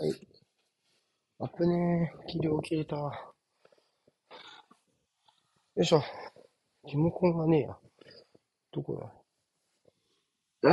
[0.00, 0.14] はい。
[1.40, 2.26] アップねー。
[2.26, 2.96] 起量切れた。
[2.96, 3.34] よ
[5.76, 6.02] いしょ。
[6.86, 7.76] リモコンがねえや。
[8.72, 9.12] どこ
[10.62, 10.72] だ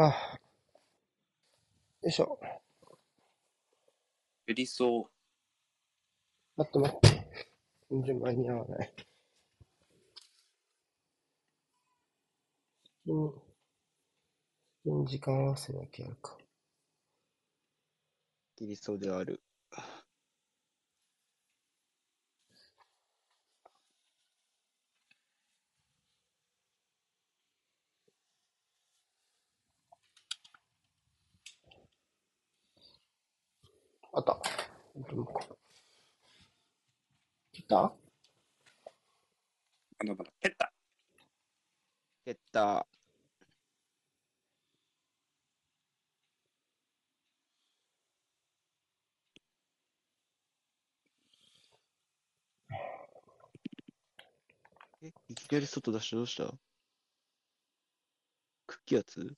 [0.00, 0.38] あ。
[2.02, 2.38] よいしょ。
[4.46, 5.10] やりそ
[6.56, 7.26] 待って待って。
[7.90, 8.94] 全然間に合わない。
[13.04, 13.32] 先に、
[14.84, 16.38] 先に時間合わせなきゃやるか。
[18.56, 19.40] 切りそうではある。
[34.12, 34.40] あった。
[34.94, 35.40] どうか
[37.52, 37.92] 来た
[40.40, 40.72] 蹴った？
[42.24, 42.86] 蹴った。
[55.04, 56.50] え、いきなり外出してどうした？
[58.66, 59.20] クッキーやつ？
[59.20, 59.36] ん？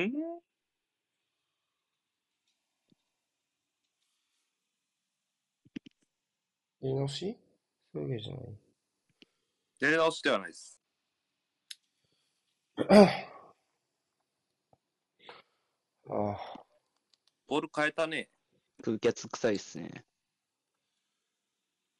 [0.00, 0.06] や
[6.82, 7.38] り直し
[7.92, 8.58] そういうわけじゃない。
[9.78, 10.80] やり直しではないです。
[16.08, 16.64] ああ、
[17.46, 18.28] ボール変えたね。
[18.82, 20.05] 空気圧臭いっすね。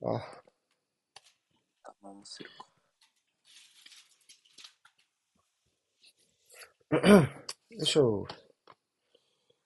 [0.03, 2.67] あ、我慢するか。
[7.71, 8.27] よいしょ。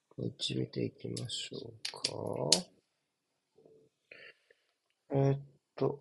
[0.09, 2.57] こっち見ていきましょうか。
[5.11, 5.39] えーっ
[5.75, 5.99] と、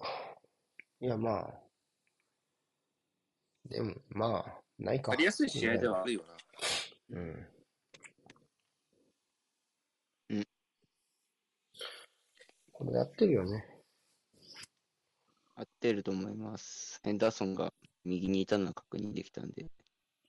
[1.00, 1.60] いや、まあ。
[3.68, 5.12] でも、まあ、ないか。
[5.12, 6.22] やりやすい試合ではあるよ
[7.10, 7.18] な。
[7.18, 7.48] うん。
[10.30, 10.46] うん。
[12.72, 13.69] これやってるよね。
[15.60, 17.00] 合ってると思います。
[17.04, 17.72] ヘンダーソンが
[18.04, 19.70] 右にいたのは確認できたんで。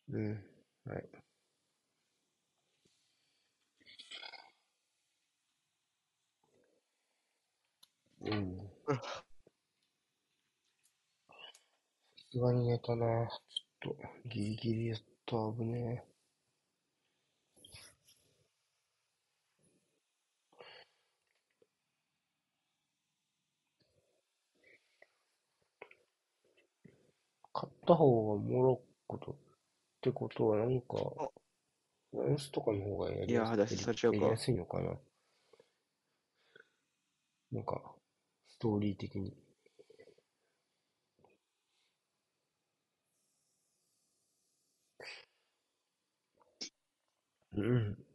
[0.10, 0.44] うん。
[0.86, 1.10] はい。
[8.22, 8.58] うん。
[8.58, 9.04] さ
[12.32, 13.06] すがに寝たな。
[13.80, 16.11] ちょっと、ギリギリやった、危ねえ。
[27.86, 29.36] 買った方がモロッコとっ
[30.02, 31.32] てことは、なんか、
[32.12, 34.98] フランスとかの方がやりやいや裸足されちゃうかやりやすいのかな。
[37.52, 37.82] なんか、
[38.48, 39.36] ストーリー的に。
[47.54, 48.11] うん。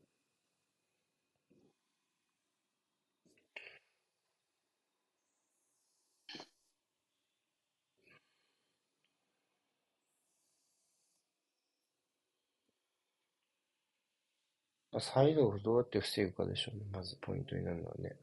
[15.00, 16.84] サイドをどうやって防ぐかでしょうね。
[16.92, 18.16] まずポイントになるのはね。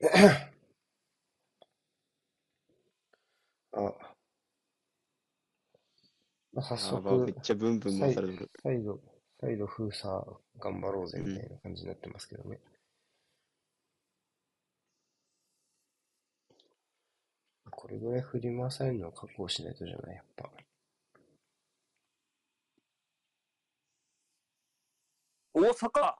[3.72, 4.16] あ、
[6.52, 8.50] まあ、早あーまあめっ速、ちゃブンブン回される。
[8.62, 9.00] サイド、
[9.40, 10.12] サイド封鎖
[10.58, 12.60] 頑張ろうぜみたいな感じになってますけどね。
[17.70, 20.50] これぐらい振り回されるのは覚悟しないとじゃない、やっぱ。
[25.66, 26.14] 大阪。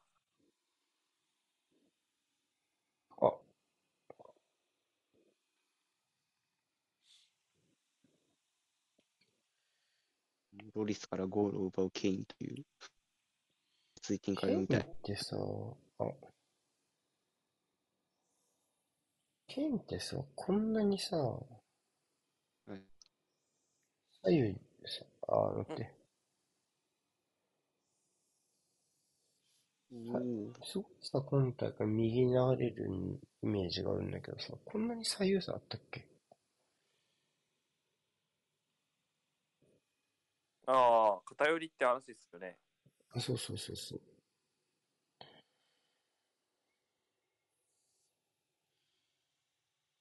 [3.20, 3.32] あ、
[10.74, 12.64] ロリスからゴールを奪うケインという、
[14.02, 14.96] 追展ケインっ会みたい。
[15.04, 15.36] てさ、
[16.00, 16.04] あ、
[19.46, 21.40] ケインってさ、こんなにさ、は
[22.74, 22.82] い
[24.24, 24.54] 左右
[24.86, 25.94] さ、あ、待って、
[30.04, 30.24] はい
[30.64, 32.88] すごいさ、今大会右に流れる
[33.42, 36.06] イメージがあるんだけどさ、こんなに左右差あったっけ？
[40.66, 42.56] ああ、偏りって話ですよね。
[43.14, 44.00] あ、そうそうそうそう。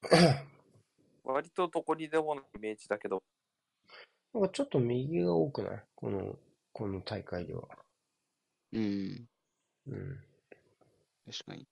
[1.23, 3.23] 割とどこにでものイメージだけど、
[4.33, 5.83] なんかちょっと右が多くない？
[5.95, 6.37] この、
[6.73, 7.67] この大会では。
[8.73, 9.27] うん、
[9.87, 10.19] うん。
[11.25, 11.67] 確かに。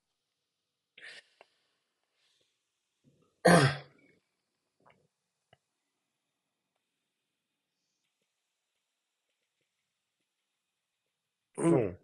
[11.58, 11.98] うんん。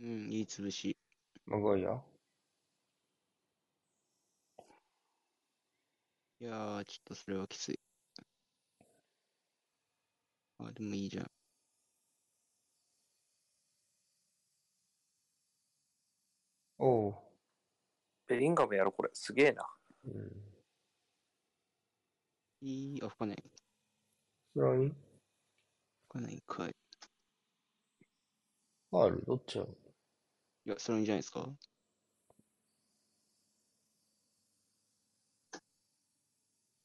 [0.00, 0.96] うん、いい潰し。
[1.46, 2.02] マグワイア
[6.40, 7.80] いやー、ちょっとそれはきつい。
[10.58, 11.30] あ、でもいいじゃん。
[16.78, 17.14] おう。
[18.26, 19.10] ベリンガムやろ、これ。
[19.12, 19.66] すげえな。
[20.04, 20.32] うん。
[22.62, 23.44] いい、あ、吹かない。
[24.54, 24.96] スライン吹
[26.08, 26.76] かないんかい。
[28.90, 29.64] ファールどっちや？
[29.64, 29.70] ろ
[30.66, 31.48] いや、それいいんじゃないですか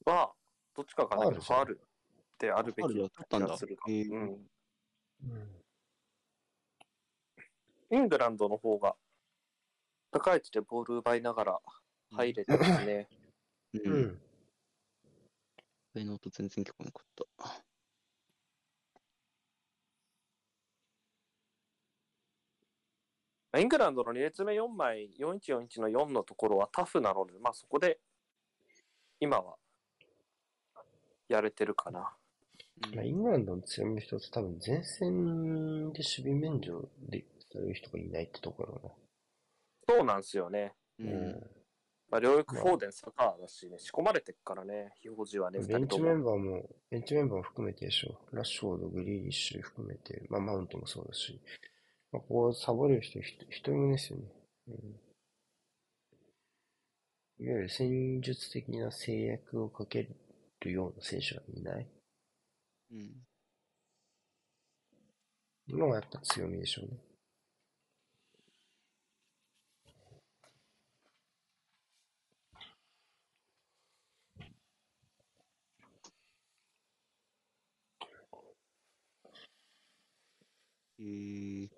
[0.04, 0.32] は、
[0.74, 4.50] どっちかわかんないけど、フファールってあるべきだったんだ気がするかへえうん。
[5.22, 5.64] うん。
[7.92, 8.96] イングランドの方が、
[10.10, 11.60] 高い位置でボール奪いながら
[12.10, 13.08] 入れてますね。
[13.74, 13.78] う。
[13.78, 14.20] うんん。
[15.94, 17.24] 上の音全然聞こえなかった。
[23.58, 27.98] イングランドの2列目4枚、4141の4のところはタフなので、まあそこで、
[29.18, 29.56] 今は、
[31.28, 32.14] やれてるかな。
[32.88, 38.96] うんまあ、イングランドの強みの一つ、多分前線で守備免除でされる人がいないってところ
[39.90, 40.72] そうなんですよね。
[41.00, 41.04] う。
[41.04, 41.42] ん。
[42.10, 45.64] まあ、両翼フォーデン、サカーだしね、仕込まれてっからね、表示はね、うん。
[45.66, 46.00] 2ベンチ。
[46.00, 48.20] メンバーも、ベンチメンバーも含めてでしょ。
[48.32, 51.40] ラッシュフォード、グリーリッシュ含めて、まあマウントもそうだし、
[52.12, 54.24] まあ、ここサボれる人一人もですよね。
[54.68, 54.74] うん。
[57.44, 60.08] いわゆる戦術的な制約をかけ
[60.60, 61.88] るような選手がいない
[62.92, 62.96] う
[65.74, 65.78] ん。
[65.78, 66.98] のがやっぱ強みでしょうね。
[81.02, 81.68] ー、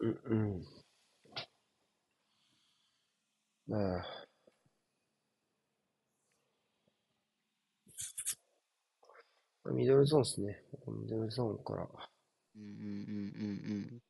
[0.00, 0.64] うんうん。
[3.66, 4.24] まあ。
[9.72, 10.62] ミドルゾーンですね。
[10.86, 11.88] ミドルゾーンから。
[12.56, 14.00] うんうんうんうん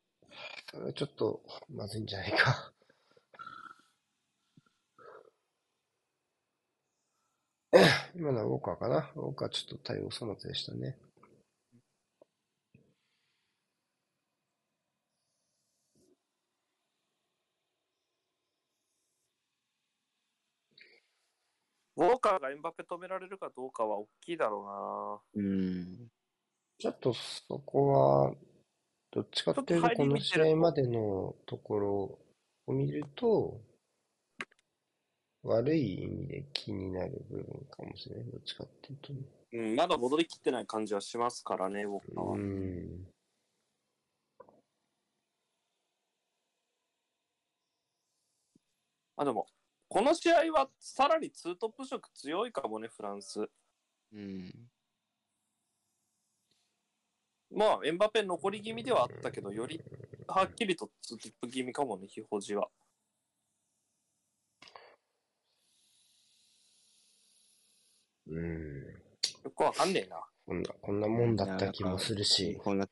[0.71, 2.74] それはちょっとまずいんじゃないか。
[8.17, 9.11] 今のはウォーカーかな？
[9.15, 10.97] ウォーカーちょっと対応粗末でしたね。
[21.97, 25.45] ウォーカーがエンバペ止められるかどうかは大きいだろうん。
[25.45, 26.07] うん。
[26.77, 28.33] ちょっとそこは、
[29.11, 32.19] どっちかっていうと、この試合までのところ
[32.67, 33.61] を見ると、
[35.45, 38.25] 悪い意味で気になる部分かもしれない。
[38.25, 39.19] どっちかっていうとね。
[39.53, 42.33] うん、まだ戻りきってない感じはしますからね、ウォーカーは。
[42.33, 43.07] うん。
[49.17, 49.47] あ、でも、
[49.87, 53.47] この試合はさらにツートップ色強いかもね、フランス。
[54.13, 54.51] うん。
[57.51, 59.79] まあ、エンバペ残り気味ではあったけど、より
[60.27, 62.67] はっきりとツートップ気味かもね、表示は。
[68.27, 68.83] うん。
[69.43, 70.23] よくわかんねえな。
[70.45, 72.55] こんな、こんなもんだった気もするし。
[72.63, 72.87] こんな、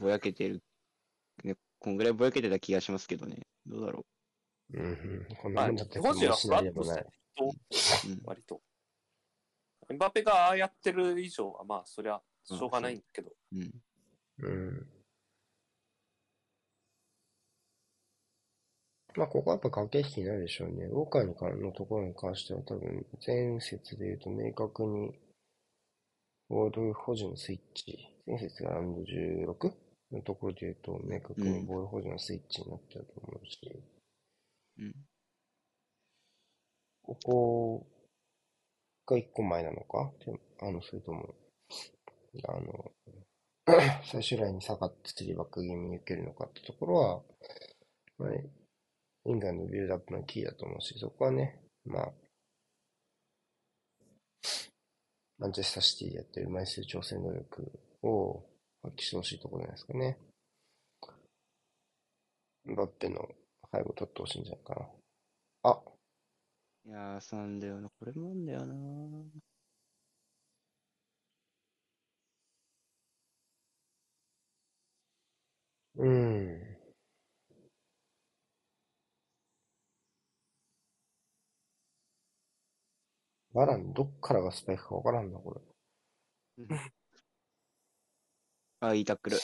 [0.00, 0.62] ぼやけてる。
[1.44, 3.46] ね、こんぐらいぼやけてた気がしますけどね。
[3.66, 4.06] どうだろ
[4.74, 5.36] うんうん。
[5.36, 7.06] こんまあ、なもんだった気もしないでもない。
[8.24, 8.60] 割と。
[9.90, 13.30] エンバペがああやってる以上は、まあ、そりゃ、しょうがないんだけど。
[13.52, 13.82] うん。
[14.40, 14.86] うん。
[19.18, 20.84] まあ、ここはやっぱ駆け引きになるでしょうね。
[20.84, 25.18] ウォーカーに関のところに関しては多分、前節で言うと明確に、
[26.48, 27.98] ボール保持のスイッチ、
[28.28, 29.72] 前節がラウンド 16?
[30.12, 33.58] のところで言うと、明確にボール保持のスイッチになってたと思うし、
[34.78, 34.94] うん。
[37.02, 37.86] ここ
[39.04, 41.34] が一個前なのかであの、それとも、
[42.46, 42.92] あの、
[44.04, 47.22] 最終ラインに下がってスリーバック気味に受けるのかってところは、
[48.18, 48.30] まあ、
[49.28, 52.12] イングランドのビルドアップのキーだと思うし、そこはね、まあ、
[55.38, 57.70] マンチェスターシティでやってる枚数調整能力
[58.02, 58.42] を
[58.82, 60.18] 発揮してほしいところじゃないですかね。
[62.64, 63.28] バッペの
[63.70, 64.86] 背後取ってほしいんじゃないかな。
[65.70, 65.82] あ、
[66.86, 67.90] いやー、そうなんだよな。
[67.98, 68.74] これもなんだよな。
[75.96, 76.77] うん。
[83.58, 85.60] バラン、どっからがスパイクかわからんな、これ。
[88.80, 89.38] あ、いいタックル。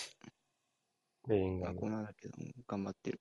[1.28, 3.20] ベリンガあ、ムだけど、頑張ってる。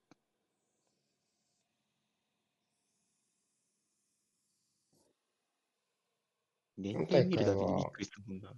[6.77, 8.53] 年今齢見るだけでびっくりしたもんな。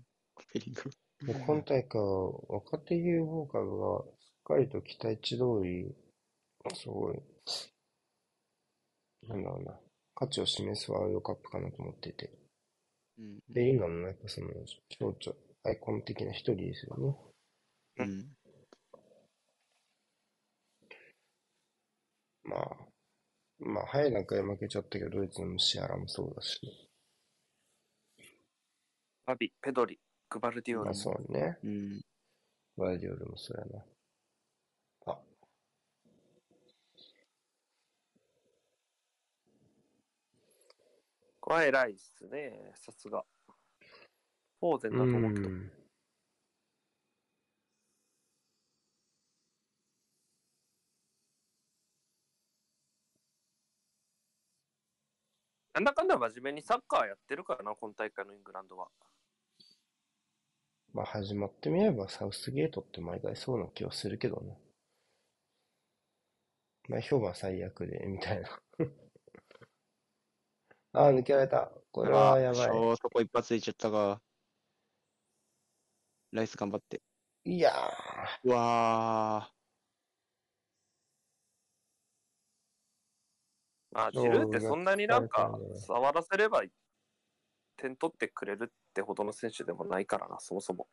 [0.52, 0.92] ペリンガム。
[1.28, 5.96] で今大会は若手有望株がしっかりと期待値通り、
[6.76, 7.22] すごい、
[9.28, 9.80] なんだろうな、
[10.16, 12.32] 価値を示すワールドカップかなと思ってて、
[13.20, 13.40] うん。
[13.50, 14.48] ベリンガムもやっぱその
[15.00, 17.16] 象徴、アイコン的な一人ですよね。
[17.98, 18.36] うん。
[22.44, 22.78] まあ、
[23.60, 26.60] まあ、早い段階で負けちゃったけど、ドイツのムシアラもそうだし、
[29.26, 30.94] アビ、ペドリ、グバルディオルまあ。
[30.94, 32.02] そうね、うん。
[32.78, 33.86] ワイディオルもそうやな。
[35.08, 35.24] あ、こ
[41.35, 43.24] れは偉いっすね、さすが。
[44.60, 45.50] フォーゼンだと思うけど。
[45.50, 45.72] ん。
[55.76, 58.88] なんだかんだ真面目にサッカーやってるからな、今大会のイングランドは。
[60.94, 64.58] まあ始まってみればサウスゲートって毎回そうな気はするけどね。
[66.88, 68.50] 前評判最悪で、みたいな。
[70.96, 71.70] ああ、抜けられた。
[71.92, 74.22] これはやばそう、そこ一発でいっちゃったか。
[76.32, 77.02] ライス頑張って。
[77.44, 77.56] い。
[77.58, 77.72] いや
[78.44, 79.52] うわ
[83.92, 86.64] まあ、ジルーってそんなになんか触らせれば
[87.78, 90.88] 点取ってくれるってほどの選手でもないからな、そもそも。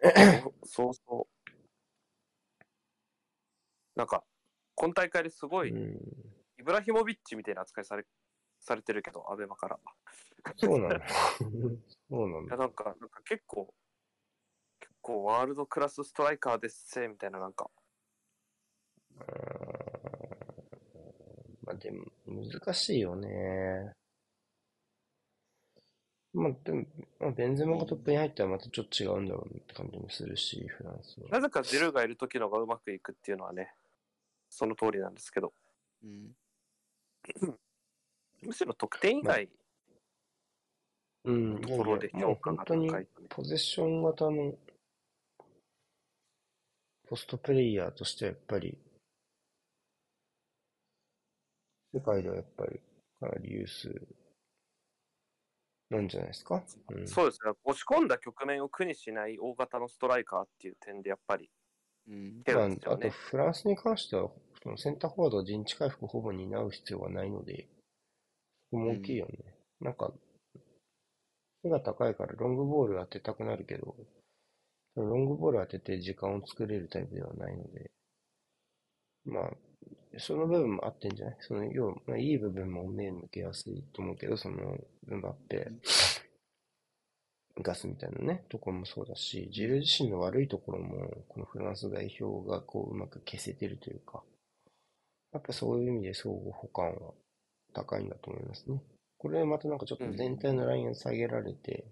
[0.64, 2.68] そうそう。
[3.96, 4.24] なんか、
[4.74, 5.68] 今大会ですごー。
[5.68, 6.32] い、うん。
[6.58, 8.04] イブラヒモビッチみたいな扱いされ
[8.62, 9.78] されてるけど、アベマから。
[10.56, 11.00] そうなの。
[12.08, 12.56] そうないや、の。
[12.56, 13.74] なんか、なんか結構、
[14.80, 17.70] 結構ワールドクラスストライカーですせ、みたいな、なんか、
[19.16, 20.02] うーん
[21.62, 23.92] まあでも、難しいよね。
[26.34, 26.86] まあでも、
[27.20, 31.28] まあ、ベンゼマがトップに入ったらまたちょっと違うんだろうなって感じもするし、フランスは。
[31.28, 33.74] なぜかジルーがいる時のがうまくいくっていうのはね、
[34.48, 36.08] その通りなんですけど、ー。
[36.08, 36.36] うん。
[38.42, 39.48] むしろ得点以外
[41.24, 43.26] うん、のところで評価が本当に高いとね。
[43.30, 44.54] ポゼッション型の
[47.08, 48.76] ポストプレイヤーとしてやっぱり、
[51.94, 52.80] 世界ではやっぱり
[53.20, 53.94] かなり有数
[55.90, 56.64] なんじゃないですか？
[56.90, 61.48] うん、そうですね、押し込んだ局面を苦にしない大型のストライカーっていう点で、やっぱり、
[62.08, 62.42] うん。
[62.42, 63.10] 手まあ、あと。
[63.10, 64.28] フランスに関しては、
[64.60, 67.68] そのセンターフォワードは陣地回復ほぼ担う必要がないので、
[68.72, 69.54] 大きいよね。
[69.80, 70.12] なんか、
[71.62, 73.94] 背が高いからロングボール当てたくなるけど、
[74.96, 77.90] ロングボール当てて時間を作れるタイプではないので、
[79.24, 79.50] まあ、
[80.18, 81.36] その部分もあってんじゃない？
[81.40, 84.76] その、要は、まあ、いい部分も目向けやすいと思うけど、その、
[85.06, 85.70] ムバッペ、
[87.60, 94.22] ガスみたいなね、ところもそうだし、ジルー自身の悪いところも、このフランス代表がこう、うまく消せてるというか、
[95.32, 97.14] やっぱそういう意味で相互補完は
[97.72, 98.82] 高いんだと思いますね。
[99.18, 101.84] これまたなんかちょっと全体のラインを下げられて、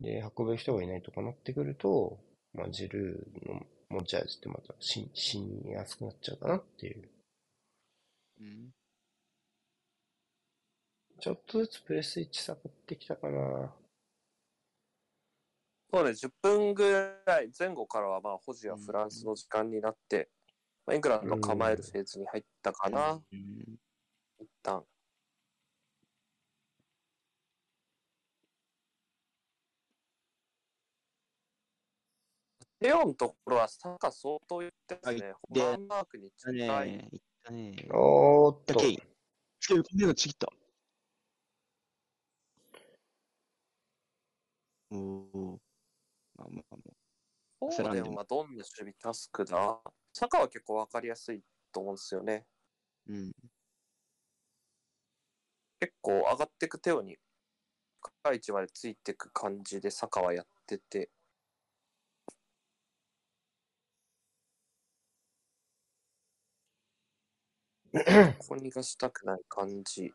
[0.00, 2.18] で、運べる人がいないとかなってくると、
[2.54, 7.08] まあ、ジルーの持ち味ってまたし死にやすくなっちゃうかなっていう。
[8.40, 8.70] うん。
[11.20, 13.74] ちょっとずつプレスイッチ下がってきたかな。
[15.92, 20.30] そうね、10分ぐらい前後からは、まあ、保持はフランスの時間になって、
[20.86, 23.76] まあ、イングランドが構えるフェーズに入ったかな、うん。
[24.40, 24.82] 一旦。
[32.80, 35.32] レオンのところはサッカー相当言ってますね。
[35.42, 36.92] ホでマンマークにだ近い。
[36.92, 37.08] ね。
[37.12, 37.88] いったね。
[37.92, 38.98] おーっとだけ、い。
[39.60, 40.48] つける、目がちぎった。
[44.92, 45.60] おお。
[46.36, 46.78] まあまあま
[47.60, 49.78] フォーデンはどんな守備タスクだ
[50.14, 52.46] サッカーは結構わかりやすいと思うんですよね。
[53.10, 53.12] あ。
[53.12, 53.32] うん。
[55.80, 57.18] 結構上がっていく手をに
[58.22, 61.10] 高い位置までついていく感じでサカはやってて、
[68.38, 70.12] ここにがしたくない感じ。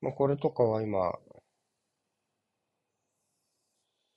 [0.00, 1.18] まあ、これとかは今、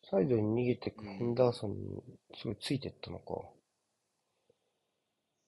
[0.09, 3.56] サイドに逃げてくヘンダーソンにすごいついてったのか。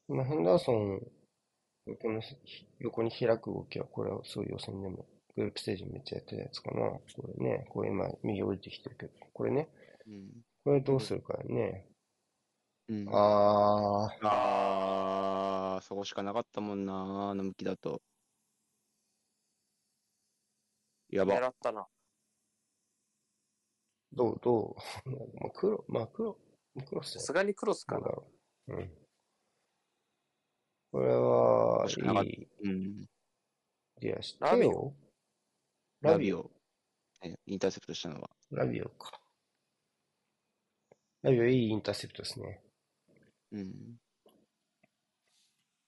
[0.10, 1.02] まあ、ヘンダーソン
[1.86, 2.36] 横のひ
[2.80, 6.82] 横に開く動きは、これはそういう予選でも、グループステージめっちゃやってるやつかな。
[6.82, 7.02] こ
[7.38, 9.70] れね、これ今、右降りてきてるけど、これね、
[10.08, 10.30] うん。
[10.64, 11.86] これどうするかよね。
[12.90, 13.06] うん。
[13.12, 18.02] あー、あー、そこしかなかったもんな、あの向きだと。
[21.10, 21.36] やば。
[21.40, 21.88] 狙ったな。
[24.14, 24.76] どう、ど
[25.06, 26.38] う、 まあ、黒、まあ黒、
[26.88, 28.02] 黒っすよさすがにクロスかな。
[28.02, 28.28] どうだろ
[28.70, 28.74] う。
[28.74, 28.99] うん。
[30.92, 31.86] これは、
[32.24, 33.06] いいうん。
[34.02, 34.94] ディアしてラビオよ。
[36.02, 36.50] ラビオ、
[37.22, 38.30] ねインターセプトしたのは。
[38.52, 39.20] ラビオか。
[41.22, 42.62] ラビオいいインターセプトですね。
[43.52, 44.00] うん。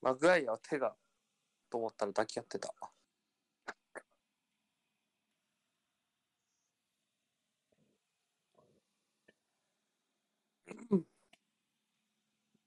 [0.02, 0.96] マグワイアは手が、
[1.70, 2.74] と思ったら抱き合ってた。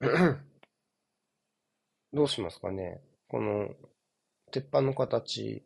[2.15, 3.03] どうしますかね。
[3.27, 3.75] この、
[4.53, 5.65] 鉄板の形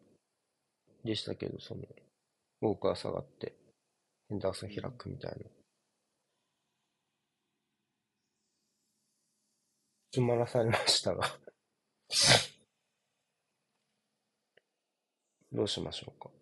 [1.04, 1.82] でしたけど、その、
[2.62, 3.54] ウォーカー下がって、
[4.30, 5.36] ヘンダーソン開くみたいな。
[10.10, 11.38] 詰まらされましたが。
[15.52, 16.37] どうしましょうか。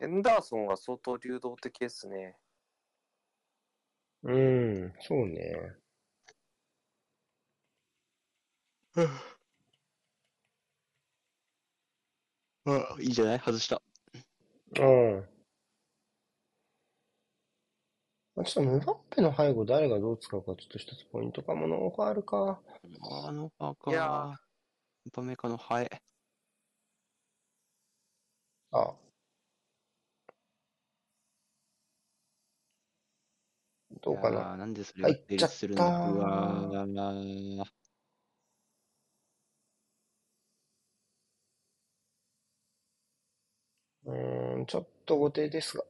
[0.00, 2.36] エンダーソンは相当流動的ですね。
[4.22, 5.74] うーん、そうね。
[12.66, 13.38] あ、いいんじゃない？
[13.38, 13.80] 外した。
[14.78, 15.28] うん。
[18.34, 22.60] まあちょっとムバッペの背後誰がどう使うかちょっと一つポイントかものがあるか。
[23.24, 23.90] あのバカ。
[23.90, 24.34] いや
[25.14, 26.02] バメカのハエ。
[28.72, 28.94] あ。
[34.06, 34.56] どうかな。
[34.56, 35.84] なんでそれが成入っちゃった立するんだ。
[35.84, 37.64] うわー。
[44.04, 45.84] うーん、ちょっと後手ですが。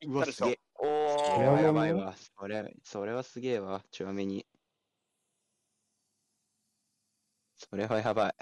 [0.00, 0.60] いったでしょうわすげえ。
[0.76, 0.84] お
[1.34, 1.62] それはー。
[1.62, 2.14] やばいわ。
[2.16, 3.84] それ、それはすげえわ。
[3.90, 4.46] ちょめに。
[7.58, 8.34] それはやばい。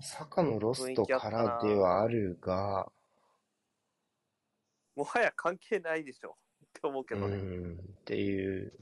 [0.00, 2.92] 坂のロストからではあるが、
[4.94, 6.36] もはや関係ないでしょ。
[6.82, 7.36] って思うけうどね。
[7.36, 8.72] ん、っていう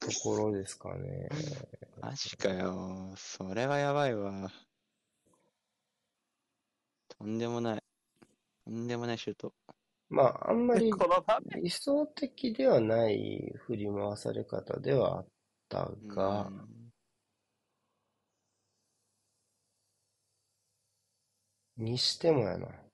[0.00, 1.28] ところですかね。
[2.00, 3.12] マジかよ。
[3.16, 4.50] それはやばいわ。
[7.08, 7.82] とんでもない。
[8.64, 9.52] とんでもないシュート。
[10.08, 15.26] まあ、あんまりこの場面理想的ではない振り回され方ではあっ
[15.68, 16.86] たが、うん
[21.76, 22.85] にしてもやな。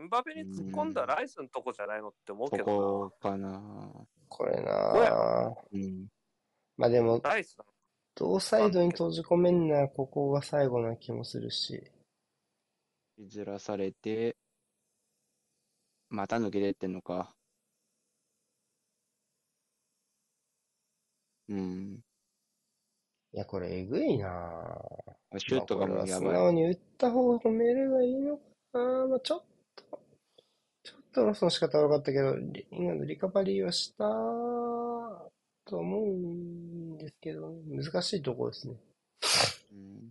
[0.00, 3.60] エンバペに突っ込んだライスのとこじゃないのって思うこけどこかな。
[4.28, 6.06] これこなうん。
[6.78, 7.30] まあでも、な。
[7.30, 7.64] ライスだ。
[8.14, 11.84] 同サイドに閉じ込めんならここが最後な気もするし。
[13.28, 14.36] ずらされて、
[16.08, 17.34] また抜けてってんのか。
[21.50, 22.00] うん。
[23.32, 24.80] いや、これえぐいな
[25.36, 26.32] シュートがもうやばい。
[26.32, 29.49] 直に打った方を褒めればいいのかなまあちょっと、
[30.82, 34.04] ちょっとロスの仕方は悪かったけど、リイングランドリカバリーはした
[35.64, 38.74] と思うんですけど、難しいところですね。
[39.72, 40.10] うん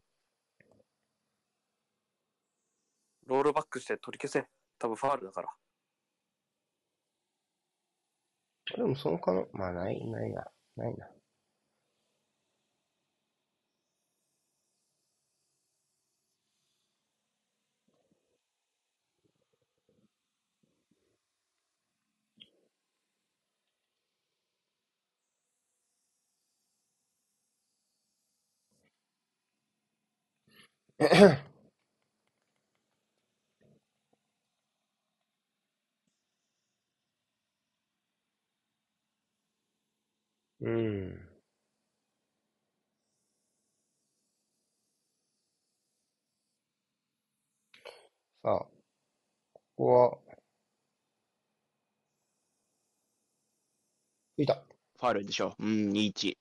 [3.27, 4.47] ロールバックして取り消せ。
[4.79, 5.49] 多分ファールだから。
[8.75, 11.08] でもその可能、まあない、ないな、ないな。
[40.62, 41.30] うん。
[48.44, 48.70] さあ、こ
[49.76, 49.86] こ
[50.26, 50.40] は、
[54.38, 54.56] いた。
[54.56, 55.56] ファールでしょ。
[55.60, 56.38] うん、2-1。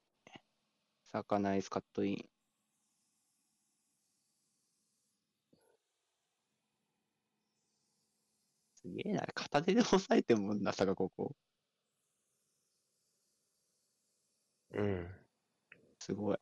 [1.12, 2.37] サカナイスカットイン。
[8.88, 9.26] すげえな。
[9.34, 11.34] 片手で押さえてんもんな、サカここ。
[14.72, 15.06] うん。
[16.00, 16.38] すごい。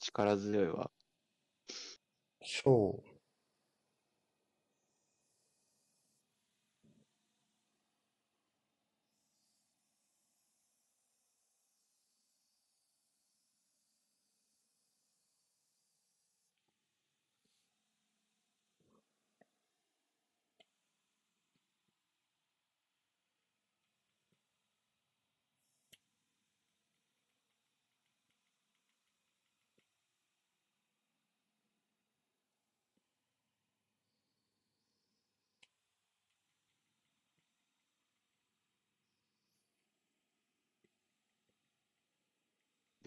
[0.00, 0.90] 力強いわ。
[2.42, 3.17] そう。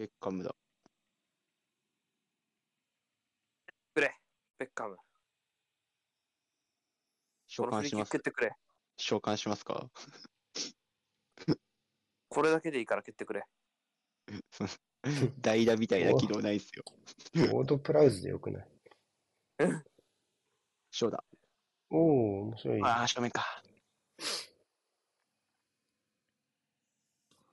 [0.02, 0.52] ベッカムだ。
[3.94, 4.12] くれ、
[4.58, 4.96] ベッカム。
[7.46, 8.10] 召喚します。
[8.10, 8.52] 蹴ってくれ。
[8.96, 9.88] 召喚しますか？
[12.28, 13.44] これだけでいいから蹴ってくれ。
[15.40, 16.82] 代打みたいな機能ないっすよ。
[17.54, 18.68] オードプラウズでよくない？
[20.90, 21.22] ショーだ。
[21.90, 22.82] おお面白い。
[22.82, 23.62] ああ、正面か。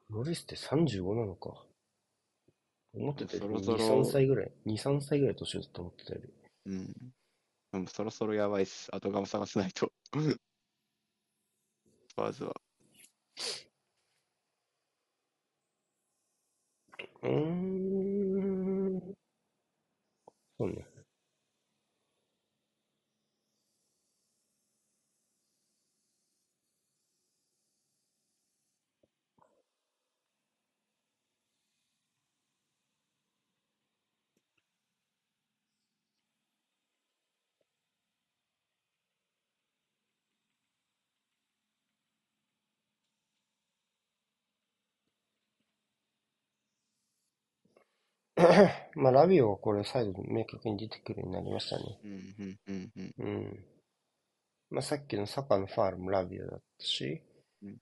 [0.09, 1.68] ロリスって35なのか。
[2.93, 4.51] 思ってたより2、そろそろ3歳ぐらい。
[4.65, 6.33] 2、3歳ぐらい年上だと思ってたより。
[6.65, 6.93] うん。
[7.71, 8.89] でもそろそろやばいっす。
[8.93, 9.91] 後釜探さないと。
[12.17, 12.53] まずは。
[17.21, 19.15] うーん。
[20.57, 20.88] そうね。
[48.95, 51.99] まあ、ラビオはこれ再度明確に出てくるようになりましたね。
[52.03, 53.13] うん、うん、うん、うん。
[53.17, 53.65] うん。
[54.71, 57.21] まあ、さっきのサカのファールもラビオだったし、
[57.63, 57.77] うん。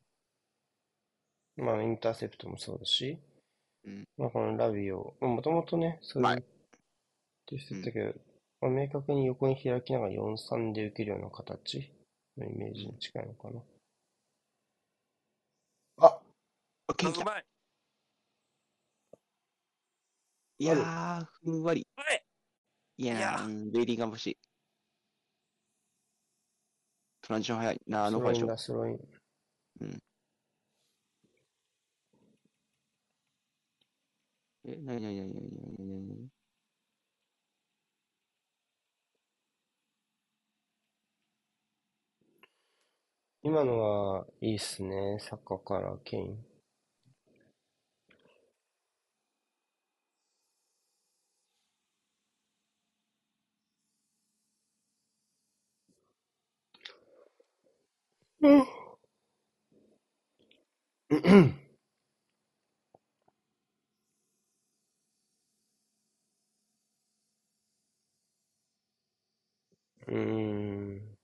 [1.58, 3.20] まあ、インターセプトもそうだし、
[3.86, 4.04] うん。
[4.18, 6.40] まあ、このラビオ、もともとね、そういう、はい。
[6.40, 8.14] って言ってたけど、
[8.62, 11.92] まあ、明確に横に開きながら4-3で受けるような形。
[12.38, 13.62] のイメージに近いのかな。
[16.00, 16.20] あ
[16.90, 17.34] オッケーうま
[20.60, 20.64] い。
[20.64, 21.82] いやー、ふんわり。
[21.82, 23.04] い。
[23.04, 24.38] いやー、ベイリーが欲しい。
[27.22, 27.82] トランジション早い。
[27.88, 28.58] なあ、ノファでしょ。
[28.58, 29.08] スローインだ、ス
[29.82, 30.02] ローイン。
[34.66, 36.30] え、なになになになになになになに？
[43.44, 45.20] 今のはいいっすね。
[45.22, 46.47] サッカーからケイン。
[58.42, 58.62] うん。
[58.62, 71.18] うーん。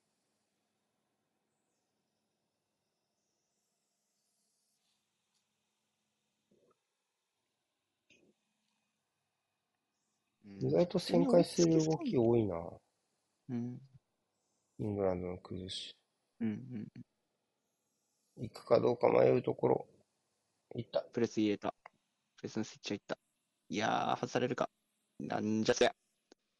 [10.45, 12.55] うん意外と旋回する動き多いな。
[13.49, 13.79] うん。
[14.79, 15.95] イングランドの崩し。
[16.43, 16.49] うん、
[18.37, 18.43] うん。
[18.43, 19.87] 行くかどうか迷うところ。
[20.75, 21.01] 行った。
[21.13, 21.73] プレス入れた。
[22.35, 23.17] プレスのスイッチ入った。
[23.69, 24.69] いやー、外されるか。
[25.19, 25.95] なんじゃそりゃ。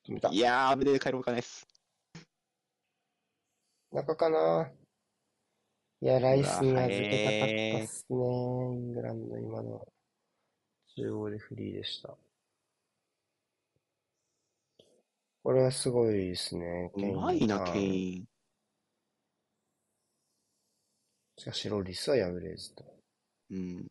[0.08, 0.40] 止めたい。
[0.40, 1.68] やー、危ねえ、帰ろうかないっす。
[3.92, 4.72] 中かな
[6.02, 8.16] いや、ライスに預けたかったっすね。
[8.16, 9.86] イングランド今のは。
[10.96, 12.16] 中央でフリーでした。
[15.44, 16.90] これはすごいですね。
[16.94, 18.33] うまいな、ケイン。
[21.38, 22.84] しかし、ロリスは敗れずと。
[23.52, 23.88] うん。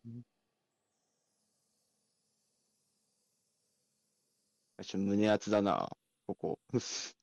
[4.83, 5.89] ちょ胸熱だな、
[6.27, 6.59] ここ。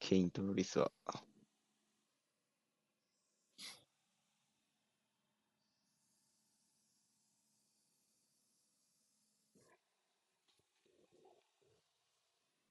[0.00, 0.90] ケインとロリスは。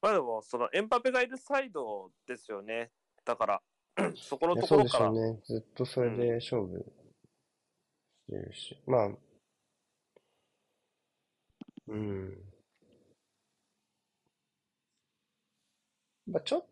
[0.02, 2.92] まあでも、そのエンパペがいるサイドですよね。
[3.24, 3.62] だから、
[4.16, 5.40] そこのところからそうでしょう、ね。
[5.46, 8.78] ずっとそれで勝負してるし。
[8.88, 9.10] まあ、
[11.88, 12.38] うん。
[16.28, 16.66] まあ、ちょっ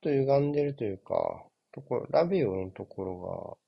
[0.00, 3.58] と歪んでるというか、ところ、ラビオのところ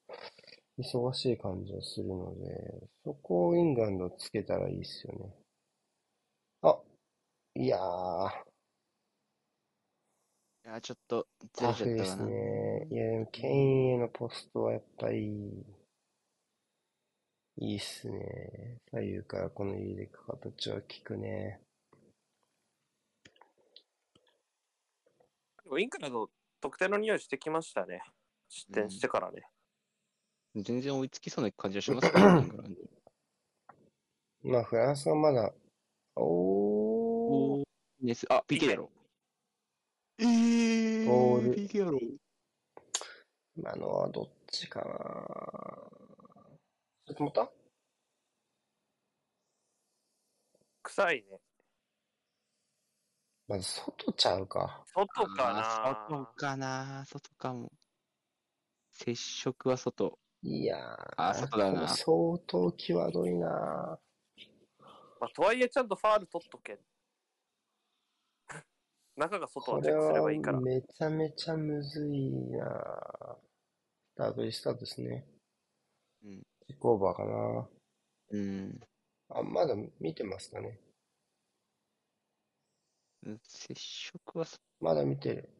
[0.79, 5.35] 忙しい感じがするので、そこをイングランドつけたらいいっすよね。
[6.63, 6.79] あ、
[7.55, 8.48] いやー、
[10.69, 12.27] いや、ちょっとずタれフですちゃったかな。
[12.27, 12.87] ね。
[12.91, 15.65] いや、でもケインへのポストはやっぱり、
[17.57, 18.77] いいっすね。
[18.91, 21.63] 左右からこの入れく形は効くね。
[25.79, 26.29] イングランド、
[26.61, 28.03] 得点の匂いしてきましたね。
[28.51, 29.45] 失点してからね。
[30.55, 32.49] 全然追いつきそうな感じがしますからね、
[34.45, 35.51] まあ、フランスはまだ、
[36.15, 38.27] おー、おーです。
[38.29, 38.98] あ、PK やろ。
[40.21, 42.19] えー、ボール PK。
[43.57, 44.87] 今のはどっちかな
[47.07, 47.49] それともった
[50.83, 51.39] 臭いね。
[53.47, 54.85] まず外ちゃうか。
[54.93, 57.71] 外かあー外なかな外かも。
[58.93, 60.19] 接触は外。
[60.43, 60.79] いや
[61.17, 63.99] あー、外だな相当際どいな
[65.21, 66.79] まあ、とはいえちゃんとファール取っとけ。
[69.19, 70.59] 中が外チェックすればいいから。
[70.59, 73.37] はめちゃめちゃむずいな
[74.15, 75.27] スタートリスタートですね。
[76.25, 76.43] うん。
[76.67, 77.69] キックオーバーかな
[78.31, 78.81] うん。
[79.31, 80.79] あ、まだ見てますかね
[83.27, 85.51] うん接触はそまだ見てる。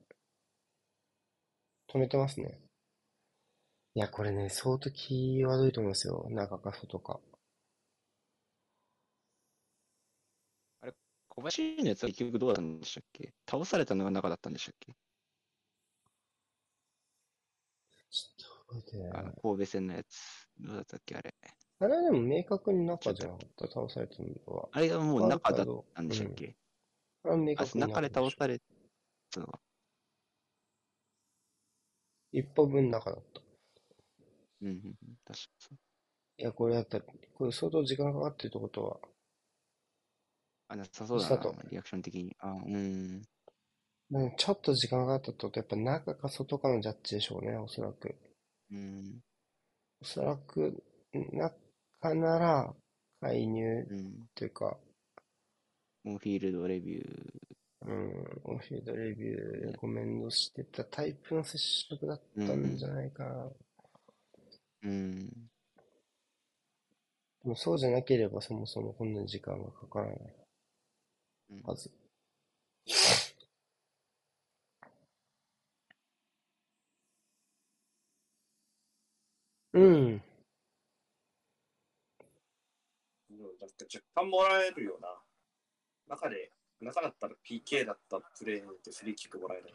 [1.93, 2.61] 止めてますね。
[3.95, 6.27] いや、これね、相当気悪いと思うんですよ。
[6.31, 7.19] 中か外か。
[11.39, 13.33] 小林のやつは結局どうだったんでしたっけ？
[13.49, 14.93] 倒されたのが中だったんでしたっけ？
[18.11, 19.11] ちょっと待ってね。
[19.15, 20.49] あの神戸戦のやつ。
[20.59, 21.33] どうだったっけあれ？
[21.79, 24.69] あれはでも明確に中じゃなかった、倒されたのは。
[24.73, 26.57] あれがもう中だっワたんでしたっけ、
[27.23, 28.61] あれは明あ確に中で倒されれ
[29.31, 29.61] たのが。
[32.33, 33.41] 一歩分中だった。
[34.63, 34.95] うんうんうん。
[35.25, 35.79] 確かそう。
[36.39, 38.99] いや、これだったら、これ相当時間かかってるってことは、
[40.69, 42.37] あ、なさそうだなリアクション的に。
[42.41, 43.23] あ、うん。
[44.11, 48.15] うんちょっと時間がかかったとは、やっぱ中か外かのジャッジでしょうね、おそらく。
[48.71, 49.21] うん。
[50.01, 50.83] おそらく、
[51.33, 52.75] 中なら、
[53.21, 54.27] 介入うん。
[54.35, 54.79] というか、
[56.05, 57.49] オンフィールドレビュー。
[57.87, 63.51] うん、オフィードレビューでコメントしてたタイプの接触だったんじゃないかな。
[64.83, 65.29] うん。
[65.29, 65.35] で
[67.45, 70.19] もそうじゃなければそもそもこんなに時間がかからない
[71.51, 71.91] うんはず。
[79.73, 80.23] うん。
[83.61, 85.09] だって若干もらえるよな。
[86.09, 89.75] 中で、中だったら PK だったプレーでフリーキックもらえない。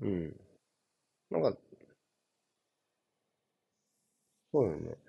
[0.00, 0.40] うん。
[1.30, 1.58] なんか、
[4.52, 5.07] そうよね。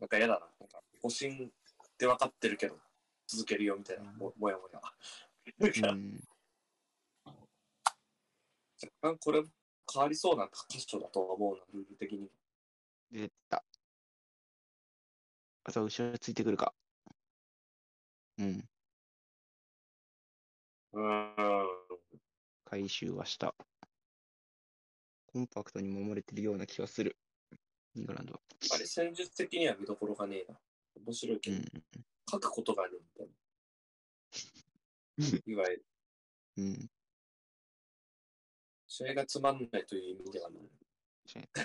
[0.00, 0.40] なんか嫌だな。
[0.40, 2.76] なんか、誤審って分かってるけど、
[3.26, 4.80] 続けるよみたいな、ももやもや。
[5.60, 6.20] うん。
[8.82, 9.42] 若干これ
[9.92, 12.30] 変わりそうな箇所だとは思うな、ルール的に。
[13.10, 13.62] 出た。
[15.64, 16.74] あと、後ろついてくるか。
[18.38, 18.68] うん。
[20.92, 21.66] うーん。
[22.64, 23.54] 回収はした。
[25.26, 27.18] コンパクトに守れてるような気がする。
[27.94, 28.40] イングランドは。
[28.74, 30.58] あれ、戦術的には見どころがねえな。
[31.06, 31.64] 面白いけど、うん。
[32.30, 33.32] 書くことがねえみたいな。
[35.46, 35.84] いわゆる、
[36.58, 36.90] うん。
[38.86, 40.62] 試合がつまんないという意味ではない。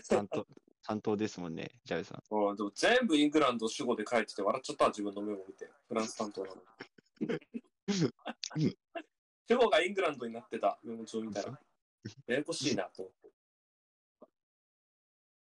[0.07, 0.47] 担当、
[0.83, 2.23] 担当ですもんね、ジャベさん。
[2.29, 5.69] うん、でも全部イングランド主語で書いてて笑っちゃった自分のメモ見て。
[5.87, 6.67] フランス担当なのに。
[9.47, 11.61] 主語がイングランドになってたメモ帳見たら。
[12.27, 13.34] ややこしいなと思って。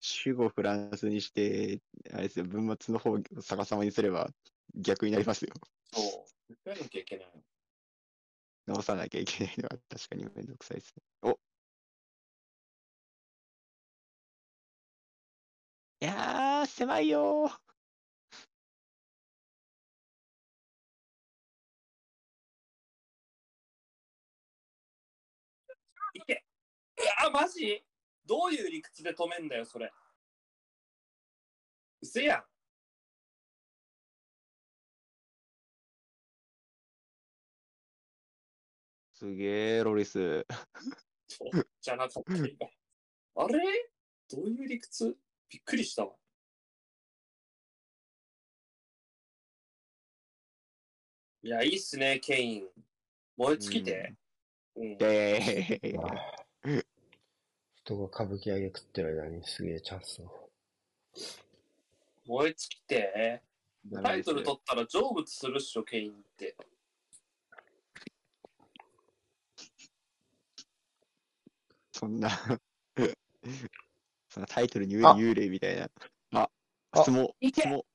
[0.07, 1.81] 主語フランスにして、
[2.13, 4.29] あれですよ、文末の方を逆さまにすれば
[4.75, 5.53] 逆になりますよ。
[5.91, 6.53] そう。
[6.69, 7.27] やらなきゃいけない。
[8.67, 11.03] 直さなきゃいけないのは確かにめんどくさいですね。
[11.23, 11.35] おい
[16.05, 17.59] やー、狭いよー。
[26.13, 26.45] いけ
[26.97, 27.83] うわマジ？
[28.25, 29.91] どういう理屈で止めんだよ、それ。
[32.01, 32.45] うせやん。
[39.13, 40.45] すげー、ロリス。
[41.81, 42.47] じゃなかった今
[43.35, 43.89] あれ？
[44.29, 45.17] どういう理屈？
[45.49, 46.15] びっくりしたわ。
[51.43, 52.69] いや、いいっすね、ケイン。
[53.37, 54.15] 燃え尽きて。
[54.75, 54.97] うんい。
[54.99, 56.01] やいやいやいやいや
[57.85, 60.49] 人が歌舞伎揚げ食ってる間にすげえチャンスを。
[62.25, 63.43] 燃え尽きて。
[64.01, 66.55] タイトルと取ったら成仏するっしょ、ケインって。
[71.91, 72.29] そんな、
[74.29, 75.87] そんなタイトルに言うあ幽霊みたいな。
[76.31, 76.49] あ、
[76.91, 77.85] あ質問、いけ質問。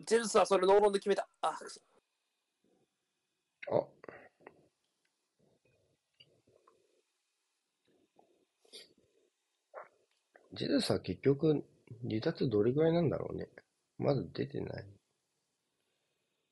[0.00, 1.28] ジェルスはそれノーロンで決めた。
[1.42, 1.58] あ、
[3.70, 3.93] あ。
[10.54, 11.64] ジェズさん結局
[12.08, 13.48] 離脱どれぐらいなんだろうね。
[13.98, 14.84] まだ出てない。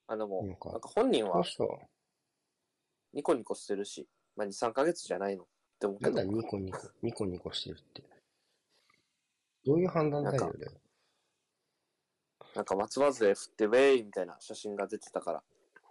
[0.08, 1.42] あ、でもなんか、なんか本人は
[3.12, 5.46] ニコニコしてるし、まあ、2、3ヶ月じゃないのっ
[5.78, 8.02] て思うけどなんだ、ニコニコ、ニコニコしてるって。
[9.64, 10.72] どういう判断材料だよ。
[12.54, 15.42] なんか松葉杖振ってウェイみたいな写真が出てたから、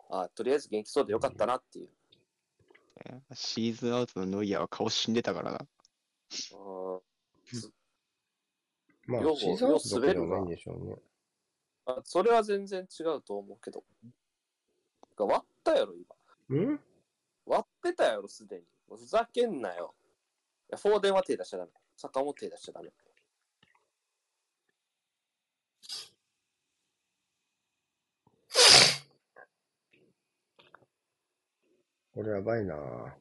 [0.10, 1.90] あ、とりあえず元気そうでよかったなっていう。
[3.34, 5.60] シーズンアウトのノイアーは顔死んでたからな。
[6.54, 7.81] うん
[9.08, 10.96] まあよう、シーズンアウトだけではないんでしょうね。
[11.86, 13.84] あそれは全然違うと思うけど。
[15.18, 15.94] が割ったやろ、
[16.50, 16.58] 今。
[16.58, 16.80] ん？
[17.46, 18.64] 割ってたやろ、すでに。
[18.88, 19.94] もうふざけんなよ。
[20.70, 21.72] いや、フォーデンは手出しちゃダメ。
[21.98, 22.90] 坂も手出しちゃダメ。
[32.14, 33.12] これやばいなぁ。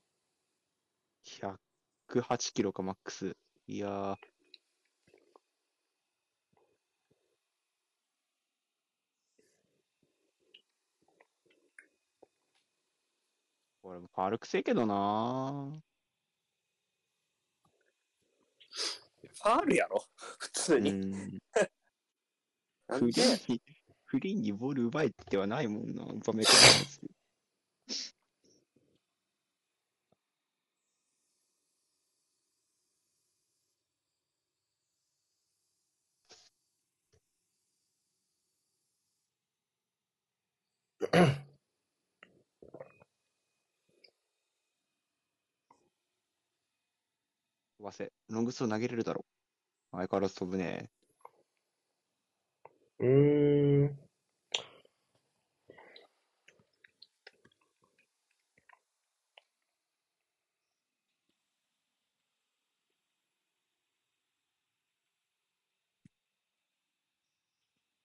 [2.09, 3.37] 108キロかマックス。
[3.66, 4.16] いやー。
[13.90, 15.72] 俺もファルクせえけどな。
[19.22, 20.05] ファールやろ、
[20.38, 20.92] 普通うに。
[20.92, 21.11] ん。
[22.87, 23.62] なんでフリーに、
[24.05, 26.59] フリーにボール奪えてはないもんな、場面から
[41.11, 41.50] 飛
[47.90, 48.12] ばせ。
[48.29, 49.24] ロングスロー投げれるだろ。
[49.92, 50.90] 相変わらず飛ぶね。
[53.00, 53.98] うーん。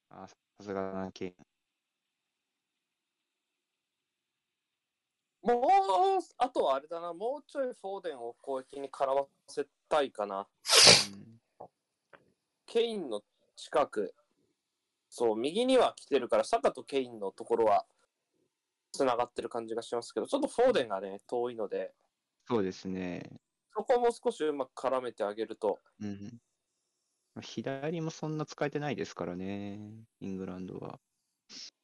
[0.09, 1.54] あ、さすがだな、ケイン。
[5.45, 10.47] もう、あとはあれだな、もうちょいフォーデンを攻撃に絡ませたいかな。
[12.65, 13.21] ケインの
[13.55, 14.15] 近く、
[15.07, 17.85] そう、右には来てるから、サカとケインのところは
[18.91, 21.93] 繋がってる感じがしますけど、ちょっとフォーデンがね、遠いので、
[22.47, 23.29] そうですね。
[23.75, 26.41] そこも少しうまく絡めてあげると、うん。
[27.35, 29.79] まあ左もそんな使えてないですからね、
[30.21, 30.99] イングランドは。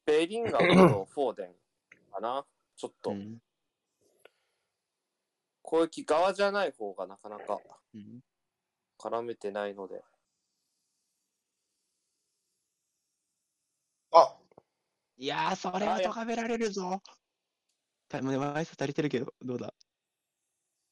[0.04, 1.54] ベリンガムとフォーデン
[2.10, 2.44] かな、
[2.76, 3.14] ちょっとう。
[3.14, 3.40] ん。
[5.72, 7.58] 攻撃側じゃない方がなかなか
[7.94, 8.20] うん
[8.98, 10.04] 絡めてないので、
[14.12, 14.36] あ
[15.16, 17.00] いやー、それは咎められるぞ。
[18.10, 19.72] タイムで枚数足りてるけど、どうだ？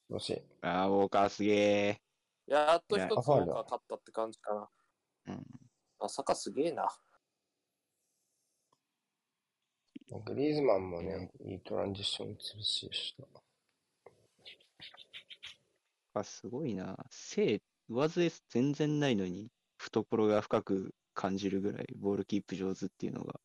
[0.08, 2.00] もし、あー、ウォーカーすげえ。
[2.46, 4.68] やっと一ついやのが勝ったって感じかな。
[5.26, 5.46] うん。
[6.00, 6.88] あ、サカすげえな。
[10.24, 13.24] グリーズマンもね、いいトランジションするしした。
[16.14, 16.96] あ、すごいな。
[17.10, 23.40] 背、上背全然ないのに、懐が深く感じるぐらい、ボールキープ上手っていうのが、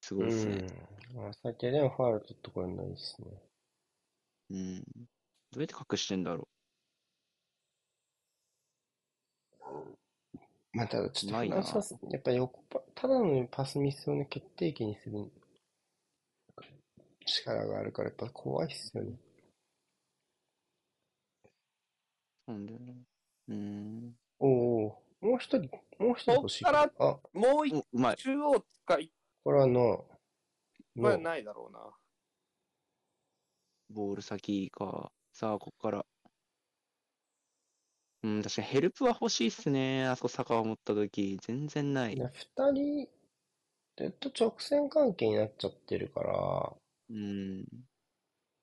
[0.00, 0.66] すごいですね。
[1.14, 1.34] うん。
[1.42, 3.28] 最低でもファール取ってこれないですね。
[4.50, 4.82] うん。
[5.50, 6.48] どうやって隠してんだろ
[10.72, 15.30] まあ、ただちょっとやっぱ横パ、ただのパスミスをね、決定機にする
[17.26, 19.10] 力があるから、やっぱ怖いっすよね。
[19.10, 19.18] う。
[22.48, 22.96] なんだよね。
[23.48, 24.16] うん。
[24.38, 25.68] おおもう一人、
[25.98, 26.64] もう一人欲しい。
[26.64, 28.16] こっからあ、もう一おうまい。
[28.16, 29.12] 中央か一
[29.44, 29.74] これはノー。
[29.74, 31.02] ノー。
[31.02, 31.80] まあないだろうな。
[33.90, 35.12] ボール先か。
[35.32, 36.06] さあ、ここから。
[38.22, 40.06] うん、確かにヘルプは欲しいっすね。
[40.06, 41.38] あそこ坂を持ったとき。
[41.40, 42.18] 全然ないい。
[42.18, 43.08] や二人、
[43.96, 46.72] ずっと直線関係になっちゃってるから、
[47.10, 47.64] うん。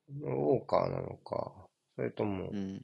[0.09, 2.81] ウォーカーなのか、それともう、ん。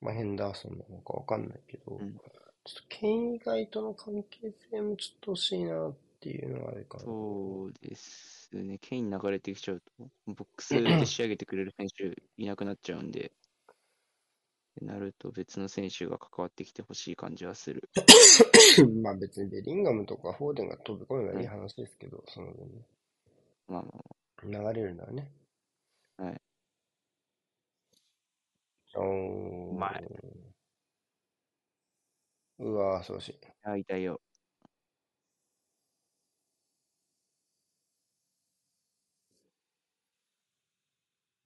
[0.00, 2.18] まあ、ヘンダーソンなのかわかんないけど、うん
[2.64, 7.04] ちょっとケイン以外との関係性もちょっと欲しいなっっていうのはあるかな。
[7.04, 8.78] そうですね。
[8.78, 13.32] ケイン流れてきちゃうと、ボックス で仕上げてくれる選手いなくなっちゃうんで、
[14.82, 17.88] なると別の選手が関わってきてほしい感じはする。
[19.02, 22.84] まあ別にベリンガムとかフォーデンが飛び込めばいい話ですけど、その分ね。
[23.68, 25.32] まあま流れるのはね。
[26.16, 26.40] はい。
[28.98, 29.70] おー。
[29.70, 30.04] うまい。
[32.58, 33.38] うわー、そうしい。
[33.62, 34.20] あ、痛いよ。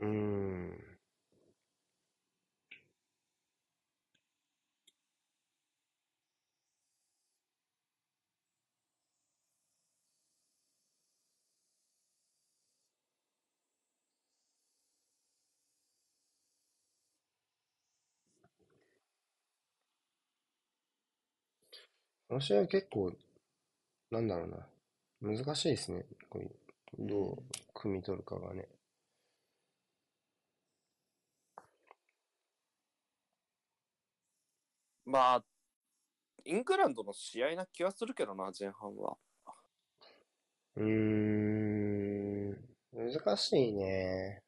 [0.00, 0.81] うーん。
[22.32, 23.12] この試合は結構、
[24.10, 25.36] なんだろうな。
[25.36, 26.06] 難しいですね。
[26.98, 27.38] どう
[27.74, 28.70] 汲み取るかがね。
[35.04, 35.44] まあ、
[36.46, 39.18] イングランドの試合な気はするけどな、前半は。
[40.76, 42.56] うーん。
[42.94, 44.41] 難しいね。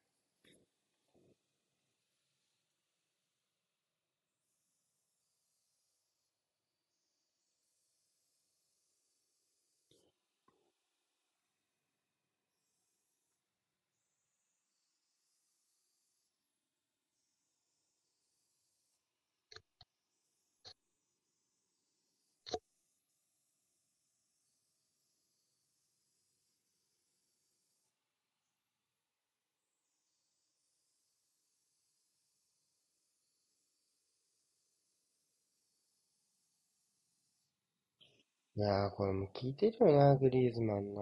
[38.57, 41.01] いやー、これも効いてるよな、グリーズマンな。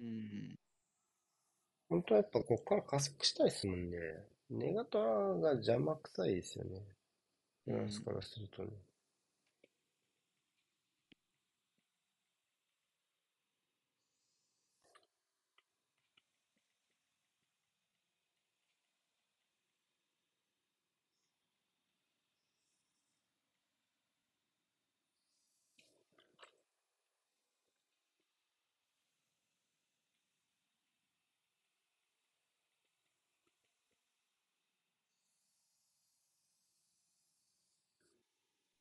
[0.00, 0.58] うん。
[1.90, 3.98] 本当はやっぱこっから加速したいですもんね。
[4.48, 6.80] ネガトラが邪魔くさいですよね。
[7.64, 8.70] フランスからするとね。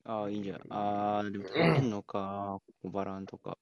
[0.08, 0.62] ああ、いいんじゃない？
[0.70, 3.58] ああ、でも取れんのか、小バランとか。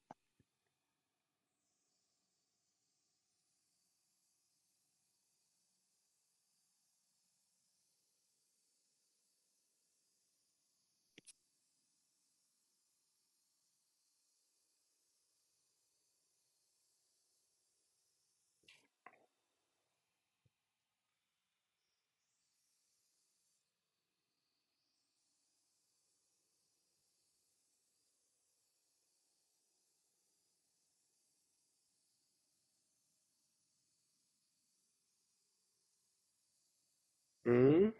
[37.45, 37.93] うん？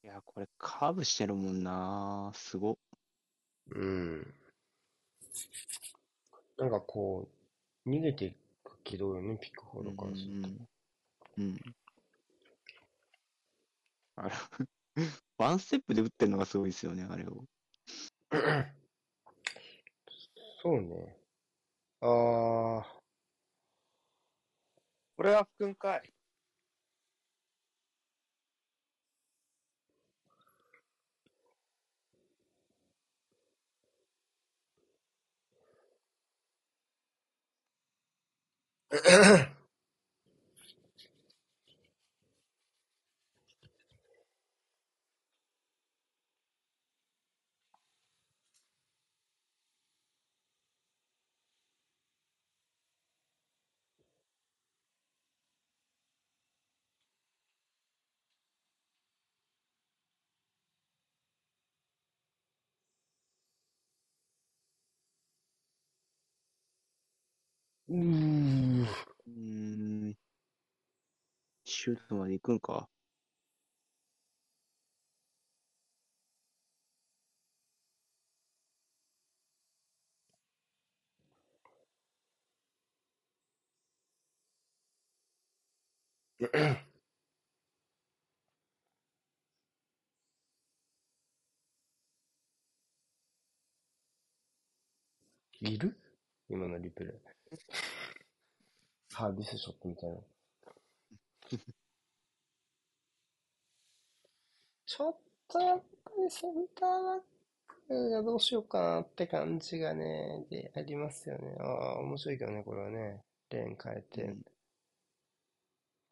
[0.03, 2.31] いや、これカーブしてるもんな。
[2.35, 2.79] すご。
[3.71, 4.35] うん。
[6.59, 7.29] なんかこ
[7.87, 8.35] う、逃げて
[8.85, 10.49] いく軌道よね、ピックフォードからすると。
[11.39, 11.45] うん。
[11.45, 11.77] うん。
[14.17, 14.35] あれ、
[15.39, 17.45] ワンステップで打ってんのがすごいですよね、あれを。
[20.63, 21.17] そうね。
[22.01, 22.85] あー、
[25.17, 26.13] これは不んかい。
[38.95, 38.99] う
[71.85, 72.89] シュートまで行くんか？
[95.61, 95.99] いる？
[96.49, 97.13] 今のリプレイ。
[99.11, 100.34] サービスショットみたいな。
[104.87, 105.17] ちょっ
[105.49, 107.23] とやっぱりセンターバッ
[107.89, 111.57] クがどうしようかなって感じがね、でありますよね。
[111.59, 113.25] ああ、面白いけどね、これはね。
[113.51, 114.23] レーン変えて。
[114.25, 114.45] うん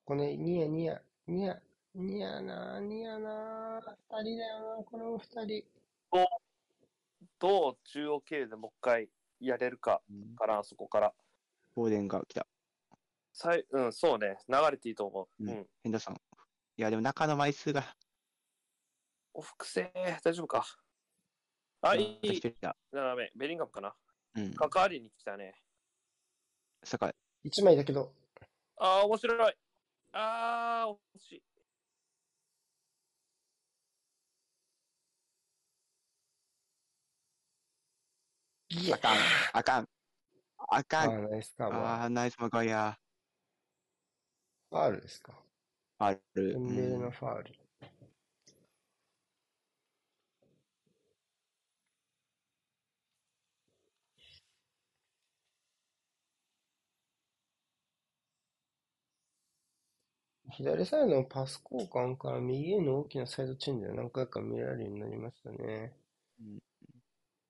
[0.05, 1.63] これ、ニヤニヤ、ニヤ、
[1.95, 3.81] ニヤな、ニヤな、
[4.11, 5.65] 二人だよな、これも二人。
[7.39, 9.09] どう中央経由でもう一回
[9.41, 11.15] やれるかうんかな、そこから。
[11.75, 12.47] フォーデンが来た。
[13.33, 14.39] さいうん、そうね。
[14.49, 15.45] 流れていいと思う。
[15.45, 15.67] ううんん。
[15.83, 16.17] ヘンダーソン。
[16.77, 17.97] いや、でも中の枚数が。
[19.35, 20.67] お複製、大丈夫か。
[21.81, 22.37] あ、いい。
[22.37, 22.77] 一人だ。
[22.93, 23.31] ダメ。
[23.35, 23.95] ベリンガムかな。
[24.35, 24.55] うん。
[24.55, 25.55] 関わりに来たね。
[26.85, 27.15] 坂井。
[27.45, 28.13] 一枚だけど、
[28.77, 29.55] あー、面白い。
[30.13, 31.43] あー、惜しい。
[38.93, 39.17] あかん。
[39.53, 39.89] あかん。
[40.59, 41.11] ああかん。
[41.27, 41.79] ーナイスカバー。
[41.79, 43.02] ああ、ナイスマガイア。
[44.73, 45.35] ファールですか？
[45.99, 46.21] ある。
[46.35, 47.55] デンベレうんのファール。
[60.51, 65.93] 左サイドのパス交換から右への大きなサイドチェンジが何回か見られるようになりましたね。
[66.41, 66.59] うん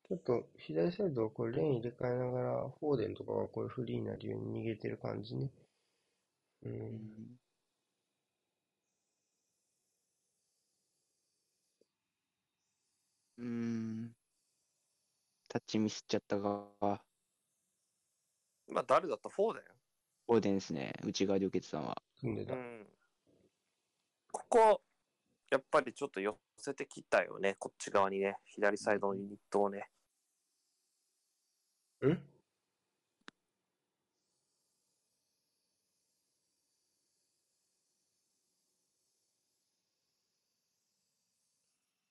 [0.09, 5.51] ちょっと左サイドをこれレーン入れ替えながら、フォーデンとかがこれフリーになるように逃げてる感じね。
[6.62, 6.68] う。
[6.68, 7.38] うんん
[13.38, 14.16] うーん。
[15.48, 16.64] タッチミスっちゃったが、
[18.68, 19.28] まあ、誰だった？
[19.28, 19.60] フォーデ
[20.26, 20.92] フォーデンですね。
[21.04, 22.02] 内側で受けてたのは。
[22.20, 22.58] 組んでたン。
[22.58, 22.60] う。
[22.60, 22.86] ん。
[24.30, 24.82] ここ、
[25.50, 27.56] やっぱりちょっと寄せてきたよね。
[27.58, 28.38] こっち側にね。
[28.46, 29.90] 左サイドのユニットをね。
[32.06, 32.32] ん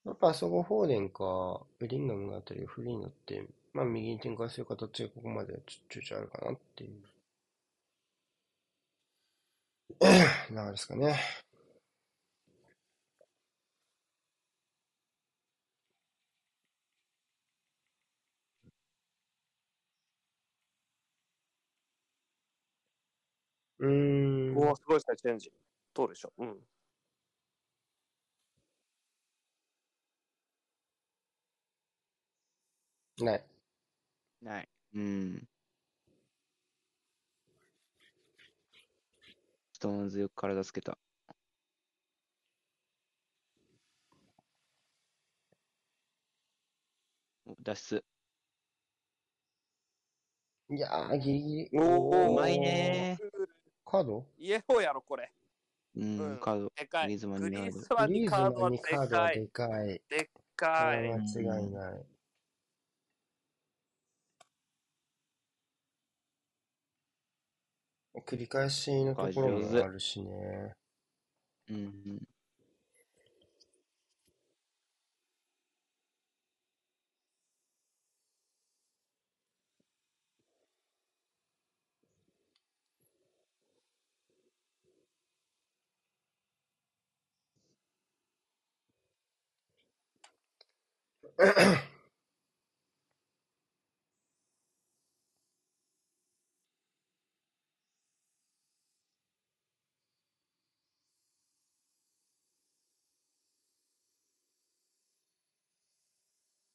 [0.04, 7.02] やっぱあそこフォーデンか、ベリンガムのあたりがフリーになって、まあ右に展開する形がここまでちょちょちょあるかなっていう
[10.50, 11.18] 流れですかね。
[23.78, 24.56] うーん。
[24.56, 25.52] おお、すごいですね、チェンジ。
[25.94, 26.44] どうでしょう？
[26.44, 26.62] うん。
[33.22, 33.44] ない。
[34.42, 34.68] ない。
[34.94, 35.48] うん。
[39.72, 40.96] ストーンズよく体つけた。
[47.46, 48.04] お脱出。
[50.70, 51.78] いやー、ギリギリ。
[51.78, 53.18] おーうまいね
[53.84, 54.24] カード？
[54.38, 55.30] イエローやろ、これ。
[55.96, 56.72] うん、うんカード。
[56.76, 57.02] でかい。
[57.04, 57.56] グリーズマングに
[58.26, 59.40] カードはでかい。
[59.40, 60.02] でかい。
[60.08, 61.02] でかい。
[61.02, 62.06] れは間違いない。
[68.20, 70.74] 繰り返しのところもあるしね。
[71.70, 72.22] うん。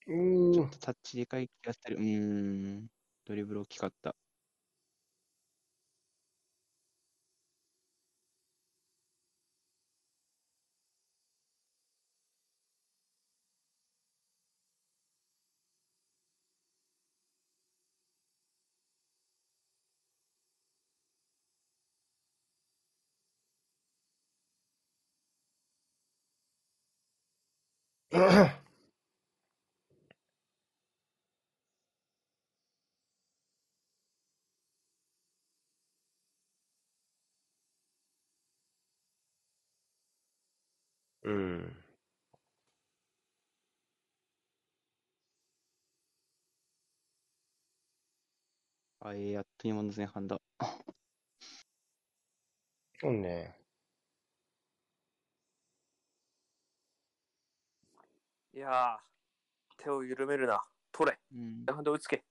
[0.08, 0.70] うーん。
[0.80, 1.98] タッチでかい気がする。
[1.98, 2.88] うん。
[3.26, 4.16] ドリブル大きかった。
[41.28, 41.84] うん。
[49.02, 50.40] あ、えー、やっと今の前半だ。
[53.00, 53.58] そうね。
[58.54, 58.98] いやー、
[59.78, 60.64] 手を緩めるな。
[60.94, 61.20] 取れ。
[61.34, 61.66] うん。
[61.66, 62.24] 前半で追いつけ。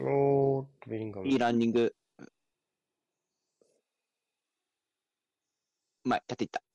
[0.00, 1.28] おーっと、リンガム。
[1.28, 1.94] いいランニング。
[2.18, 2.24] う
[6.08, 6.65] まい、立ていった。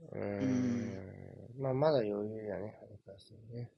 [0.00, 1.60] うーん。
[1.60, 3.70] まあ、まだ余裕やね、早川さんね。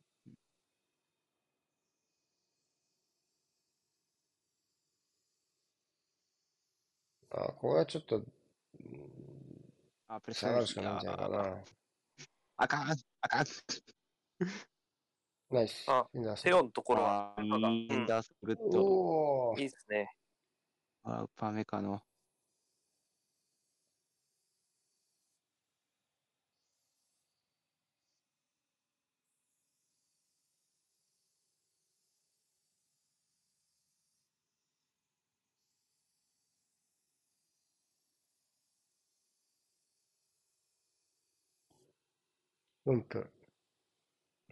[7.31, 8.27] あ、これはちょっと、うん
[10.09, 11.65] あ、プレッシ下ャーがるしかないんじゃないかな。
[12.59, 13.47] あかん、あかん。
[15.51, 15.85] ナイス。
[15.89, 16.07] あ
[16.43, 19.55] テオのところは、あーなんかいいんだ、グッド。
[19.59, 20.17] いいですね。
[21.03, 22.03] あ、ウパメカの。
[42.87, 43.31] 4分。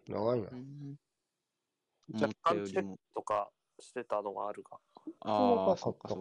[0.09, 0.51] 長いな。
[2.12, 2.93] 若干チェッ。
[2.93, 4.78] クとかしてたのがあるが。
[5.20, 6.16] ああ、そっかそ。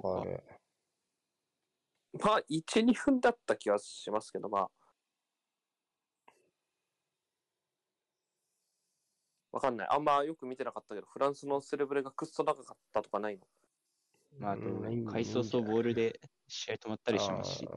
[2.24, 4.70] まあ、1、2分だった気がしますけど、まあ。
[9.52, 9.88] わかんない。
[9.90, 13.48] あんまよく見てなかったけど、フランスのセレブレがクッソ長かったとかないの？
[14.40, 17.68] まあ、あとうんいいん、回想とボールで試合止まったりしますし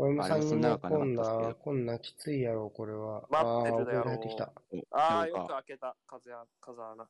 [0.00, 3.28] 俺もあれもそ3人目んな長くはこんな、こんなきついやろ、これは。
[3.28, 4.10] 待ってるだろ
[4.92, 5.94] ああよく開けた。
[6.06, 7.06] 風や、風穴。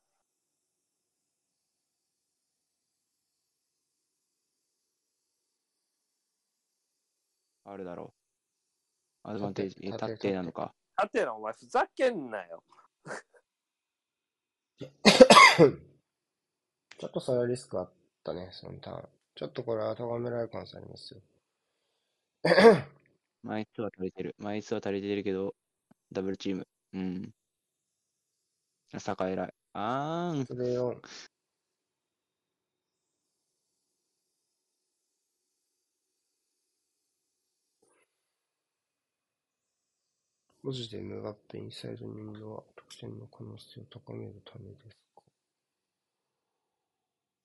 [7.63, 8.13] あるだろ
[9.23, 9.29] う。
[9.29, 10.73] アドバンテージ、え、縦立ってなのか。
[10.97, 12.61] ハテナ、お前ふざけんなよ。
[14.79, 17.91] ちょっとそれはリスクあっ
[18.25, 19.07] たね、そのターン。
[19.35, 21.21] ちょっとこれは咎められる可能性ありますよ。
[23.43, 24.35] 枚数は足りてる。
[24.39, 25.55] 枚数は足りてるけど、
[26.11, 26.67] ダブルチーム。
[26.93, 27.33] うん。
[28.99, 29.53] 坂偉い。
[29.73, 30.45] あーん。
[30.45, 31.01] それを、
[40.63, 45.23] 文字でムガッペインサイドにいるのは得点の可能性を高めるためですか？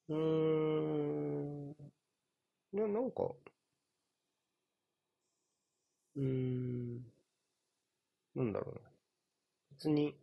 [0.09, 1.71] うーん。
[2.73, 3.35] いや、なんか、
[6.17, 7.05] うーん。
[8.37, 8.81] なんだろうな。
[9.73, 10.17] 別に、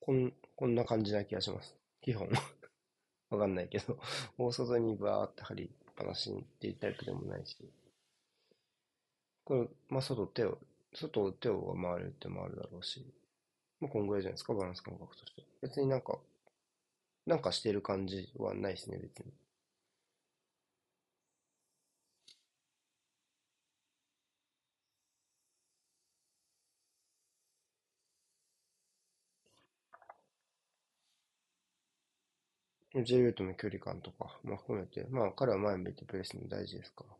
[0.00, 1.76] こん、こんな感じな気がします。
[2.00, 2.28] 基本。
[3.30, 3.98] わかんないけど、
[4.38, 7.56] 大外にバーって張りっぱなしにっていうタイプでもないし。
[9.44, 10.58] これ、まあ、外手を、
[10.94, 13.04] 外手を回るって回るだろうし。
[13.80, 15.42] まあ、こんぐらいじゃないですか、バランス感覚として。
[15.62, 16.18] 別になんか、
[17.26, 19.32] なんかしてる感じはないですね、別に。
[33.04, 37.16] J ルートの距離感とか、まあ、含めて、まあ、彼は前向いてプレーするの大事ですから。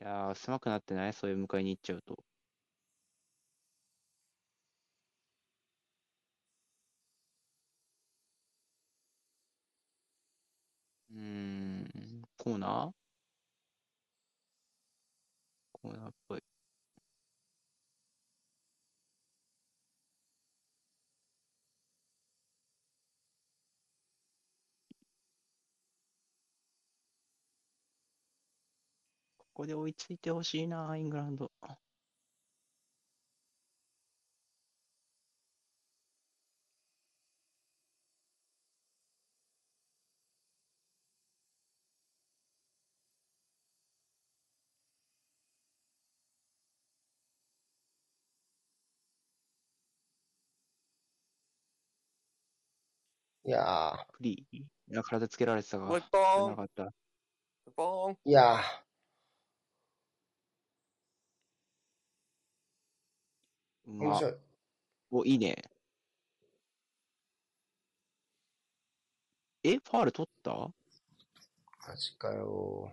[0.00, 1.12] いやー、狭くなってない？
[1.12, 2.24] そういう迎えに行っちゃうと。
[12.48, 12.90] コーナー？
[15.72, 16.40] コーナーっぽい。
[29.36, 31.50] ここで追いついてほしいな、イングランド。
[53.48, 56.92] いやフリーいや、体つけられてたが、もう一な本かった。
[57.74, 58.60] ボーンー、いやー、
[63.86, 64.34] うま面白い。
[65.10, 65.56] お、いいね。
[69.62, 70.50] え、ファール取った？
[71.86, 72.92] マジかよ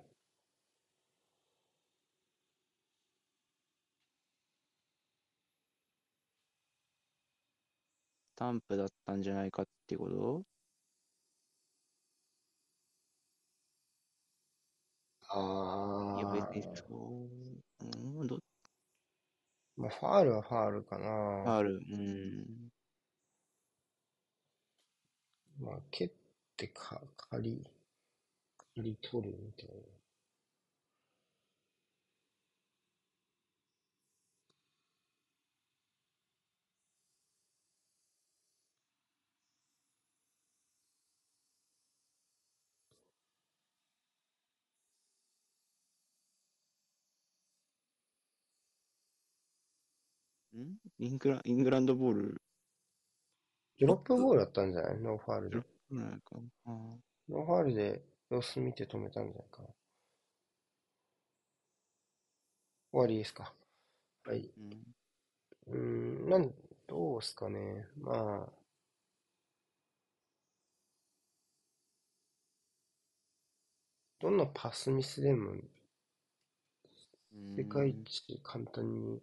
[8.36, 10.44] スタンプだったんじゃないかってこと？
[15.30, 16.98] あいや、別ーえそう、
[18.20, 18.40] うん、ど
[19.78, 21.06] まあ、ファールはファールかな。
[21.44, 22.70] ファール、うん。
[25.60, 26.12] まあ、蹴っ
[26.56, 27.66] てか、仮、
[28.76, 30.05] 仮取るみたいな。
[50.60, 50.78] ん？
[51.00, 52.42] イングライングランドボール、
[53.80, 55.00] ドロップボールだったんじゃない？
[55.00, 55.66] ノーファールでドロッ。
[55.90, 56.36] プなんか。
[56.66, 59.68] ノーファールで様子見て止めたんじゃないかな。
[62.92, 63.54] 終わりですか。
[64.26, 64.50] はい。
[64.58, 64.96] うん
[65.68, 65.78] うー
[66.28, 66.54] ん、なん、
[66.88, 67.88] どうすかね。
[67.98, 68.54] まあ、
[74.20, 75.56] どんなパスミスでも
[77.58, 79.22] 世界一簡単に、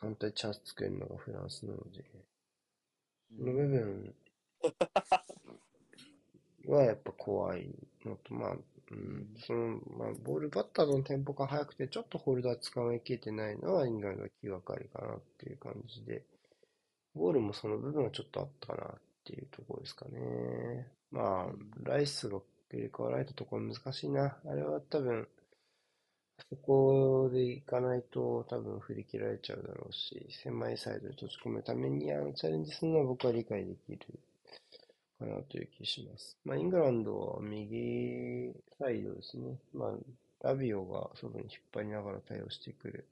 [0.00, 2.04] 簡単にチャンス作れるのがフランスなので、
[3.36, 4.14] その部分
[6.66, 7.68] はやっぱ怖い
[8.04, 8.50] のと、まあ、
[8.90, 16.24] うん、その、まあ、ボールバッターのテンポが速くて、ちょっとホルダー捕まえきれてないのは、イングランドが気がかりかなっていう感じで、
[17.14, 20.88] ゴールもその部分はちょっとあったかなっていうところですかね。
[21.10, 22.40] まあ、ライスが
[22.72, 24.38] 入れ替わられたところ難しいな。
[24.44, 25.28] あれは多分、
[26.48, 33.98] そこで行かないと多分振り切られちゃうだろうし、狭いサイドで閉じ込むためにあのチャレンジするのは僕は理解できる
[35.18, 36.36] かなという気がします。
[36.44, 39.58] まあ、イングランドは右サイドですね。
[39.74, 43.06] まあ、ラビオが外に引っ張りながら対応してくる。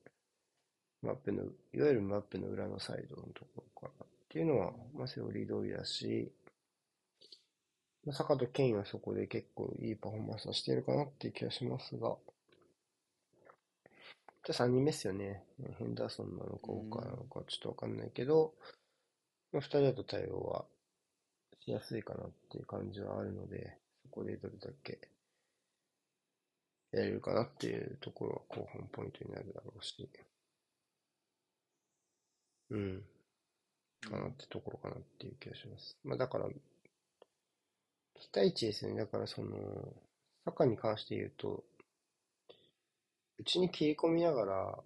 [1.02, 6.32] マップの、いわゆるマップの裏のサイドのところかなっていうのは、まあ、セオリー通りだし、
[8.04, 12.16] まあ、坂とケインはそこで結構いいパフォーマンスをしているかなっていう気がしますが、
[14.48, 15.44] じゃあ3人目っすよね。
[15.78, 18.54] ヘンダーソンなのか、オーカーなのか、ちょっとわかんないけど、
[19.52, 20.64] まあ、2人だと対応は
[21.66, 25.00] しやすいかなっていう感じはあるので、そこでどれだけ
[26.92, 30.08] やれるかなっていうところは後半ポイントになるだろうし、
[32.70, 33.02] うん、
[34.00, 35.98] かなってところかなっていう気がします。
[36.04, 36.48] まあだから、
[38.14, 38.94] 期待値ですね。
[38.94, 39.50] だからその、
[40.46, 41.64] サッカーに関して言うと、
[43.38, 44.84] うちに切り込みながら、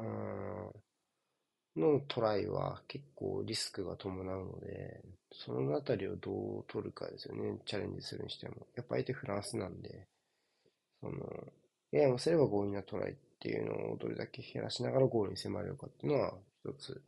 [0.00, 0.72] うーん、
[1.76, 5.02] のトライは結構リスクが伴うので、
[5.32, 7.58] そのあたりをどう取るかですよね。
[7.66, 8.66] チャレンジするにしても。
[8.74, 10.08] やっぱ相手フランスなんで、
[11.00, 11.18] その、
[11.92, 17.02] ややもすれば強引なトライっていうのをどれだけ減らしながらゴールに迫れるかっていうのは一つ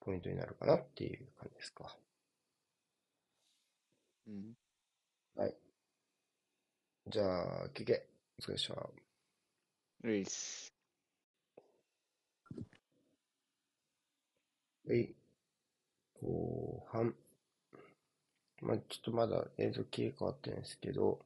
[0.00, 1.96] ポイントになるかなっていう感じですか。
[4.26, 4.54] うん。
[5.36, 5.56] はい。
[7.08, 8.08] じゃあ、聞け。
[8.40, 9.01] お疲れっした。
[10.02, 10.72] ルイス。
[14.88, 15.14] はい。
[16.20, 17.14] 後半。
[18.60, 21.24] まあ、ちょっとまだ映像切り替わってないんですけど、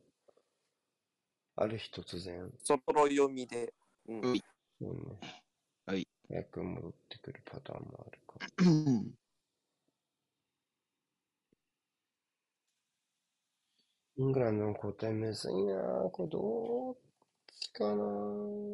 [1.57, 3.73] ある日突然、そろ読みで。
[4.09, 4.41] うん
[4.79, 5.19] そうね、
[5.87, 6.07] はい。
[6.29, 8.39] 早く戻ってくるパターンもあるか。
[14.19, 16.11] イングランドの交代むずいなぁ。
[16.11, 16.97] これどっ
[17.61, 18.67] ちかなぁ。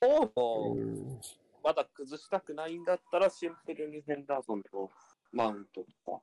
[0.00, 1.20] おもうん。
[1.64, 4.90] まだ崩したくないんだったら、シンプルにヘンダーソンと
[5.32, 6.20] マウントとか。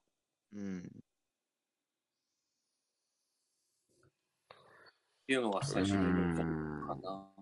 [0.54, 0.80] うん。
[0.80, 0.82] っ
[5.28, 6.36] ていうのが最初の論
[6.88, 7.35] かな。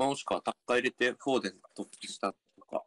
[0.00, 2.82] まあ、もしくはタッカー入れてフォーデントップしたとか。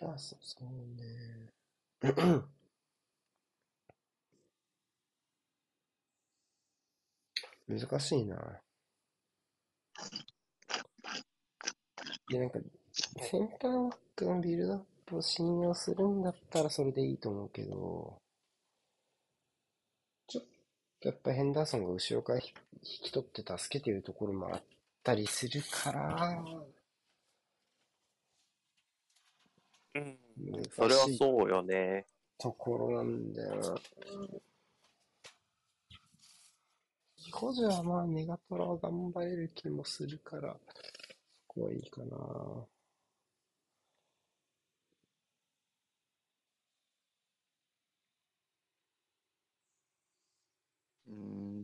[0.00, 1.52] あ、そう、そうね。
[7.68, 8.62] 難しいな。
[12.30, 12.58] で、なんか、
[13.20, 18.21] センターバックのビルドアップを信用するんだったらそれでいいと思うけど、
[21.04, 24.62] やっぱヘンダーソンが後ろから引き取って助けてるところもあっ
[25.02, 26.44] たりするから、
[29.94, 30.18] うん。
[30.36, 32.06] 難それはそうよね。
[32.38, 33.74] ところなんだよな。
[37.32, 40.58] 個人はまあネガトラは頑張れる気もするから、そ
[41.48, 42.16] こはいいかな。
[51.12, 51.62] Mm,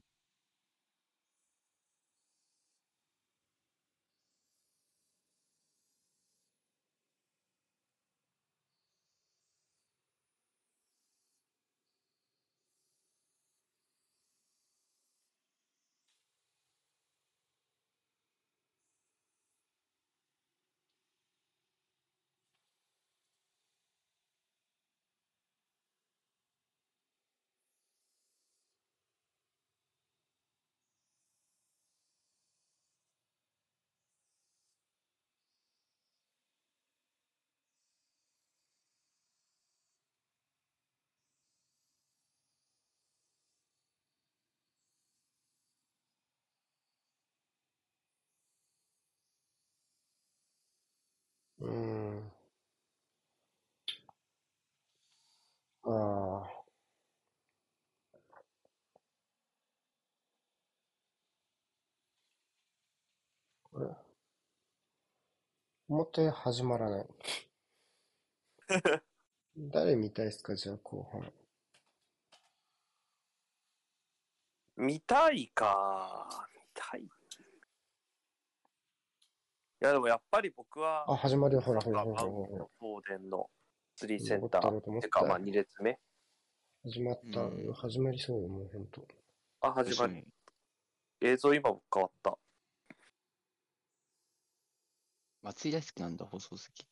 [65.88, 67.06] 思ったより始まらない。
[69.56, 71.32] 誰見たいですかじゃあ後半。
[74.76, 76.46] 見たいか。
[76.54, 77.00] 見たい。
[77.00, 77.08] い
[79.80, 81.62] や、でもやっぱり僕は、あ、始まるよ。
[81.62, 82.66] ほらほらほらほらほら。
[82.78, 83.48] 東電の
[83.96, 85.00] 3センター。
[85.00, 85.98] てか、まあ2列目。
[86.84, 87.40] 始まった。
[87.40, 89.08] うん始まりそうよ、もうほんと。
[89.60, 90.22] あ、始まり。
[91.22, 92.38] 映像今変わった。
[95.48, 96.86] 松井大好きなんだ、放送席。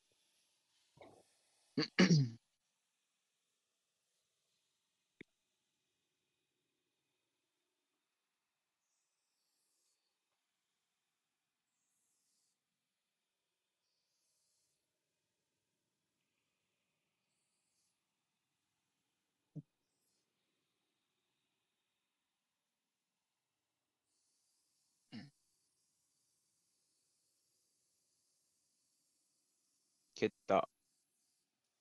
[30.17, 30.69] 蹴った。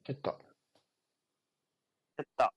[0.05, 0.35] 蹴った。
[2.17, 2.53] 減った。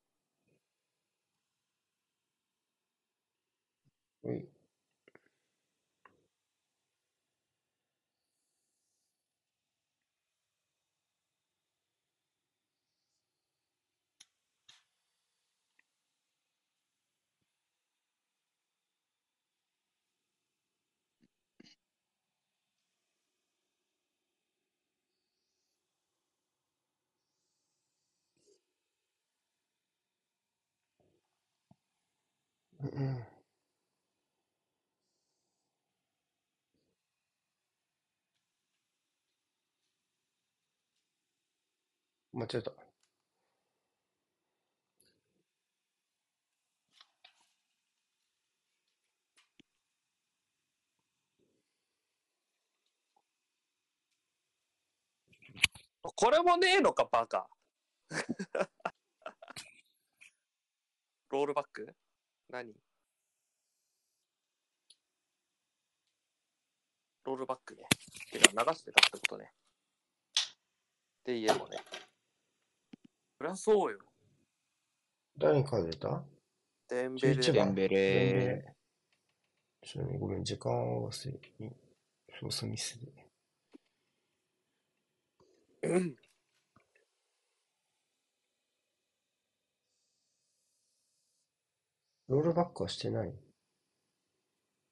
[4.24, 4.48] うい。
[32.82, 33.24] うん。
[42.38, 42.72] 間違えた。
[56.14, 57.48] これもねえのか、バカ。
[61.30, 61.94] ロールバック？
[62.48, 62.72] 何？
[67.24, 67.82] ロールバックね。
[68.30, 69.52] てか、流してたってことね。
[71.20, 71.78] って言えばね。
[73.38, 73.98] そりゃそうよ。
[75.38, 76.24] 誰に書いてた？
[76.88, 78.74] デンベレ11番デンベデンベレレ。
[79.82, 81.40] ちょっとね、ごめん、時間を忘れ、
[82.40, 83.12] 操作ミスで。
[85.82, 86.16] う ん
[92.28, 93.34] ロールバックはしてない？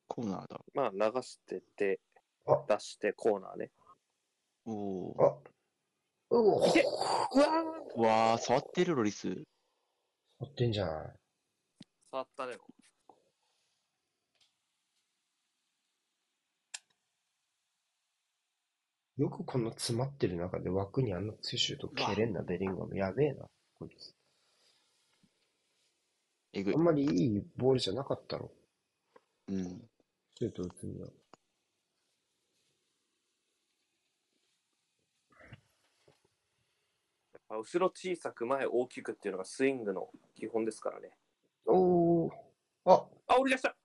[0.08, 0.60] コーナーだ。
[0.74, 2.00] まあ、流してて、
[2.46, 3.70] あ出してコーナーね。
[4.64, 5.16] おお。
[5.18, 5.55] あ
[6.30, 6.72] うわー
[7.96, 9.28] うわあ、触ってるロリス。
[10.38, 11.16] 持ってんじゃない？
[12.10, 12.56] 触ったね。
[19.16, 22.96] よくこの詰まってる中で枠にあんな強いシュート蹴れんな、ベリンガム。
[22.96, 23.46] やべえな、
[23.78, 24.14] こいつ。
[26.52, 26.82] えぐいあん。
[26.82, 28.50] まりいいボールじゃなかったろ。
[29.48, 29.88] うん。
[30.38, 31.08] シュート打つには。
[37.58, 41.10] 後ろ小さく前大きくっていうのがスイングの基本ですからね。
[41.66, 42.30] おー。
[42.84, 43.76] あ、あ、折り出した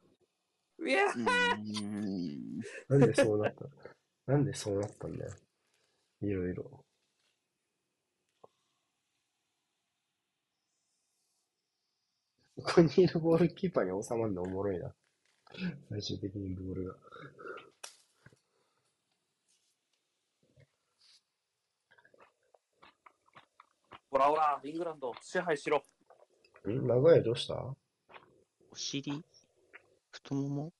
[0.86, 1.06] いや。
[2.90, 3.66] なんでそうなった？
[4.32, 5.32] なんでそうなったんだよ。
[6.22, 6.64] いろいろ。
[12.64, 14.94] ここにいるボールキーパーに収まるのおもろいな。
[15.90, 16.96] 最終的にボールが。
[24.12, 25.82] ほらほら、イングランド支配しろ。
[26.70, 27.56] ん長屋どうした？
[27.56, 27.76] お
[28.76, 29.24] 尻
[30.12, 30.74] 太もも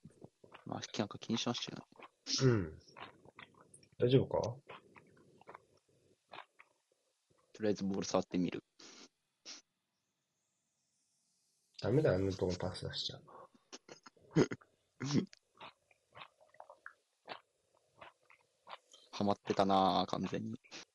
[0.66, 1.86] まあ、なんか気にしましたよね。
[2.44, 2.80] うん。
[3.98, 4.56] 大丈夫か
[7.54, 8.62] とりあえずボール触ってみる。
[11.82, 13.22] ダメだよ、あんなとこパス出しちゃう。
[19.12, 20.60] ハマってたなぁ、完全に。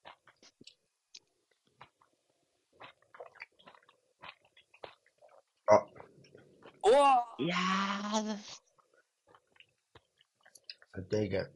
[6.89, 7.25] Oh!
[7.41, 8.37] Yeah.
[10.95, 11.51] I dig it.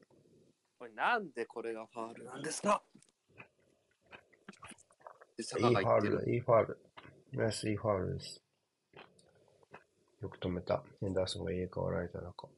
[0.79, 2.83] これなんでこれがファールなんですか？
[5.39, 6.79] いいファール、いいファール。
[7.33, 8.43] ナスいいファールです。
[10.21, 10.83] よく止めた。
[11.01, 12.49] ヘンダーソンが入れわられた中。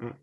[0.00, 0.18] うん。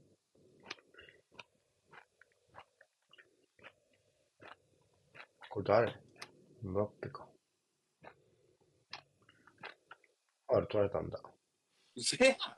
[5.50, 6.09] これ誰
[6.62, 7.26] ムバッペか。
[10.48, 11.20] ファール取られたんだ。
[11.96, 12.56] うせえな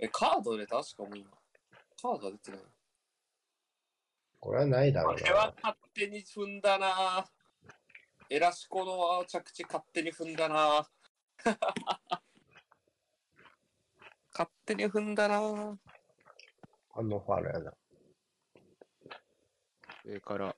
[0.00, 1.30] え、カードで確かもう今、
[2.00, 2.60] カードが出てない。
[4.40, 5.54] これはないだろうこれはな。
[5.62, 7.28] 勝手に踏んだな
[8.30, 10.88] エラシコの着地勝手に踏んだな
[14.32, 15.40] 勝手に踏んだなあ
[17.02, 17.77] のファールやな。
[20.08, 20.56] 上から、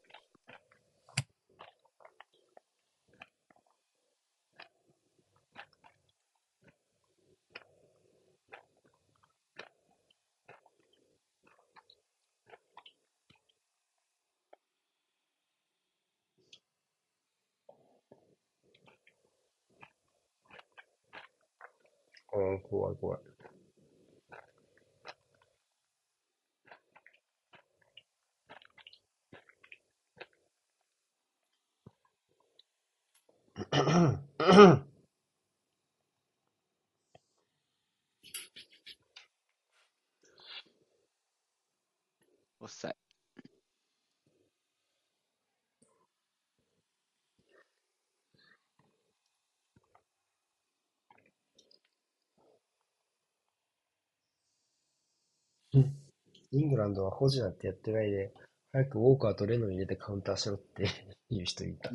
[22.32, 23.20] うん、怖い怖い。
[42.60, 42.96] オフサイ。
[56.60, 58.34] イングランドは保持なんてやってないで、
[58.72, 60.86] 早くウォーカーとレノン入れてカウンターしろって
[61.30, 61.90] 言う人いた。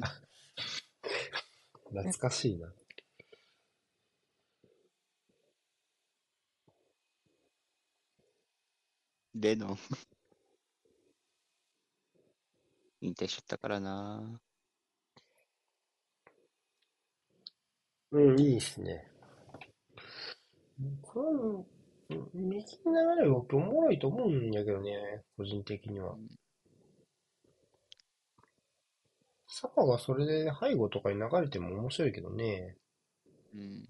[1.89, 2.74] 懐かしいな。
[9.36, 9.78] レノン。
[13.01, 14.41] 引退しちゃったからな。
[18.11, 19.11] うん、いいっすね。
[21.03, 21.75] これは、
[22.10, 26.16] うん右に流れる僕おもろいと思うんやけどね、個人的には。
[29.47, 32.76] サカがそれで背後とかに流れても面白いけどね、
[33.53, 33.89] うん。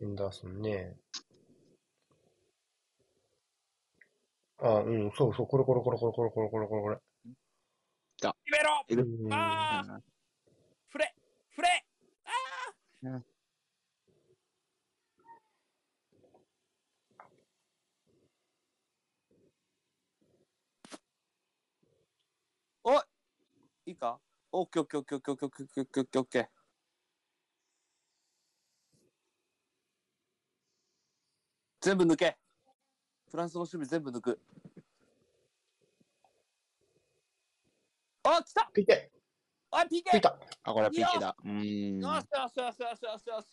[0.00, 0.96] エンダーソンね。
[4.58, 6.96] あ、うん、そうそう、これこれこれこれこれこれこれこれこれ。
[8.20, 9.34] 決めろ。
[9.34, 9.92] あー。
[9.92, 10.00] あ
[10.88, 11.14] フレ
[11.50, 11.68] フレ
[22.84, 23.02] おい
[23.86, 24.20] いいか
[24.54, 26.46] オッケーオッケーオッケーオッケーオッケーオッケーオッケーオッケー
[31.80, 32.36] 全部抜け。
[33.30, 34.38] フランスの守備全部抜く。
[38.24, 38.70] あ来た。
[38.72, 39.10] ピケ。
[39.70, 41.34] あ PK たあ、これは PK だ。
[41.42, 42.00] うーん。
[42.00, 43.46] よしよしよしよしよしよし。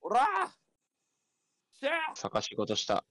[0.00, 0.20] おら
[1.72, 3.04] しゃあ探し事した。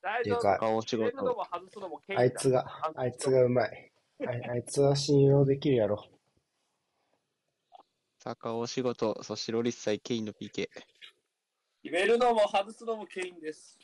[0.00, 0.36] 大丈夫。
[0.36, 0.58] でかい。
[0.60, 1.24] 顔仕事。
[1.24, 2.20] も外すのも権利だ。
[2.20, 3.92] あいつが、あいつがうまい。
[4.26, 6.04] あいあいつは信用できるやろ。
[8.18, 10.68] 坂尾仕事、そしてロリス対ケインの PK。
[11.82, 13.78] 決めるのも外すのも権利です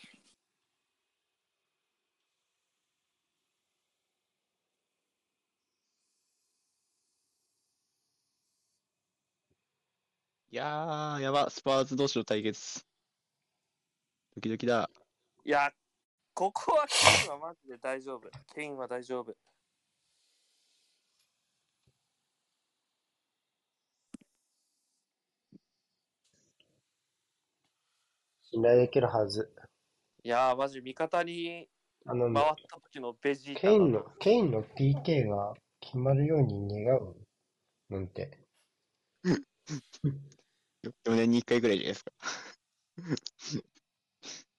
[10.50, 12.84] いやー、やば、スパーズ同士の対決。
[14.34, 14.90] ドキドキだ。
[15.44, 15.70] いや
[16.34, 19.34] ここはケインはマジで大丈夫ケインは大丈夫
[28.56, 29.52] 信頼できるはず。
[30.24, 31.68] いやーマジ味方に
[32.06, 37.14] あの回った時のベジータケインの、ケインの PK が決まるように願う
[37.90, 38.38] なんて。
[39.26, 42.12] 4年に1回ぐらいじゃないですか。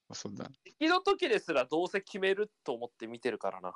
[0.09, 0.47] まあそんな。
[0.63, 3.73] 敵の時ですらどうせ決めると思って見てるからな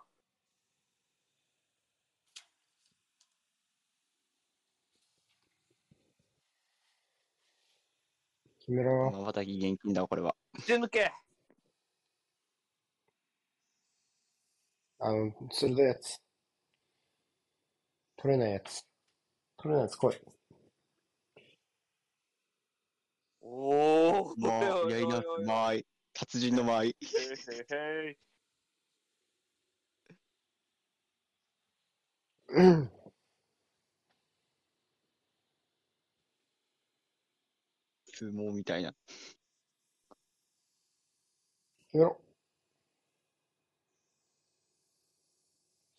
[8.71, 9.11] 決めろ。
[9.11, 10.33] まばたき現金だわ、これは。
[10.53, 11.11] 打ち抜け
[14.99, 16.21] あの、鋭いやつ。
[18.15, 18.85] 取れないやつ。
[19.57, 20.21] 取れないやつ来い。
[23.41, 25.85] おおまあ、やりな、間合い。
[26.13, 26.95] 達人の間い
[32.49, 32.90] うん。
[38.21, 38.93] 相撲みたいな。
[41.87, 42.21] 決めろ。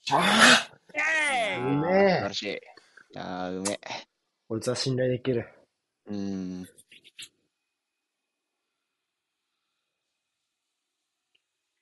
[0.03, 2.47] しゃあイエーイうめえ素晴らしい。
[2.53, 2.59] い
[3.15, 3.79] やー、うめえ。
[4.49, 5.49] こいつは信頼できる。
[6.07, 6.69] うーん。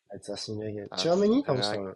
[0.09, 0.89] あいつは信頼できる。
[0.91, 1.95] あチュアメに倒したの。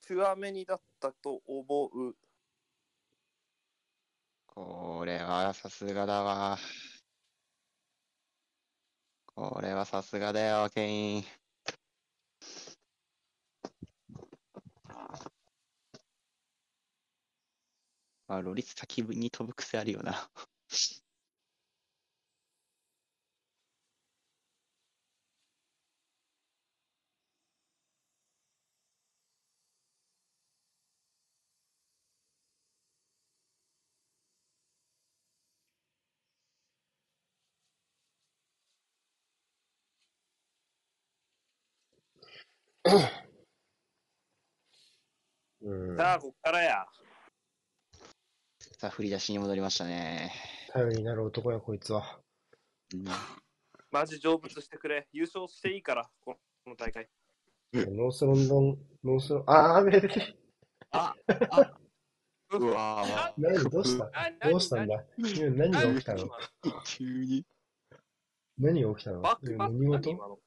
[0.00, 2.16] チュアメニだったと思う。
[4.54, 6.58] これはさすがだわ。
[9.34, 11.24] これはさすがだよ、ケイン。
[18.28, 20.30] まあ、ロリス先に飛ぶ癖あるよな。
[45.62, 45.96] うん。
[45.96, 46.86] さあ、こっからや。
[48.78, 50.32] さあ、振り出しに戻りましたね。
[50.72, 52.20] 頼りになる男や、こいつは。
[52.94, 53.04] うん
[53.90, 55.06] マジ成仏してくれ。
[55.12, 57.10] 優勝していいから、この大会。
[57.74, 60.36] ノースロンドン、ノースロン、あー、べべべ。
[60.92, 61.14] あ、
[62.50, 64.10] うわぁ、何、どうした
[64.48, 66.30] どうしたんだ今何が起きたの
[66.86, 67.44] 急に。
[68.58, 70.38] 何が起きたのバックパス何事の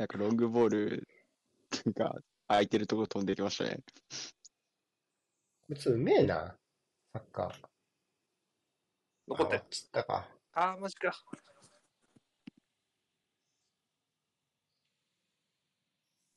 [0.00, 1.08] なんかロングボール
[1.94, 2.14] が
[2.48, 3.80] 空いてるとこ飛んできましたね。
[5.68, 6.56] こいつうめえな、
[7.12, 7.68] サッカー。
[9.28, 9.60] 残ってあ。
[9.70, 10.26] 散ったか。
[10.54, 11.12] あー、マジか。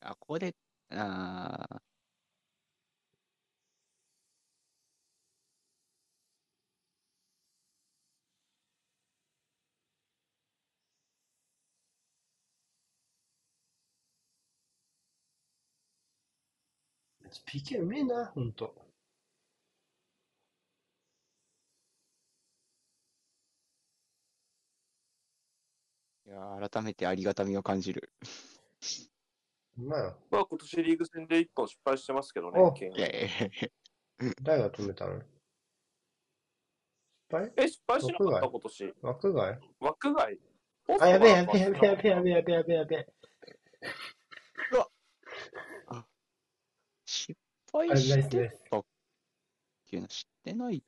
[0.02, 0.54] あ、ここで、
[0.90, 1.93] あー
[17.46, 18.76] PK うめえな、ほんと。
[26.26, 28.12] いやー改めてありがたみを感じる。
[29.78, 30.18] うまいよ。
[30.32, 35.20] まあ、今年リーグ戦で1本失敗してますけどねお、ケインいやいやいや誰が止めたの？
[35.20, 35.26] 失
[37.30, 37.52] 敗？
[37.58, 38.94] え、失敗しなかった今年。
[39.02, 39.60] 枠外？
[39.80, 40.40] 枠外？
[41.00, 43.08] あ、やべえやべえやべえやべえやべえやべえやべえやべえ。
[47.06, 47.34] 失あれ、ナイ
[47.74, 48.64] 敗しスでてす。
[48.70, 48.86] たっ
[49.90, 50.84] ていうの知ってない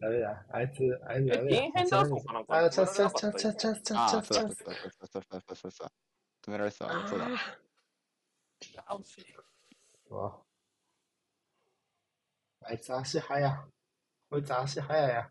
[0.00, 0.46] ダメだ。
[0.52, 1.56] あいつ、あいつえ、ダメだ。
[1.64, 5.92] インヘンダーソンかなんかあ、チャンスチャンスチャンスチャンスチャンスチャああ、ンスチャンスそうだそうだそうだそうだそうだそうだ
[6.42, 7.08] 止められてたわ。
[7.08, 7.26] そうだ。
[8.86, 9.24] あ惜しい
[10.10, 10.38] うわ
[12.62, 13.68] あいつ足速。
[14.30, 15.30] こいつ足速や。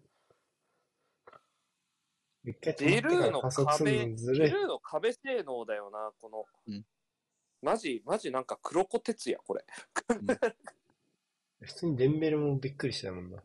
[2.43, 3.77] 一回止まってから
[4.17, 4.51] ずるい。
[4.51, 6.45] ルーの壁性能だよな、この。
[6.67, 6.85] うん
[7.61, 9.65] マジ、マジなんか黒子哲也、これ。
[11.61, 13.43] 普通にデンベルもびっくりしたもんな。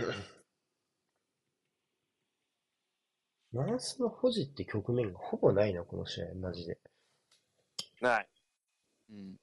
[3.52, 6.78] マンスの保持って局面がほぼないな、この試合、マジで。
[8.00, 8.28] ない。
[9.10, 9.36] うん。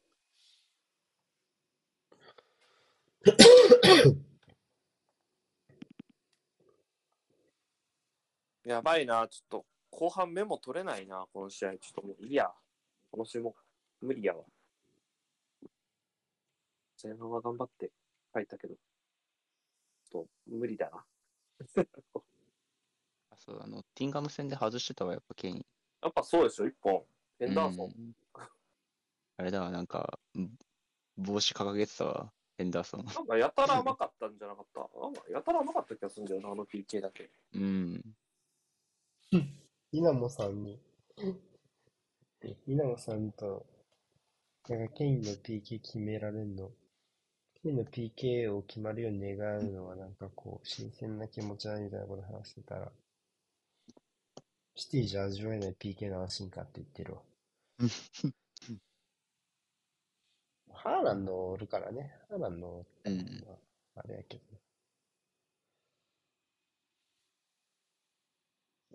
[8.65, 11.77] やばいな、ちょっと、後半メモ取れないな、この試合。
[11.77, 12.51] ちょっともういいや。
[13.11, 13.55] この種目、
[14.01, 14.43] 無理やわ。
[17.01, 17.91] 前半は頑張って
[18.33, 18.75] 書いたけど、
[20.09, 21.05] と無理だな。
[23.31, 25.65] あそうだ、ノッティンガム戦で外してたわ、やっぱケイン。
[26.01, 27.05] やっぱそうでしょ、一本。
[27.39, 27.85] ヘンダーソン。
[27.87, 28.13] うん
[29.39, 30.49] あれだわ、なんか、ん
[31.15, 33.05] 帽子掲げてたわ、ヘンダーソン。
[33.05, 34.79] なんかやたら甘かったんじゃなかった？
[34.99, 37.29] なんかやたら甘かった気がするんだよな、あの PK だけ。
[37.53, 38.15] うん。
[39.91, 40.81] 稲モさんに、
[42.65, 43.67] 稲モさんと、
[44.69, 46.71] なんかケインの PK 決められんの、
[47.67, 52.89] ケインの PK を決まるように願うのはなんかこう、新鮮な気持ちだみたいなこと話してたら、
[54.75, 57.21] シティじゃ味わえない PK の安心感って言ってるわ。
[60.73, 63.45] ハーランドおるからね、ハーランドうん。
[63.95, 64.43] あれやけど。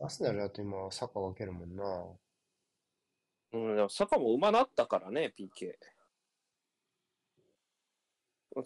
[0.07, 1.85] アスナルだと今、サッカー分けるもんな。
[3.53, 5.75] うん、でも坂も馬なったからね、PK。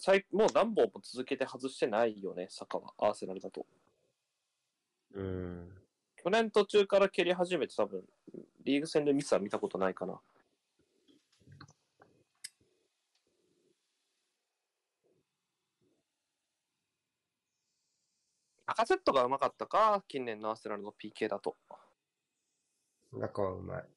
[0.00, 3.66] 最もう何本も続けて外してないよね、坂は、アーセナルだと。
[5.14, 5.70] うん。
[6.16, 8.02] 去年途中から蹴り始めて多分、
[8.64, 10.20] リーグ戦でミスは見たことないかな。
[18.68, 21.56] あカセットがうまかったか、近年のアーセナルの PK だと。
[23.12, 23.95] 中はうまい。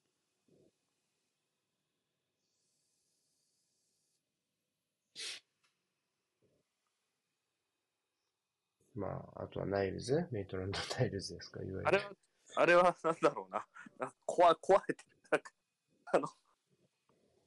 [9.00, 10.28] まあ、あとはナイルズ？
[10.30, 11.88] メイトランドナイルズですか、いわゆる。
[11.88, 12.12] あれは、
[12.56, 13.66] あれはなんだろうな。
[13.98, 15.18] な壊壊れてる。
[15.32, 15.52] なんか、
[16.14, 16.28] あの、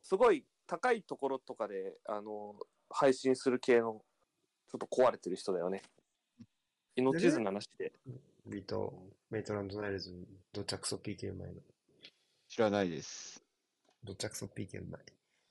[0.03, 2.59] すごい高いところとかで、あの、
[2.89, 4.03] 配信する系の、
[4.69, 5.83] ちょっと壊れてる人だよね。
[6.97, 7.93] 命綱なしで。
[8.47, 8.95] ビート、
[9.29, 10.15] メイトランドナイルズ、
[10.53, 11.61] どっちゃくそ PK うまいの？
[12.49, 13.45] 知らないです。
[14.03, 15.03] どっちゃくそ PK うまい？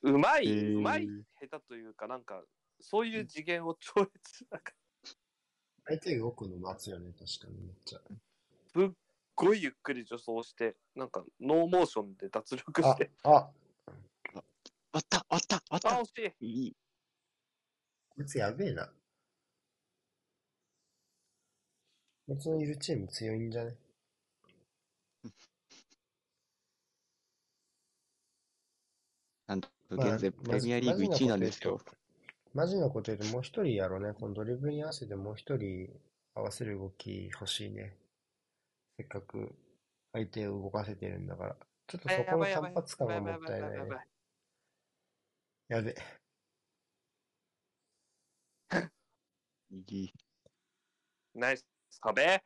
[0.01, 1.07] うまい、うまい、
[1.39, 2.43] 下手というか、なんか、
[2.79, 4.09] そういう次元を超越、
[4.49, 4.73] なんか、
[5.85, 7.99] 相手動くの待つよね、確かにめっちゃ。
[8.73, 8.89] すっ
[9.35, 13.49] ごいゆっくり助走して、なんか、ノーモーションで脱力しあて、、あ、
[14.93, 16.13] 割った割った割あ、っ惜しい。
[16.13, 16.33] たい
[16.67, 16.77] い。
[18.09, 18.91] こいつやべえな。
[22.27, 23.75] こいつのいるチーム強いんじゃね？
[29.47, 31.79] なんと、まあ現在、プレミアリーグ1位なんですよ。
[32.53, 34.13] マジのこと言うともう一人やろうね。
[34.13, 35.87] このドリブルに合わせてもう一人
[36.35, 37.95] 合わせる動き欲しいね。
[38.97, 39.55] せっかく
[40.13, 41.55] 相手を動かせてるんだから。
[41.87, 43.77] ちょっとそこの単発感がもったいないね。
[45.69, 45.95] やべ。
[49.69, 50.13] 右。
[51.33, 51.65] ナイス
[52.01, 52.43] 壁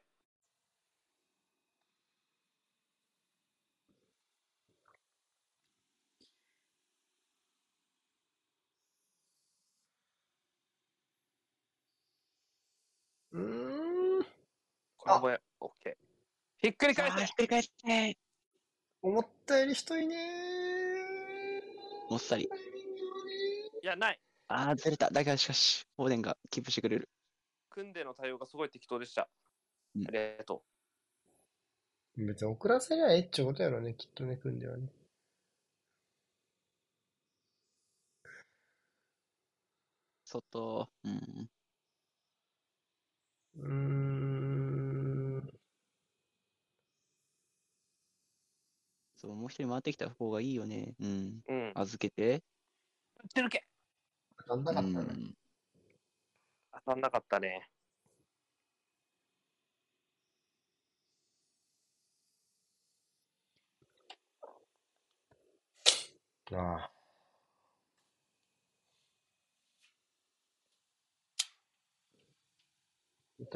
[13.35, 14.25] うーん。
[14.97, 16.05] これオッケー。
[16.57, 18.17] ひっくり返せひっくり返して
[19.01, 20.15] 思ったより人いね
[22.09, 22.45] もっさり。
[22.45, 24.19] いや、ない。
[24.47, 25.09] ああ、ずれた。
[25.11, 27.09] だがしかし、フォーデンがキープしてくれる。
[27.69, 29.29] 組んでの対応がすごい適当でした。
[29.95, 32.25] うんありがとー。
[32.27, 33.93] 別に遅らせりゃええっちゅうことやろね。
[33.95, 34.87] きっとね、組んではね。
[40.23, 40.89] 外。
[41.03, 41.49] うん。
[43.57, 45.49] うーん。
[49.18, 50.94] そう、もう一人回ってきた方がいいよね。
[50.99, 51.41] うん。
[51.48, 51.53] う。
[51.53, 51.72] うん。
[51.76, 52.44] 預けて。
[53.23, 53.64] 打ってるけ
[54.48, 55.15] 当たんなうかったね。
[55.32, 55.36] ん。
[56.73, 57.69] 当たんなかったね。
[66.52, 66.57] あ
[66.91, 66.94] あ。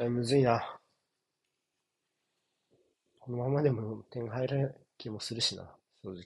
[0.00, 0.80] 対むずいな。
[3.18, 6.24] このままでも点入らん気もするしな、正直。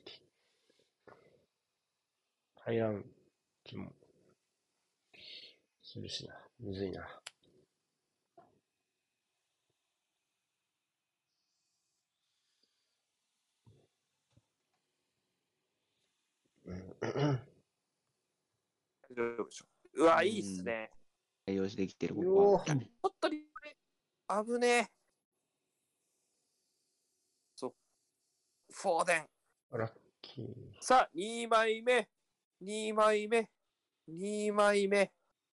[2.67, 3.05] 入らん
[3.65, 3.91] 気も
[5.83, 6.35] するしな。
[6.61, 7.05] むずいな。
[16.67, 17.11] うん大
[19.17, 19.65] 丈夫でしょ。
[19.95, 20.91] うわ、いいっすね。
[21.47, 22.65] 対応してきてる、こよこは。
[22.65, 23.44] ーちょっとリプレイ、
[24.29, 24.87] 危ねえ。
[27.55, 27.75] そう。
[28.73, 29.27] フォーデン。
[29.73, 29.93] ラッ
[30.23, 30.47] キー。
[30.81, 32.09] さあ、2枚目、
[32.63, 33.51] 2枚目、
[34.09, 35.13] 2枚目、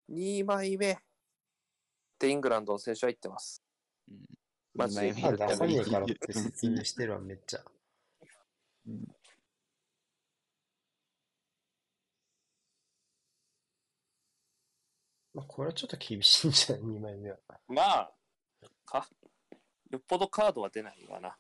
[0.10, 1.00] 2枚目。
[2.20, 3.64] で、イングランドの選手は言ってます。
[4.10, 4.42] うん
[4.74, 7.60] マジで出さねえからって説明してるわ、めっちゃ。
[15.34, 17.38] まあ、これはちょっと厳しいんじゃない ?2 枚目は。
[17.68, 18.14] まあ、
[18.92, 19.08] か、
[19.90, 21.38] よっぽどカードは出ないわな。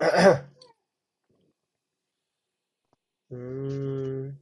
[3.30, 4.40] うん。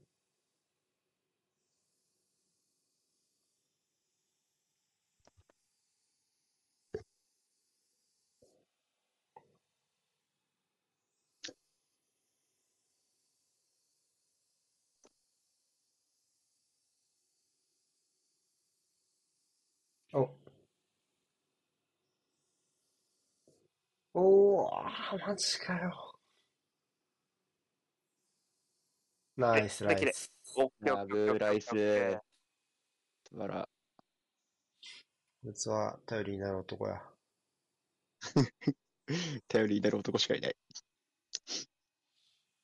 [20.12, 20.28] お。
[24.20, 26.12] おー、あーマジかよ。
[29.36, 30.32] ナイスライス。
[30.80, 33.68] ラブライス素晴ら。
[35.44, 37.00] こいつは頼りになる男や。
[39.46, 40.56] 頼りになる男しかいない。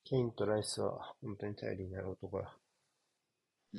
[0.03, 2.53] ケインとライスは本当に頼りになる男や。
[3.73, 3.77] う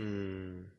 [0.00, 0.72] うん。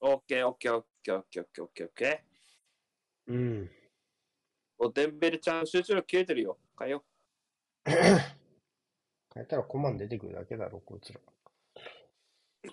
[0.00, 3.32] オッケー、オッケー、オッケー、オッケー、オッケー、オッケー、オッケー。
[3.32, 3.70] うん。
[4.76, 6.58] おデンベルちゃん、集中力切れてるよ。
[6.78, 7.04] 変えよ。
[7.86, 11.20] 変えたらコマン出てくるだけだろ、こいつら。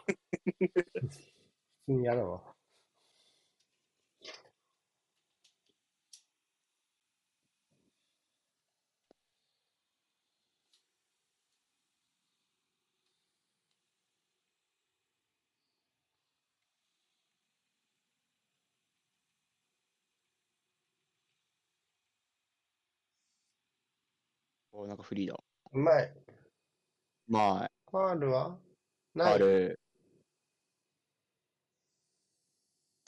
[1.01, 2.50] 普通に嫌だわ。
[24.73, 25.37] おなんかフリーだ。
[25.73, 26.13] うまい。
[27.27, 28.57] まあ、ファールは？
[29.15, 29.33] ない。
[29.33, 29.79] ある。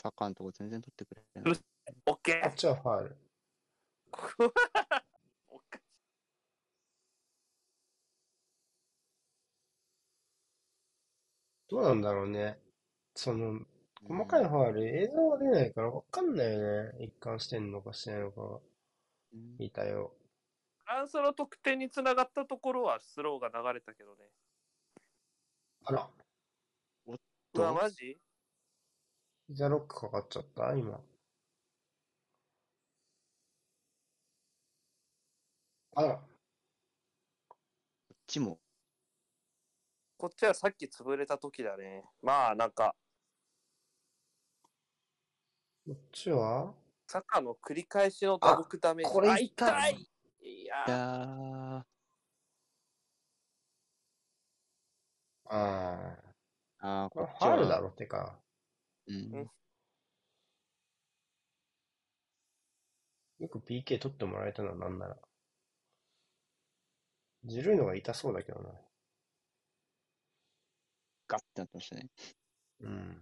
[0.01, 1.53] サッカーのとこ全然取ってくれない。
[1.53, 1.57] う。
[2.07, 2.45] オッケー。
[2.45, 3.17] あっちはファール。
[5.49, 5.79] お か
[11.69, 12.59] どうなんだろうね。
[13.15, 13.65] その、
[14.07, 17.05] 細かいファール、映像が出ないから分かんないよね。
[17.05, 18.59] 一貫してんのかしてないのかが。
[19.33, 20.15] うん見たよ。
[20.85, 24.29] フランスの得点につながったところはスローが流れたけどね。
[25.85, 26.09] あら、
[27.07, 27.61] う？
[27.61, 28.17] わ、マジ？
[29.47, 30.75] 膝ロックかかっちゃった？
[30.75, 30.99] 今。
[35.95, 36.15] あら、
[37.47, 37.57] こ
[38.13, 38.59] っちも。
[40.17, 42.03] こっちはさっき潰れた時だね。
[42.21, 42.95] まあ、なんか、
[45.85, 46.73] こっちは？
[47.07, 49.13] サッカーの繰り返しの打撲ダメージ。
[49.13, 50.09] これあ痛い
[50.73, 51.85] やいやー、
[55.45, 56.33] ああ、
[56.79, 57.49] あーこれフこっちは。
[57.49, 58.39] ァールだろってか。
[59.07, 59.49] うん。
[63.37, 65.17] よく PK 取ってもらえたのはなんなら。
[67.45, 68.69] ずるいのが痛そうだけどな。
[71.27, 72.09] ガッてなってましたね。
[72.81, 73.21] うん。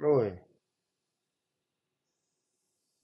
[0.00, 0.32] おい、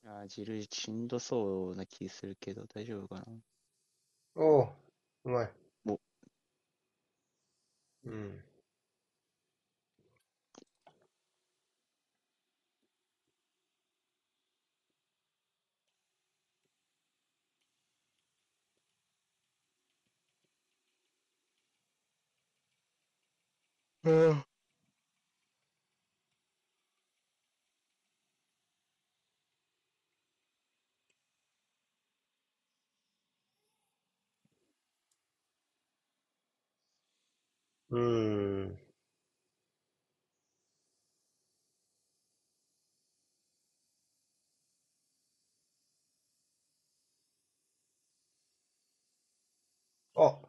[0.04, 3.24] あージルしんどそうな気するけど、大丈夫かな？
[4.36, 4.68] おう、
[5.24, 5.52] うまい。
[5.86, 5.98] お
[8.04, 8.44] うん。
[37.94, 38.00] うん。
[38.02, 38.84] うーん。
[50.16, 50.44] あ。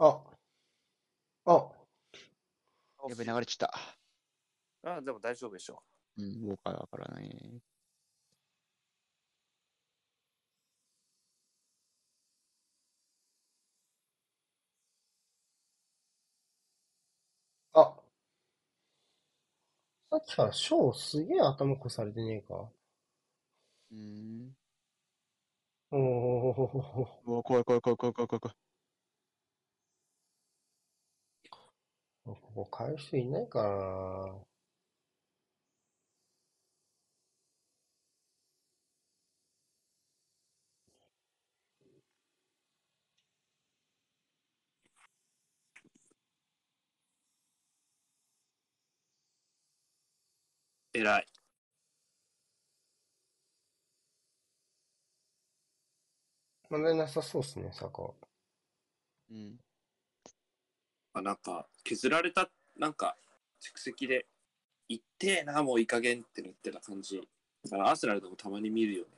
[0.00, 0.38] あ。
[1.46, 1.78] あ。
[3.06, 3.98] やべ、流れちゃった。
[4.84, 5.82] あでも大丈夫でしょ
[6.16, 7.30] うん、ウォーカーだからね。
[7.56, 7.77] あ。
[20.10, 22.70] さっきからショーすげえ頭こされてねえか。
[23.90, 24.54] うん。
[25.90, 27.18] おお。
[27.26, 28.56] うわ、怖い怖い怖い怖い怖い怖い怖い。
[32.24, 34.47] ここ変える人いないかな。
[50.98, 51.26] 偉い。
[56.70, 58.16] 問題なさそうっすね、サコ。
[59.30, 59.58] うん。
[61.12, 63.16] あなんか、削られた、なんか、
[63.60, 64.26] 蓄積で、
[64.88, 67.20] いってえな、もういい加減ってなってた感じ。
[67.64, 69.10] だから、アーセナルでもたまに見るよね。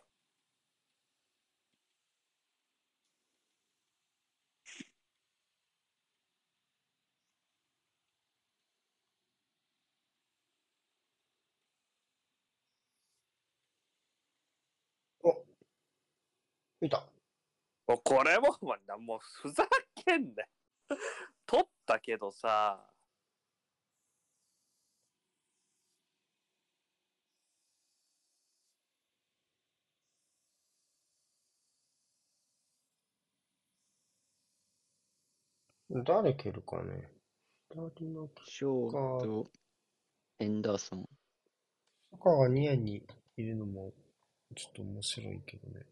[15.25, 15.31] お。
[16.81, 17.07] いた。
[17.87, 20.49] もうこれも、お前なもうふざけんなよ。
[21.47, 22.91] 取ったけどさ、
[35.91, 37.11] 誰蹴るかね。
[37.69, 39.51] 左のショート、
[40.39, 41.09] エンダーソン。
[42.23, 43.03] カがニアに
[43.37, 43.93] いるのも、
[44.55, 45.85] ちょっと面白いけどね。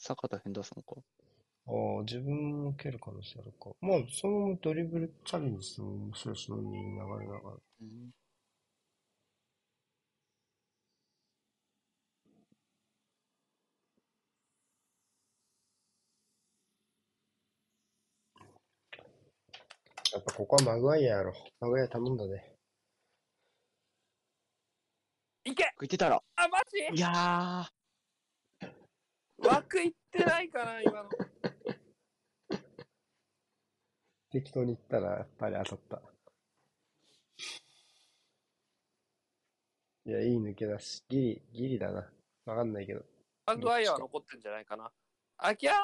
[0.00, 1.00] 坂田ヘンダーソンか。
[1.66, 3.70] ああ、自分も蹴る可能性あるか。
[3.82, 7.56] まあ、そのドリブルチャレンジしても面白いし、流れながら。
[7.82, 8.10] うん
[20.12, 21.32] やっぱここはマグワイアやろ。
[21.60, 22.52] マグワイア頼んだね。
[25.44, 26.20] いけ食いてたら。
[26.36, 26.58] あ、マ
[26.92, 27.70] いジや
[29.42, 31.10] 枠いってないかな、今の。
[34.30, 36.02] 適当に言ったらやっぱり当たった。
[40.06, 41.04] いや、いい抜け出し。
[41.08, 42.10] ギリ、ギリだな。
[42.46, 43.04] わかんないけど。
[43.46, 44.90] マグワイアは残ってんじゃないかな。
[45.36, 45.74] あきゃー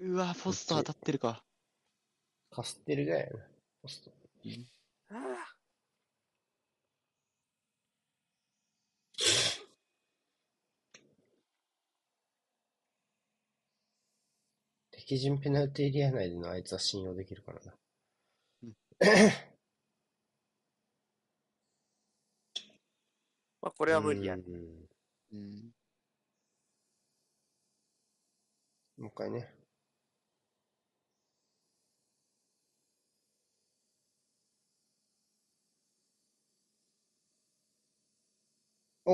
[0.00, 0.12] ー。
[0.12, 1.42] うわ、ポスト当たってるか。
[2.50, 3.46] かすってるぐらいやな。
[3.82, 4.10] ポスト。
[5.10, 5.55] あ
[15.06, 17.74] 敵陣ペナルティエリア内でのあいつは信用できるからな。
[23.62, 24.38] まあ、これは無理やう。
[24.38, 24.42] ん
[25.32, 25.72] うん。
[28.98, 29.48] もう一回ね。
[39.04, 39.12] お、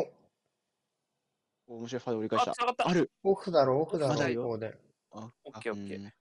[1.66, 2.88] お面白いファウル折り返したた。
[2.88, 3.10] ある。
[3.22, 4.81] オフだろ、オフだろ、ここで。
[5.14, 6.12] あオッケーオッケーうん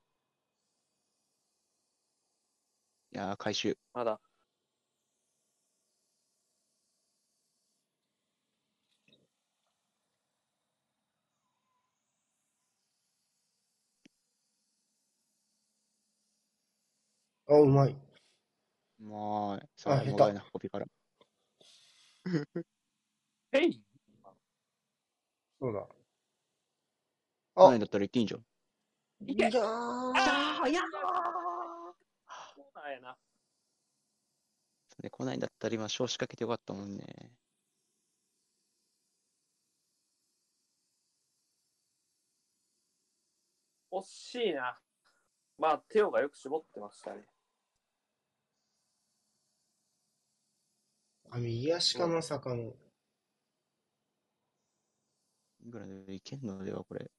[3.13, 3.77] いやー、回収。
[3.93, 4.21] まだ。
[17.47, 17.95] あ、うまい。
[18.99, 20.85] まあ、さあ、下手もがいな運びから。
[23.51, 23.83] えい
[25.59, 25.87] そうだ。
[27.55, 28.50] 来ないんだったら言っていいんじゃん。
[29.27, 29.59] いやー。
[29.63, 30.83] あーいやー
[32.55, 33.17] そうなんやな。
[34.89, 37.31] それ来ないんだったら今、少子かけてよかったもんね。
[43.91, 44.79] 惜しいな。
[45.57, 47.25] まあ、テオがよく絞ってましたね。
[51.29, 52.73] あ、右足かまさかの。
[55.63, 57.11] いくらでいけんのでは、これ。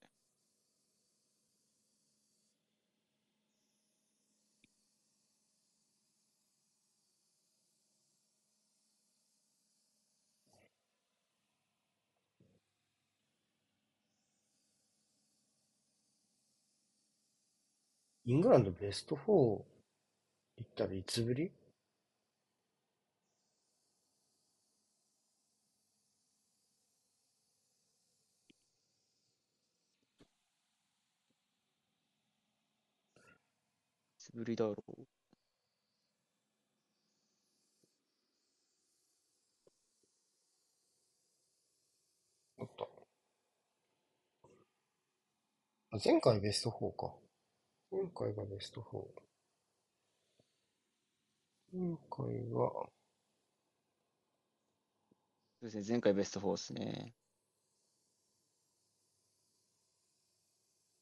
[18.25, 19.65] イングランドベスト4行
[20.63, 21.45] ったらいつぶり？
[21.47, 21.51] い
[34.19, 35.07] つぶりだろう？
[42.61, 42.87] あった。
[45.93, 47.22] あ前回ベスト4か。
[47.93, 49.05] 今回がベスト4。
[51.75, 52.89] 今回は、
[55.61, 57.13] そうですね、前回ベスト4ですね。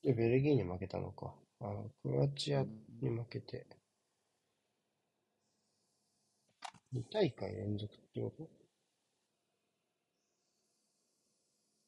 [0.02, 1.32] で、ベルギーに負けたのか。
[1.60, 2.64] あ、クロアチア
[3.00, 3.68] に負けて。
[6.92, 8.50] 2大会連続ってこと？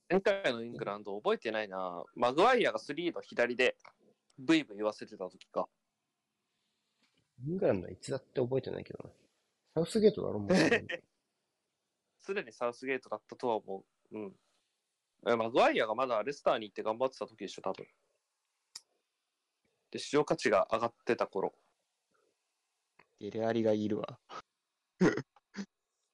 [0.09, 2.05] 前回のイングランド覚えてないな。
[2.15, 3.77] マグワイアが3の左で
[4.39, 5.69] ブイブイ言わせてた時か。
[7.45, 9.11] イングランドはいつだって覚えてないけどな。
[9.75, 10.49] サウスゲートだろ、もう。
[12.21, 14.19] すでにサウスゲートだったとは思う。
[14.19, 14.37] うん。
[15.27, 17.87] えマグワイアがまだレスターに行って頑張ってた時でしょ、多分。
[19.91, 21.55] で、市場価値が上がってた頃。
[23.21, 24.19] デレアリがいるわ。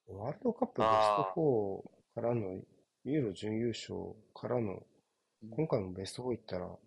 [0.07, 2.63] ワールドカップベスト4からの、
[3.05, 4.87] ユーロ準優勝からの、
[5.51, 6.79] 今回もベスト4行ったら、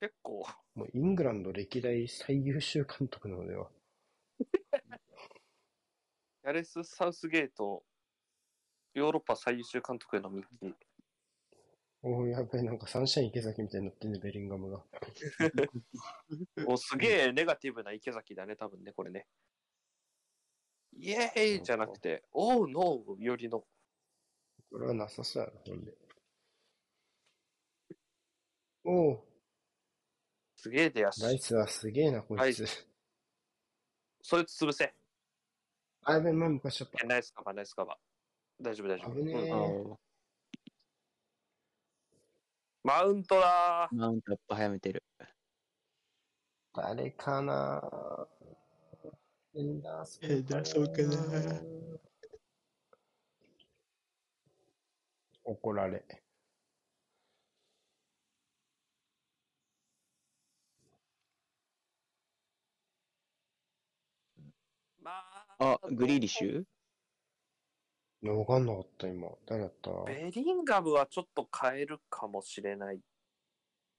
[0.00, 3.70] 結構、もうイングランド歴代最優秀監督なのでは。
[6.44, 7.82] ヤレス・サウスゲート、
[8.94, 10.42] ヨーロッパ最優秀監督への道。
[12.02, 14.84] おお、やべえ、なんかサンシャイン池崎みたいになってんね、ベリンガムが。
[16.66, 19.26] おすげえネガティブな池崎だね、多分ね、これね。
[20.92, 23.66] イエーイじゃなくて、オーノーよりの、
[24.70, 25.94] これはなさそうやな、ほんで。
[28.84, 29.25] おお、
[30.66, 31.22] すげえ出足。
[31.22, 32.66] ライスはすげえな、こいつ。
[34.20, 34.92] それ潰せ。
[36.02, 37.06] あ、やべ、前向かしちゃった。
[37.06, 38.64] ナイスカバー、ナイスカバー。
[38.64, 39.14] 大丈夫、大丈夫。
[39.14, 39.96] 危ねえうんあ
[42.82, 45.04] マウントだーマウントアップ早めてる。
[46.74, 48.26] 誰かな
[49.54, 51.02] ヘンダーソンヘンダーソンか
[51.48, 51.60] な
[55.44, 56.04] 怒られ。
[65.06, 66.62] まあ、グリーリッシュ？
[68.22, 69.28] いやわかんなかった、今。
[69.46, 69.90] 誰だった？
[70.04, 73.00] ベリンガムはちょっと変えるかもしれない。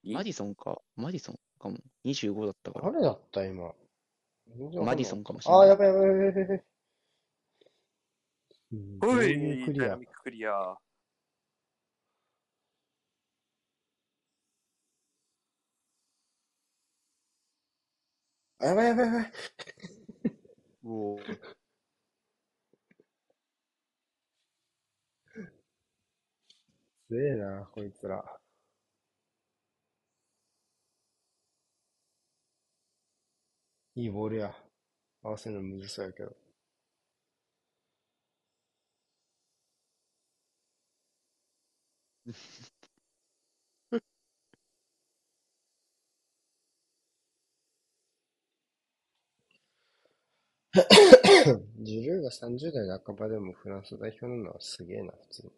[0.04, 0.82] マディソンか。
[0.96, 1.78] マディソンかも。
[2.06, 2.92] 25だったから。
[2.92, 3.74] 誰だった、今？
[4.84, 6.64] マディソンかもしれないあー、やばいやばいやばいやばいやばい。
[8.72, 10.78] うんお全員い、クリアダイナミッククリア。
[18.60, 19.32] あやばいやばいやばい。
[20.88, 21.20] おお。
[27.10, 28.24] 強えな、こいつら。
[33.96, 34.56] いいボールや。
[35.24, 36.38] 合わせるのむずそうやけど。
[51.84, 55.52] ジルーが30代半ばでもフランス代表なのはすげえな、普通に。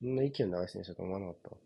[0.00, 1.50] そんな息の長い選手だと思わなかった？
[1.50, 1.56] わ。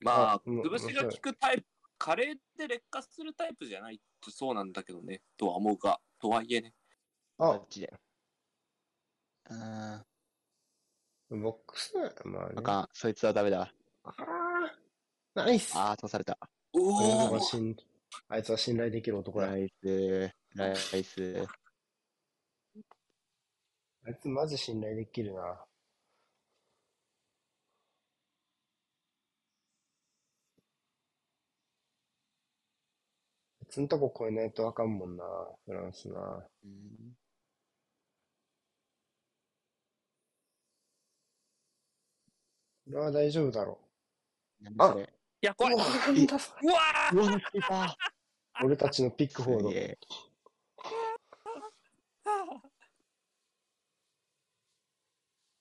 [0.00, 1.66] まあ、あうん潰しが効くタイプ、
[1.98, 6.74] カレーで劣化するタイプじゃないってそうなんだけどね、とは思うが、とはいえね。
[7.38, 7.92] あこっ、ちで。
[9.44, 10.04] あ
[11.30, 11.92] ボックス、
[12.24, 12.56] まあー、ね。
[12.56, 12.88] あかん。
[12.92, 13.74] そいつはダメだ。
[14.04, 14.51] あー
[15.34, 16.38] ナイスあー、通された。
[16.74, 17.76] おこいつおは信
[18.28, 19.46] あいつは信頼できる男だ。
[19.48, 20.30] ナイス。
[20.54, 21.48] ナイス。
[24.04, 25.40] あいつマジ信頼できるな。
[25.42, 25.64] あ
[33.62, 35.24] いつんとこ超えないとあかんもんな、
[35.64, 36.46] フランスな。
[36.64, 37.16] うん
[42.84, 43.78] これは大丈夫だろ
[44.60, 45.04] 何それ。
[45.04, 45.54] いや、う。
[45.56, 45.84] これ、うわ
[47.12, 47.96] うわ
[48.62, 49.44] 俺たちのピックー。
[49.44, 49.70] フォード。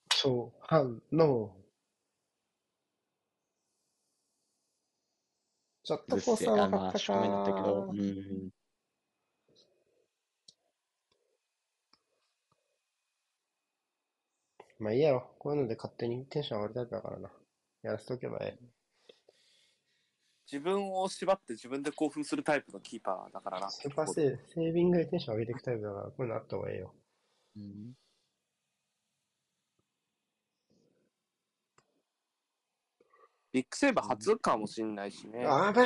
[0.09, 1.55] 超反応。
[5.83, 6.15] ちょっと。
[6.17, 7.65] コースはあ、まあ、分かった正面だったけど。
[7.65, 7.95] かう。
[7.95, 8.49] ん。
[14.79, 15.27] まあいいやろ。
[15.39, 17.29] こういうので勝手にテンション上がるタイプだからな。
[17.83, 18.80] やらせとけばええ。
[20.51, 23.69] 自分を縛って自分で興奮するタイプのキーパーだからな。
[23.69, 26.93] スーパーセーセービングでテンション上げていくタイプだから、こういうのあった方がええよ。
[27.55, 27.93] うん
[33.53, 35.45] ビッグセーバー初かもしんないしね。
[35.45, 35.83] あば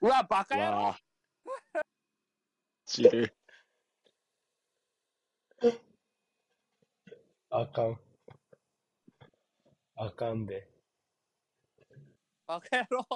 [0.00, 0.94] うわ、バカう野郎。
[2.84, 3.34] 散る。
[7.48, 7.98] あかん。
[9.96, 10.75] あかんで。
[12.46, 13.06] バカ野郎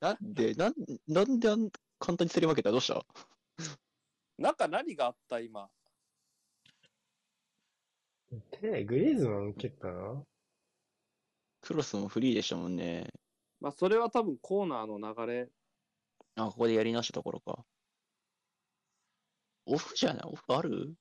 [0.00, 0.74] なんで、なん、
[1.06, 2.70] なんであん簡単に競り負けた？
[2.70, 3.04] どうした？
[4.38, 5.68] なんか何があった今？
[8.50, 10.22] 手、グリーズマン受けたな
[11.62, 13.08] クロスもフリーでしたもんね。
[13.60, 15.48] まあ、それは多分コーナーの流れ。
[16.36, 17.64] あ、ここでやり直したところか。
[19.66, 20.22] オフじゃない？
[20.24, 20.94] オフある？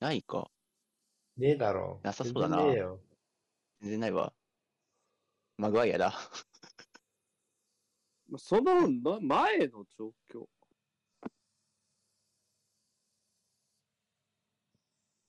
[0.00, 0.48] ないか。
[1.36, 2.00] ねえだろ。
[2.02, 3.00] なさそうだな全然ねえよ。
[3.82, 4.32] 全然ないわ。
[5.58, 6.14] マグワイアだ。
[8.28, 10.46] まあそのな前の状況。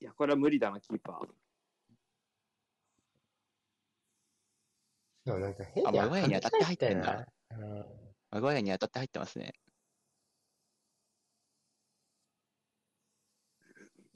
[0.00, 1.28] いや、これは無理だな、キーパー。
[5.24, 7.26] でもなんか変あマグワイアに当たって入ってんだな。
[7.58, 7.84] うん
[8.30, 9.54] マグワイアに当たって入ってますね。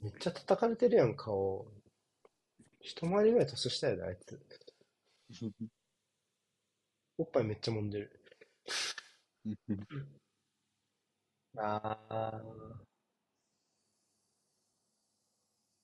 [0.01, 1.65] めっちゃ叩かれてるやん、顔。
[2.81, 4.39] 一回りぐらい年下やで、あいつ。
[7.17, 8.19] おっぱいめっちゃ揉んでる。
[11.57, 12.43] あー。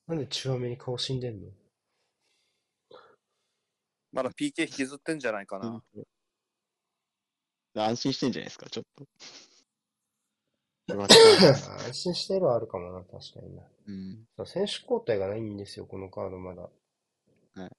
[0.08, 1.52] なんで中めに顔死んでんの？
[4.12, 5.84] まだ PK 引きずってんじゃないかな。
[7.76, 9.06] 安心してんじゃないですか、ちょっと。
[10.92, 13.62] 安心してるはあるかもな、確かにな。
[13.86, 14.26] うん。
[14.36, 16.64] そう選手交代がないんですよ、このカードまだ。
[16.64, 16.70] は
[17.68, 17.70] い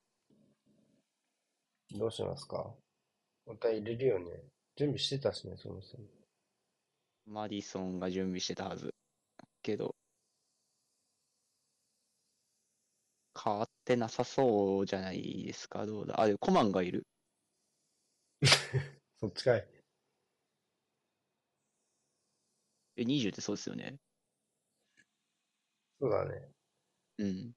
[1.99, 2.73] どうしますか？
[3.51, 4.31] また入れるよね。
[4.77, 6.05] 準備してたしね、そもそも。
[7.27, 8.95] マディソンが準備してたはず。
[9.63, 9.97] けど、
[13.43, 15.85] 変わってなさそうじゃないですか？
[15.87, 16.21] どうだ？
[16.21, 17.05] あ、でもコマンがいる。
[19.21, 19.69] そっちかい。
[22.97, 23.99] え、20ってそうですよね。
[26.01, 26.51] そうだね。
[27.19, 27.53] うん。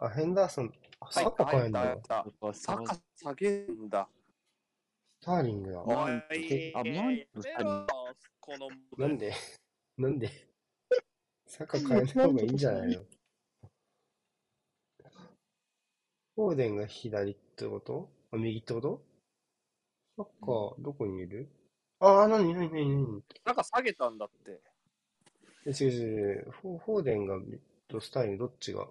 [0.00, 1.14] あ、ヘンダーソン、あ、はい。
[1.24, 1.80] サッカー変えんだ。
[1.80, 2.54] 入った入った。
[2.54, 4.08] サカ下げるんだ。
[5.20, 5.84] スターリングだ。
[5.84, 6.12] なおい。
[6.12, 7.86] んて、あ、なんやめろ
[8.40, 8.68] この？
[8.96, 9.32] なんで？
[9.98, 10.30] なんで？
[11.46, 13.02] サッカー変えない方がいいんじゃないの？
[16.36, 18.08] フォーデンが左ってこと？
[18.30, 19.02] あ、右ってこと？
[20.16, 21.48] サッカー、どこにいる？
[22.00, 24.60] ああ、なになになになになんか下げたんだって。
[25.66, 26.50] え、違う違う違う。
[26.52, 27.40] フォフォーデンが
[27.88, 28.86] とスターリングどっちが？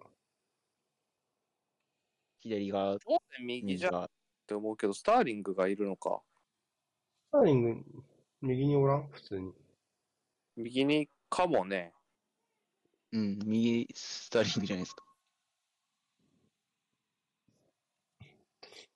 [2.40, 4.10] 左が、当然右じゃんっ
[4.48, 6.22] て思うけど、スターリングがいるのか。
[7.30, 7.86] スターリング、
[8.42, 9.08] 右におらん？
[9.10, 9.54] 普通に。
[10.56, 11.94] 右にかもね。
[13.12, 15.04] うん、右スターリングじゃないですか。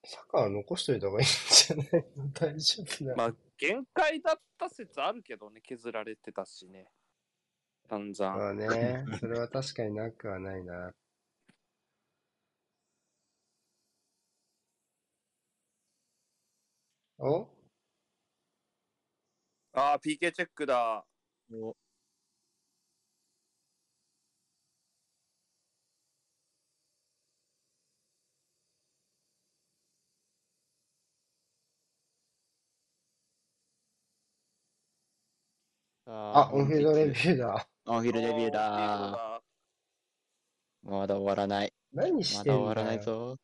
[0.03, 2.05] サッカーは残しといた方がいいんじゃない？
[2.18, 3.15] の 大丈夫だ。
[3.15, 6.88] まあ、限界だった説あるけどね、削られてたしね。
[7.88, 8.38] 散々。
[8.38, 10.93] まあね、それは確かになくはないな。
[17.22, 17.48] お？
[19.73, 21.06] ああ、PK チェックだ。
[21.53, 21.76] お
[36.07, 37.68] あ、オンフィールドレビューだ。
[37.85, 39.41] オンフィールドレビューおだ。
[40.84, 41.73] まだ終わらない。
[41.93, 43.03] 何ましてんだだ終わらないよ。
[43.03, 43.38] ぞ。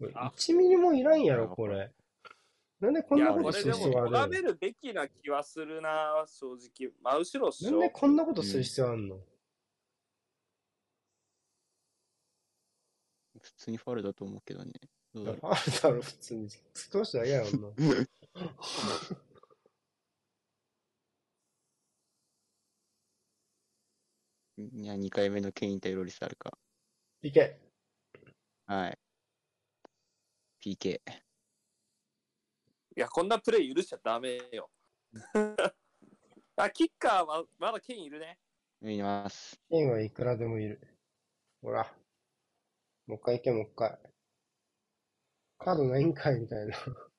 [0.00, 1.92] 1ミリもいらんやろ、これ。
[2.80, 6.92] なんでこんなこことする必要も、ある選べるべきな気はするな、正直。
[7.02, 7.90] 真後ろっしょなんで。
[7.90, 9.18] こんなことする必要あんの、
[13.40, 14.72] 普通にファウルだと思うけどね。
[15.14, 16.48] どファウルだろ、普通に。
[16.48, 17.68] 突っ通したら嫌やろんな。
[17.68, 17.74] う。
[24.58, 26.58] いや、2回目のケイン対ロリスあるか。
[27.22, 27.58] いけ。
[28.66, 28.98] はい。
[30.66, 31.00] PK。
[32.96, 34.68] いや、こんなプレイ許しちゃダメよ。
[36.56, 38.40] あ、キッカーはまだケインいるね。
[38.80, 39.60] 見ます。
[39.70, 40.80] ケンはいくらでもいる。
[41.62, 41.84] ほら。
[43.06, 43.96] もう一回行け、もう一回。
[45.58, 46.76] カードないんかいみたいな。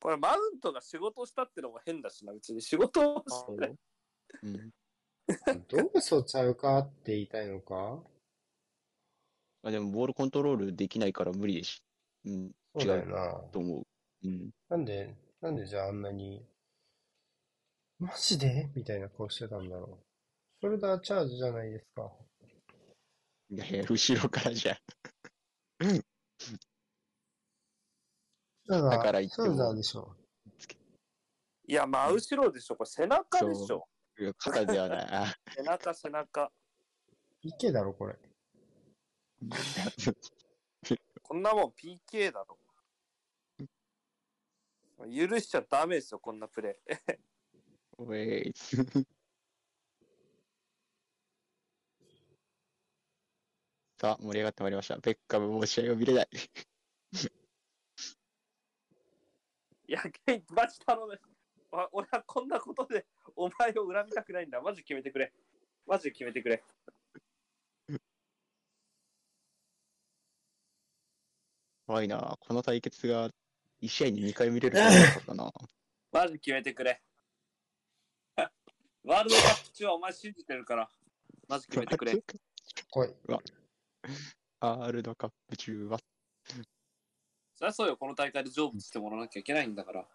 [0.00, 3.76] これ、マウントが仕事したってのも変だしな、うちに仕事をしてない。
[4.44, 4.72] うん。
[5.68, 8.02] どう嘘ちゃうかって言いたいのか？
[9.62, 11.82] あ、でもボールコントロールできないから無理でし。
[12.24, 12.50] うん。
[12.78, 13.40] そうだよな。
[13.52, 13.86] と思う。
[14.24, 14.50] うん。
[14.68, 16.46] なんで、なんでじゃああんなに、
[17.98, 18.70] マジで？
[18.74, 20.04] みたいな顔してたんだろう。
[20.60, 22.10] ショルダーチャージじゃないですか。
[23.50, 24.78] いやいや、後ろからじゃ。
[28.68, 30.16] だから言ってもショルダーでしょ。
[31.66, 32.76] いや、真後ろでしょ。
[32.76, 33.88] これ背中でしょ。
[34.36, 35.06] 肩ではない。
[35.10, 36.52] あ背中、背中。
[37.42, 38.16] 池だろ、これ。
[41.22, 42.58] こんなもん PK だろ。
[45.06, 47.18] 許しちゃダメですよ、こんなプレー。
[47.98, 48.52] おい。
[54.00, 54.96] さあ、盛り上がってまいりました。
[54.98, 56.28] ベッカムもう試合を見れない。
[59.88, 61.20] いや、ケイン、マジ頼む。
[61.70, 64.60] わ俺はこんなことでお前を恨みたくないんだ。
[64.60, 65.32] マジ決めてくれ。
[65.86, 66.62] マジで決めてくれ。
[71.86, 72.36] 怖いな。
[72.40, 73.30] この対決が
[73.80, 75.52] 1試合に2回見れると思わなかったな。
[76.12, 77.00] マジ決めてくれ。
[79.04, 80.90] ワールドカップ中はお前信じてるから。
[81.48, 82.22] マジ決めてくれ。
[82.90, 83.14] 来い。
[84.60, 85.98] ワールドカップ中は。
[87.54, 90.06] そりゃそうよ、この大会で成仏してもらわなきゃいけないんだから。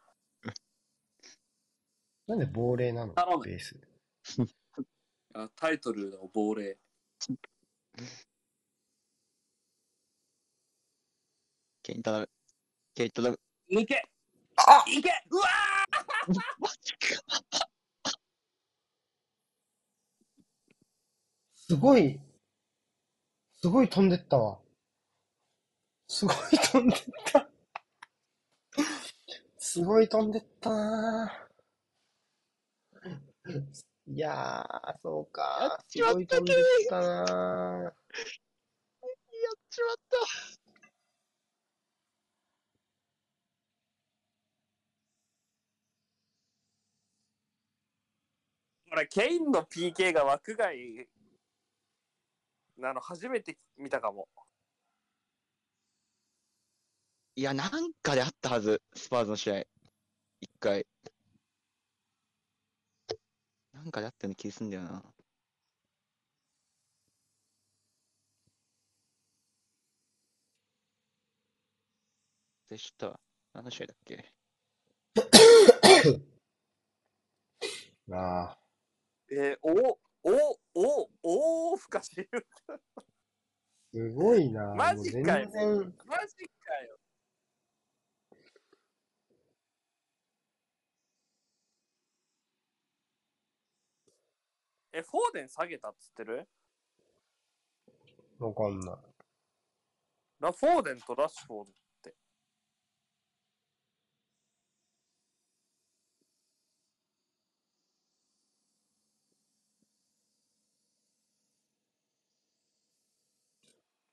[2.27, 3.13] なんで亡霊なの？
[3.13, 3.75] 頼むベース。
[5.35, 6.77] あタイトルの亡霊。
[11.81, 12.29] ケイン頼む。
[12.95, 13.39] ケイン頼む。
[13.71, 14.01] 抜け
[14.55, 15.43] あいけうわ
[16.59, 17.67] マジか。
[21.55, 22.19] すごい、
[23.61, 24.59] すごい飛んでったわ。
[26.07, 27.49] すごい飛んでった。
[29.57, 31.52] すごい飛んでったなぁ
[34.07, 35.85] いやー、そうやかっ。
[35.87, 36.63] ちまったすごい飛んでやっ
[39.69, 40.17] ちまった。
[48.91, 51.09] 俺、ケインの PK が枠外
[52.77, 54.27] なの初めて見たかも。
[57.35, 59.63] いや、なんかであったはず、スパーズの試合。
[60.41, 60.85] 一回。
[63.83, 65.03] なんかであったような気がすんだよな。
[72.69, 73.19] でしたわ。
[73.53, 74.33] 何の試合だっけ？
[78.11, 78.57] あ
[79.29, 82.11] えー、お、お、お、お、ふかし。
[82.15, 82.43] ー
[83.93, 86.97] すごいなぁマジかよマジかよ。
[94.95, 96.47] え、フォーデン下げたっつってる？
[98.37, 98.95] わかんない。
[100.39, 102.15] ラフォーデンとラッシュフォードって。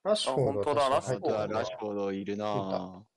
[0.02, 3.09] ラッシュフォードあ本当だは確かラッシュフォーラッシュフォードいるなぁ。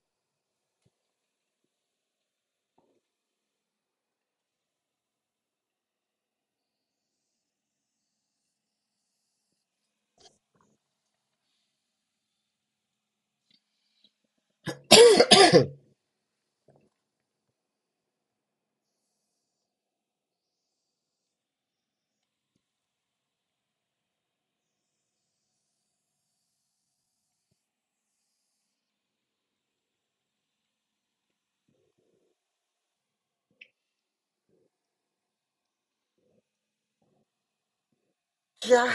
[38.65, 38.90] いやー。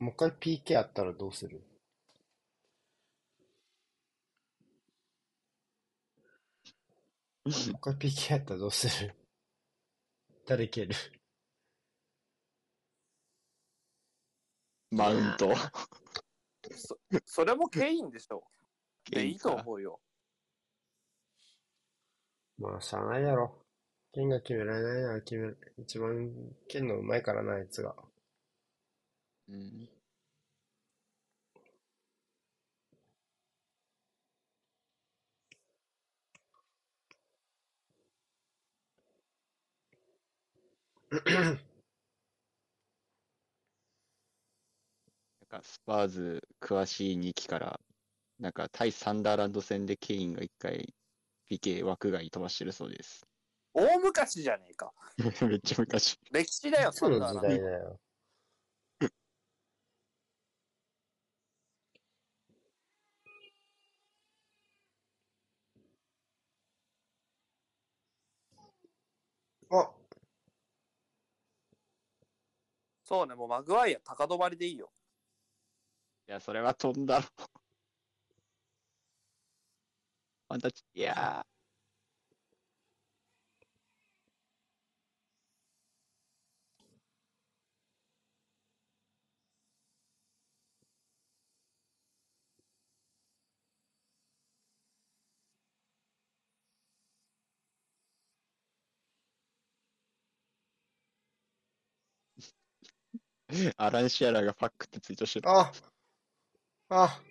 [0.00, 1.62] もう一回 PK あったらどうする？
[7.44, 9.14] もう一回 PK あったらどうする？
[10.46, 10.94] 誰蹴る？
[14.90, 15.54] マウント。
[16.74, 18.42] そそれもケインでしょ。
[19.10, 19.60] で、いいとう。
[19.60, 20.00] 思うよ。
[22.58, 23.54] まあ、しゃあないやろ。
[24.12, 25.74] 剣が決められないなら決める。
[25.78, 26.30] 一番
[26.68, 27.94] 剣のうまいからな、あいつが。
[29.50, 29.88] うん。
[41.10, 41.18] な
[41.50, 41.56] ん
[45.48, 47.80] かスパーズ詳しい2期から、
[48.38, 50.94] なんか対サンダーランド戦でケインが一回
[51.50, 53.26] PK 枠外飛ばしてるそうです。
[53.74, 54.92] 大昔じゃねえか。
[55.42, 56.20] めっちゃ昔。
[56.30, 58.00] 歴史だよ、サンダーランド代だよ。
[69.70, 69.90] あ、
[73.04, 74.90] そうね、もうマグワイア高止まりでいいよ。
[76.28, 77.26] いや、それは飛んだろ。
[80.48, 81.59] ワンタッチ、いやー、
[103.76, 105.50] アランシアラがパックってツイートしてる。
[105.50, 105.72] あ、
[106.88, 107.22] あ、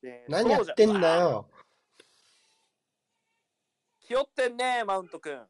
[0.00, 1.18] で何やってんだ。
[1.18, 1.48] よ。
[4.00, 5.40] 気負ってんね、マウント君。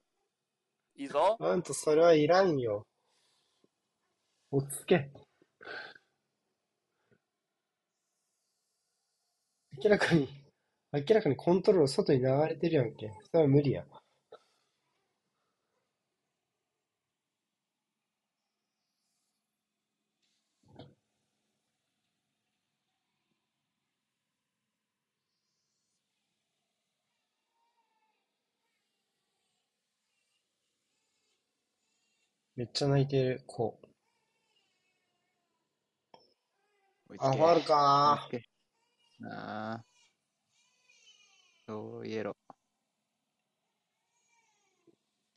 [0.95, 1.37] いいぞ。
[1.41, 2.87] なんとそれはいらんよ。
[4.51, 5.11] 落ち着け。
[9.83, 10.29] 明らかに、
[10.93, 13.13] 明らかにコントロール外に流れてるやんけ。
[13.31, 13.87] それは無理や。
[32.63, 33.77] めっちゃ泣いてる子。
[37.19, 38.29] あ、ファウルか
[39.19, 39.85] なあ。
[41.67, 42.37] そうイエロ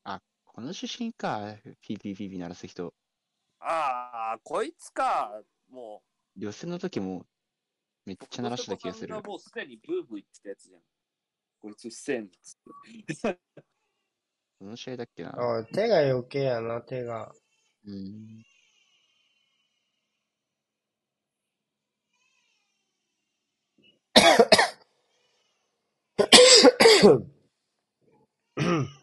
[0.05, 0.19] ー。
[0.45, 2.93] この出身か、ピーピーピーピー鳴らす人。
[3.59, 5.41] ああ、こいつか。
[5.67, 6.03] も
[6.37, 7.25] 予選の時も
[8.05, 10.81] めっう、ちゃ鳴らした気がするもうすでにブーブー言ってたやつじゃん。
[11.59, 12.55] こいつせんっつっ
[13.15, 13.39] て。
[14.61, 15.29] どの試合だっけな。
[15.29, 17.33] あ手が余計やな、手が。
[17.85, 18.43] うん。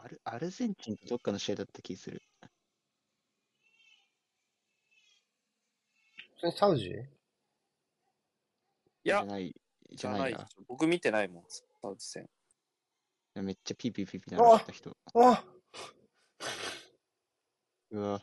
[0.02, 2.22] アルアルゼンチンとどっかの試合だった気がする。
[6.40, 6.86] それサウジ？
[6.88, 6.92] い
[9.04, 9.54] じやゃ、ない、
[9.90, 10.48] じじゃないいゃなな。
[10.66, 12.28] 僕見てないもん、サウジ戦。
[13.40, 14.96] めっちゃピーピーピーピー鳴らした人。
[15.14, 15.44] あ
[17.90, 18.22] うわ、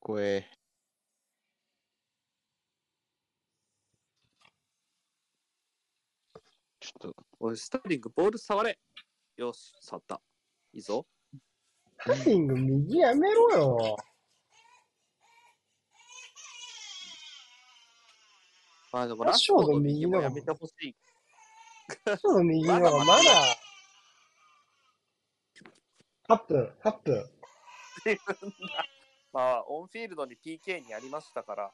[0.00, 0.50] 怖え。
[6.80, 8.78] ちょっと、おい、スターリング、ボール触れ。
[9.36, 10.22] よし、触った。
[10.72, 11.06] いいぞ。
[11.98, 13.96] ハッピング右やめろよ。
[18.92, 20.94] まあでも、ラッシュの右もやめてほしい。
[22.04, 23.22] ちょっと右の方がまだ。
[26.28, 27.24] 8分、8分。
[29.32, 31.70] まあ、オンフィールドに PK にありましたから、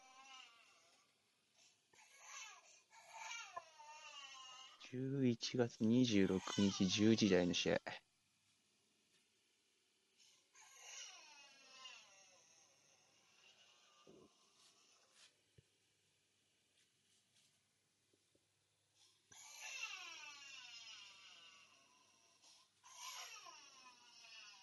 [4.93, 7.81] 11月26日10時台の試合。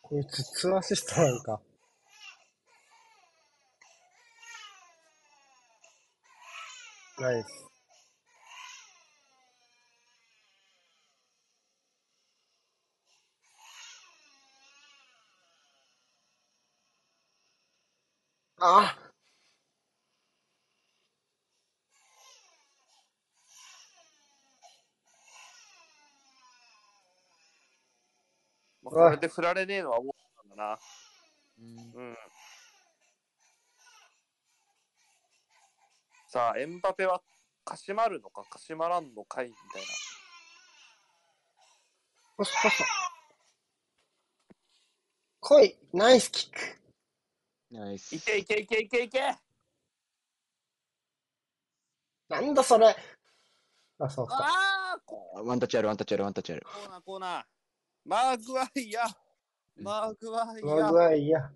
[0.10, 1.62] こいつツアシストなんか。
[7.20, 7.70] ナイス。
[18.62, 19.09] あ
[28.92, 30.80] まあ、これで振られねえのは思ったんだな。
[31.60, 32.18] うん。
[36.28, 37.22] さあ、エンバペは
[37.66, 39.88] かしまるのか、かしまらんのかいみたいな。
[42.38, 42.84] ポスポスト。
[45.42, 46.60] 来いナイスキック
[47.72, 48.16] ナイス。
[48.16, 49.36] いけいけいけいけいけ
[52.30, 52.96] なんだそれ
[54.00, 54.36] あ、そうか。
[54.36, 56.64] ああこあワンタッチある、ワンタッチある、ワンタッチある。
[56.64, 57.59] コーナーコーナー。
[58.10, 59.06] マーグワイア
[59.78, 61.52] マーグワイマアグワイア、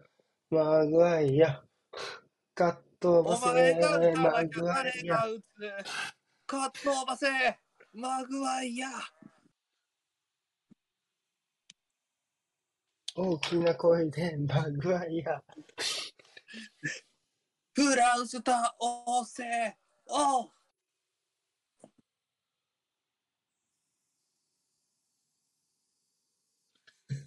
[0.51, 1.63] マグワイア、
[2.53, 3.87] カットおバス前カ
[6.67, 7.25] ットバセ
[7.95, 8.87] マグワイア
[13.15, 15.41] 大きな声でマグワイア。
[17.73, 18.71] フランス倒
[19.25, 19.43] せ
[20.05, 20.49] おう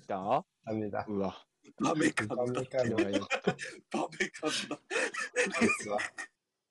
[0.07, 0.45] た？
[0.65, 1.05] ダメだ。
[1.09, 1.47] うわ。
[1.81, 2.91] バメカンだダメかな。
[2.91, 3.29] やばいやばい
[3.91, 4.81] バメカンだ
[5.61, 5.99] あいつは。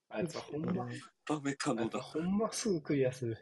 [0.10, 0.88] あいつはほんま、
[1.28, 3.38] バメカあいつはほんますぐクリアする。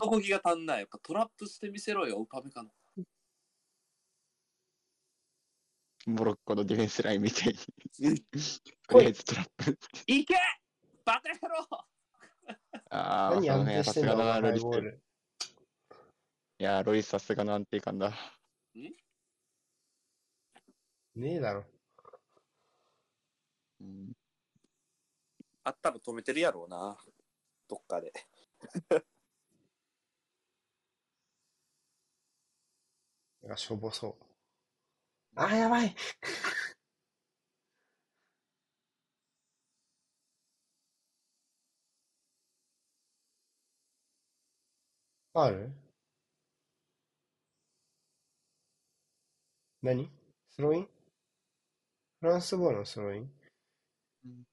[0.00, 0.80] 男気が足んない。
[0.80, 2.72] やっぱトラップしてみせろよ、バメカン。
[6.06, 7.58] モロッコのディフェンスラインみたいに。
[8.08, 8.16] うん
[8.88, 9.78] とりあえずトラップ。
[10.06, 10.34] いけ
[11.04, 11.68] バカ野郎
[12.90, 14.80] ああ、そ何安の辺はさ定してんだ、お前すがだな、ロリスハイボー。
[14.80, 15.02] ル。
[16.60, 18.12] いやー、ロリスさすがの安定感だ。
[21.14, 21.64] ねえだろ。
[23.80, 24.12] うん、
[25.64, 26.98] あったら止めてるやろうな。
[27.68, 28.12] どっかで。
[33.42, 34.24] なんかしょぼそう。
[35.34, 35.94] あ、やばい。
[45.32, 45.79] ファール
[49.82, 50.10] 何？
[50.50, 50.88] スローイン？
[52.20, 53.30] フランスボールのスローイン？
[54.24, 54.44] うん。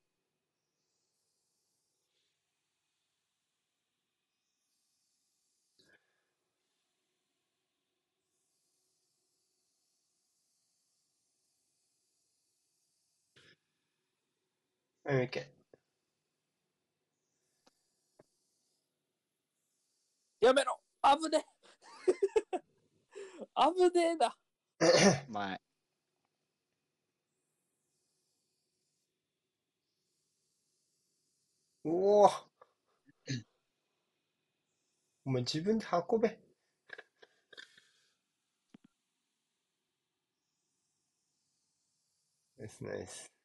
[15.03, 15.51] はい、いけ。
[20.41, 20.79] やめろ。
[21.03, 21.45] 危ね。
[22.57, 22.59] え
[23.91, 24.35] 危ねえな。
[25.29, 25.59] 前。
[31.83, 32.29] おおお
[35.25, 36.39] お前自分で運べ。
[42.59, 43.36] ナイスナイス。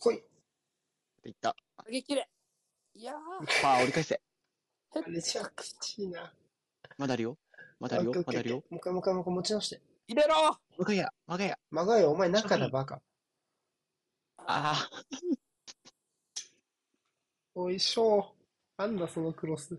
[0.00, 0.22] 来い。
[1.24, 1.56] いった。
[1.86, 2.28] 上げきれ。
[2.94, 3.16] いやー、
[3.62, 4.20] まあ、折り返せ。
[5.06, 6.32] めちゃくちゃいいな。
[6.96, 7.38] まだあるよ。
[7.80, 8.56] まだあるよまだあるよ。
[8.56, 9.80] もう一回もう一回もう一回持ち直して。
[10.08, 10.34] 入れろ
[10.78, 11.56] 我が家、我が家。
[11.70, 13.00] まがよ、お前中だバカ。
[14.38, 14.90] ああ、
[17.54, 18.34] おいしょ
[18.78, 18.82] う。
[18.82, 19.78] なんだそのクロス。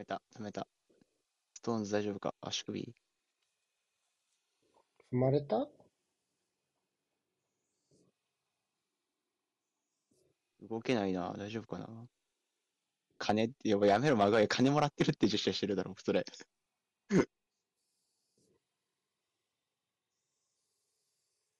[0.00, 0.66] めた、止めた。
[1.52, 2.34] ストーンズ大丈夫か？
[2.40, 2.94] 足首。
[5.12, 5.68] 踏まれた？
[10.62, 11.34] 動けないな。
[11.36, 12.08] 大丈夫かな？
[13.18, 14.48] 金って、やばいやめろ、まがい。
[14.48, 16.24] 金もらってるって実写してるだろ、それ。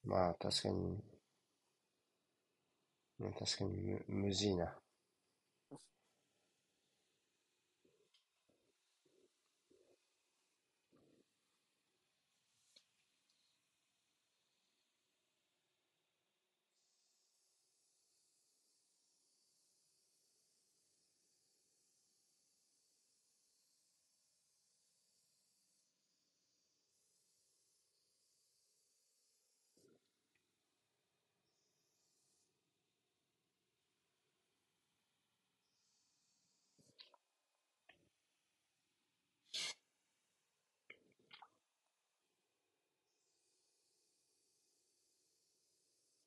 [0.05, 1.03] まあ確かに。
[3.19, 4.77] まあ確かにむ、無事いな。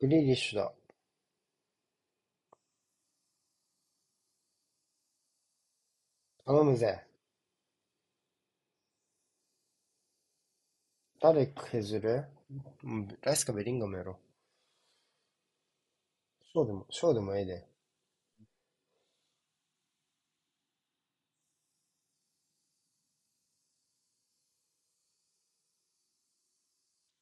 [0.04, 0.74] グリーリッシュだ。
[6.46, 7.06] 頼むぜ。
[11.22, 12.26] 誰削る？
[13.22, 14.20] ライスかベリンガムやろ。
[16.54, 17.68] ショーでも、ショーでもええで。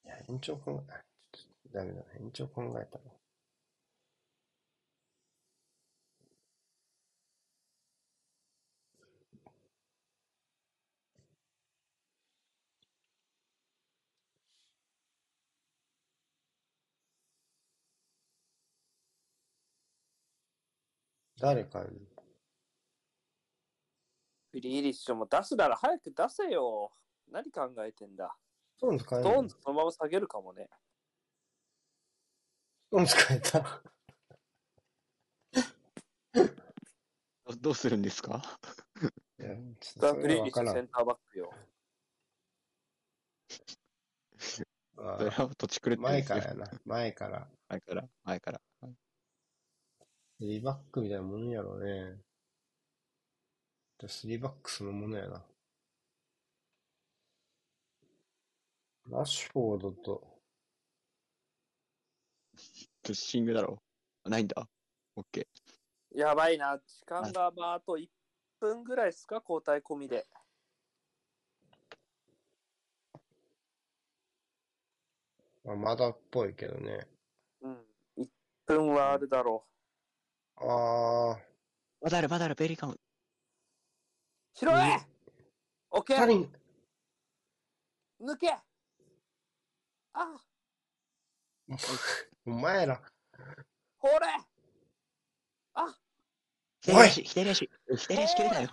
[0.06, 1.11] いや、延長考え、あちょっと
[1.74, 2.04] ダメだな。
[2.20, 3.04] 延長考えたら。
[21.42, 22.08] 誰かに。
[24.52, 26.92] フリーリッシュも出すなら早く出せよ。
[27.32, 28.36] 何考えてんだ。
[28.78, 30.70] ストーンズそのまま下げるかもね。
[32.92, 33.82] ストーンズ変えた。
[37.46, 38.44] どどうするんですか？
[39.40, 40.76] いや、ちスタょっとそーフリーリッシれはわからん。
[40.76, 41.54] ュセンターバックよ。
[44.98, 46.70] あそれは土地狂ってる前からやな。
[46.84, 47.48] 前から。
[47.70, 48.62] 前から、前から。
[48.82, 48.90] ス
[50.42, 52.18] リーバックみたいなもんやろうね。
[54.06, 55.46] スリーバックそのものやな。
[59.10, 60.31] ラッシュフォードと、
[63.04, 63.82] プッシングだろ。
[64.26, 64.68] ないんだ？
[65.16, 66.18] オッケー。
[66.18, 66.78] やばいな。
[66.78, 68.08] 時間がまああと1
[68.60, 69.42] 分ぐらいですか？
[69.48, 70.28] 交代込みで。
[75.64, 77.08] まあ、まだっぽいけどね。
[77.62, 77.86] うん。
[78.18, 78.28] 1
[78.66, 79.68] 分はあるだろ
[80.56, 81.38] あー、
[82.02, 82.94] まだある、まだある、ベリーカム。
[82.94, 83.00] う。
[84.54, 84.72] 拾え
[85.92, 86.50] オッケー
[88.22, 88.52] 抜け
[90.14, 90.38] あ
[92.46, 93.02] お前ら、
[93.98, 94.16] ほれ。
[95.74, 95.86] あ。
[96.90, 97.10] おい。
[97.10, 97.70] 左足、左足、
[98.08, 98.70] 左足切れないよ。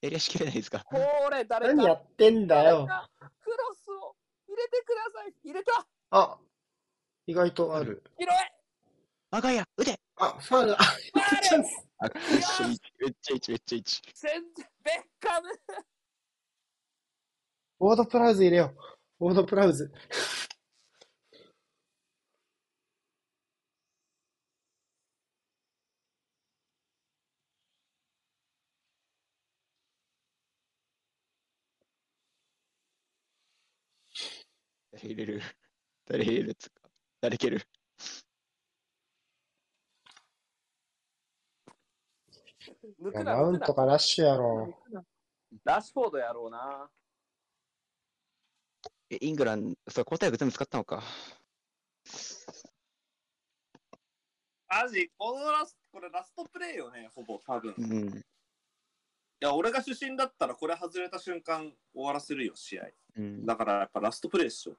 [0.00, 0.80] 左足切れないですか？
[0.86, 0.96] ほ
[1.30, 1.74] れ誰か。
[1.74, 2.86] 何やってんだよ。
[3.40, 4.16] クロスを
[4.48, 5.34] 入れてください。
[5.44, 5.86] 入れた。
[6.10, 6.38] あ、
[7.26, 8.02] 意外とある。
[8.18, 8.28] 拾え。
[9.30, 10.00] 我が家、撃て。
[10.16, 10.84] あ、ファール、あ、
[11.42, 11.86] チャンス。
[11.98, 13.82] あ、めっちゃいい、めっちゃいい、めっちゃいい。
[14.14, 15.48] 全然ベッカム。
[17.82, 18.74] ウォードプラウズ入れよ
[19.20, 19.26] う。
[19.26, 19.92] ウォードプラウズ。
[35.00, 35.42] 誰入れる
[36.06, 36.90] 誰入れるっつうか。
[37.20, 37.60] 誰蹴る
[43.24, 44.78] マウントかラッシュやろ。
[45.64, 46.90] ラッシュフォードやろうな。
[49.10, 51.02] え、イングランド、そう、交代枠全部使ったのか。
[54.68, 57.72] マジ、このラスこれラストプレイよね、ほぼ、多分。
[57.72, 58.24] いうん。
[59.40, 62.90] や、俺が主審だったら、これ外れた瞬間終わらせるよ、試合。
[63.16, 63.46] うん。
[63.46, 64.76] だから、やっぱラストプレイっしょ。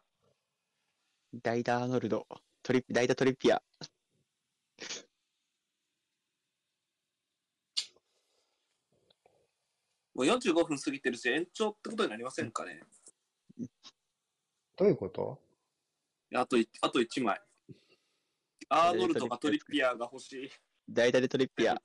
[1.34, 2.28] 代打アーノルド、
[2.62, 3.62] トリ代打トリッピア。
[10.14, 12.82] もう45分過ぎてるし、延長ってことになりませんかね。
[14.76, 15.40] どういうこと？
[16.36, 17.40] あとい、あと1枚。
[18.68, 20.50] アーノルドがトリッピアが欲しい。
[20.90, 21.76] 代打でトリッピア。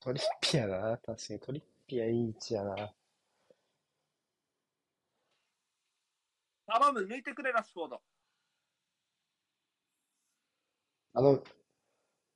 [0.00, 0.98] トリッピアだな。
[0.98, 2.74] 確かにトリッピアいい位置やな。
[6.66, 8.02] 頼む、抜いてくれ、ラッシュフォード。
[11.14, 11.42] あの、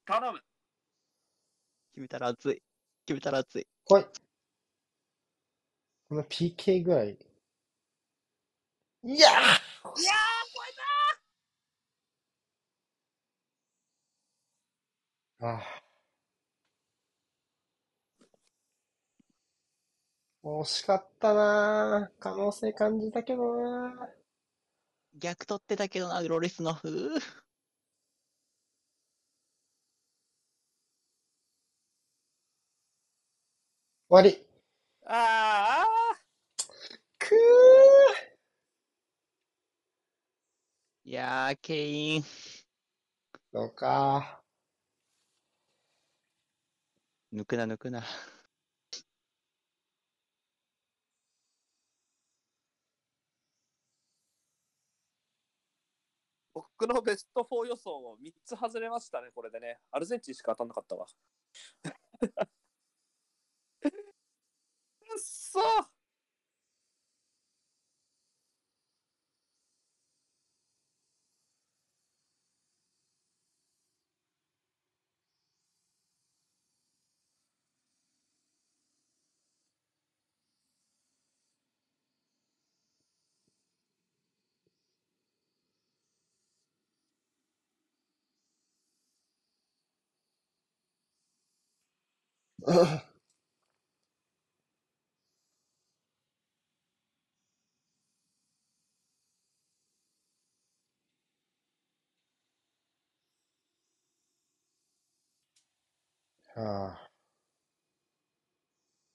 [0.05, 0.41] 頼む。
[1.95, 2.63] 決めたら熱い。
[3.07, 3.67] 決めたら熱い。
[3.85, 4.05] 来い。
[6.09, 7.17] この PK ぐらい。
[9.05, 15.83] いやいやー、超えーああ。
[20.45, 24.09] 惜しかったな可能性感じたけどな
[25.15, 27.19] 逆取ってたけどな、ロリスノフ。
[34.09, 34.47] わり。
[35.03, 35.85] たあ
[37.19, 37.35] く
[41.05, 42.23] いやー、ケイン。
[42.23, 42.25] ー。
[43.53, 44.43] そうか。
[47.33, 48.05] 抜くな、抜くな。
[56.55, 59.79] 僕のベスト4予想を3つ外れましたね、これでね。
[59.91, 61.07] アルゼンチンしか当たんなかったわ。
[65.17, 65.61] くっそ
[92.67, 93.06] は
[106.57, 107.09] あ。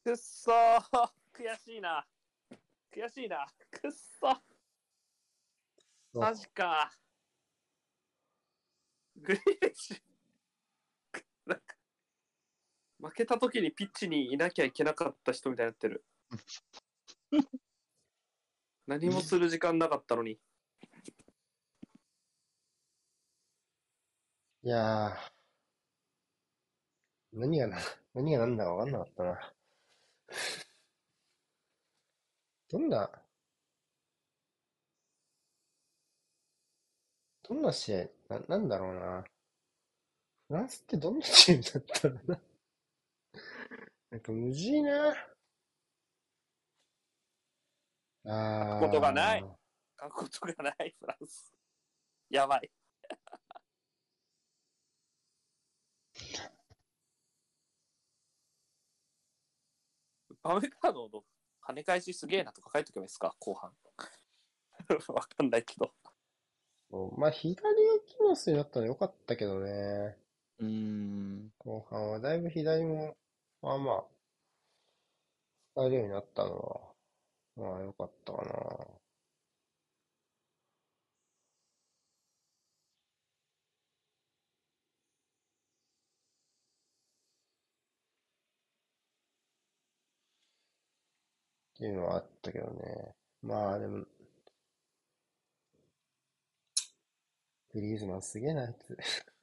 [0.03, 0.81] くっそー
[1.33, 2.05] 悔しいな。
[2.95, 3.47] 悔しいな。
[3.71, 4.37] くっそ
[6.13, 6.91] マジか。
[9.15, 10.01] グリーリッシュ。
[11.47, 11.75] なんか、
[12.99, 16.05] 負けた時にピッチにいなきゃいけなかった人みたいになってる。
[18.85, 20.39] 何もする時間なかったのに。
[24.63, 25.30] いやー。
[27.33, 27.77] 何がな、
[28.13, 29.53] 何が何だか分かんなかったな。
[32.69, 33.11] どんな、
[37.43, 39.23] どんな試合、な、なんだろうな。
[40.47, 42.41] フランスってどんなチームだったのな。
[44.11, 45.31] なんかむずいな。
[48.25, 48.79] あー。
[48.79, 49.41] ことがない
[49.99, 51.53] 書くことがない、フランス。
[52.29, 52.71] やばい。
[60.43, 61.23] パメカードの
[61.67, 63.71] 跳ね返しすげえなとか書いとけばいいですか、後半。
[65.13, 65.91] わかんないけど。
[67.17, 67.71] まあ、左が
[68.05, 70.17] 機能するようになったらよかったけどね。
[70.59, 71.53] うーん。
[71.57, 73.15] 後半はだいぶ左も、
[73.61, 74.05] まあまあ、
[75.73, 76.91] 使えるようになったのは、
[77.55, 79.00] まあ良かったかな。
[91.81, 93.15] っていうのはあったけどね。
[93.41, 94.05] まあでも、
[97.73, 98.95] グリーズマンすげえな、あいつ。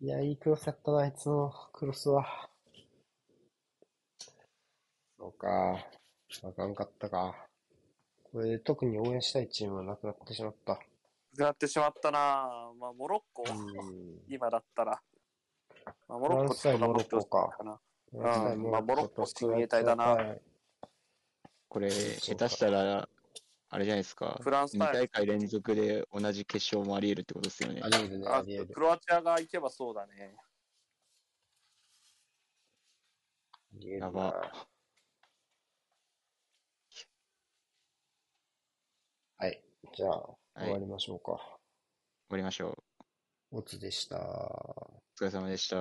[0.00, 2.50] いや、いいクロスやったな、あいつのクロスは。
[5.16, 5.88] そうか。
[6.42, 7.48] あかんかったか。
[8.24, 10.80] これで特に応援したいチームはなくなってしまった。
[11.38, 13.52] なってしまったなまあ、モロッコ、う
[13.92, 14.24] ん。
[14.26, 15.00] 今だったら。
[16.08, 17.80] まあ、モロッコってほしいかな。
[18.12, 20.36] うんまあモロッコ親衛隊だな
[21.76, 23.06] これ、下手したら、
[23.68, 24.40] あれじゃないですか。
[24.42, 27.88] フランス2大会連続で同じ決勝もあり得るってことですよねあ。
[27.88, 28.80] り得るね、ああり得るク。
[28.80, 30.34] ロアチアが行けばそうだね。
[33.78, 34.40] やば。
[39.36, 39.62] はい。
[39.94, 41.32] じゃあ、はい終わりましょうか。
[41.32, 41.40] 終
[42.30, 42.70] わりましょ
[43.50, 43.58] う。
[43.58, 44.16] オツでした。
[44.16, 45.76] お疲れ様でした。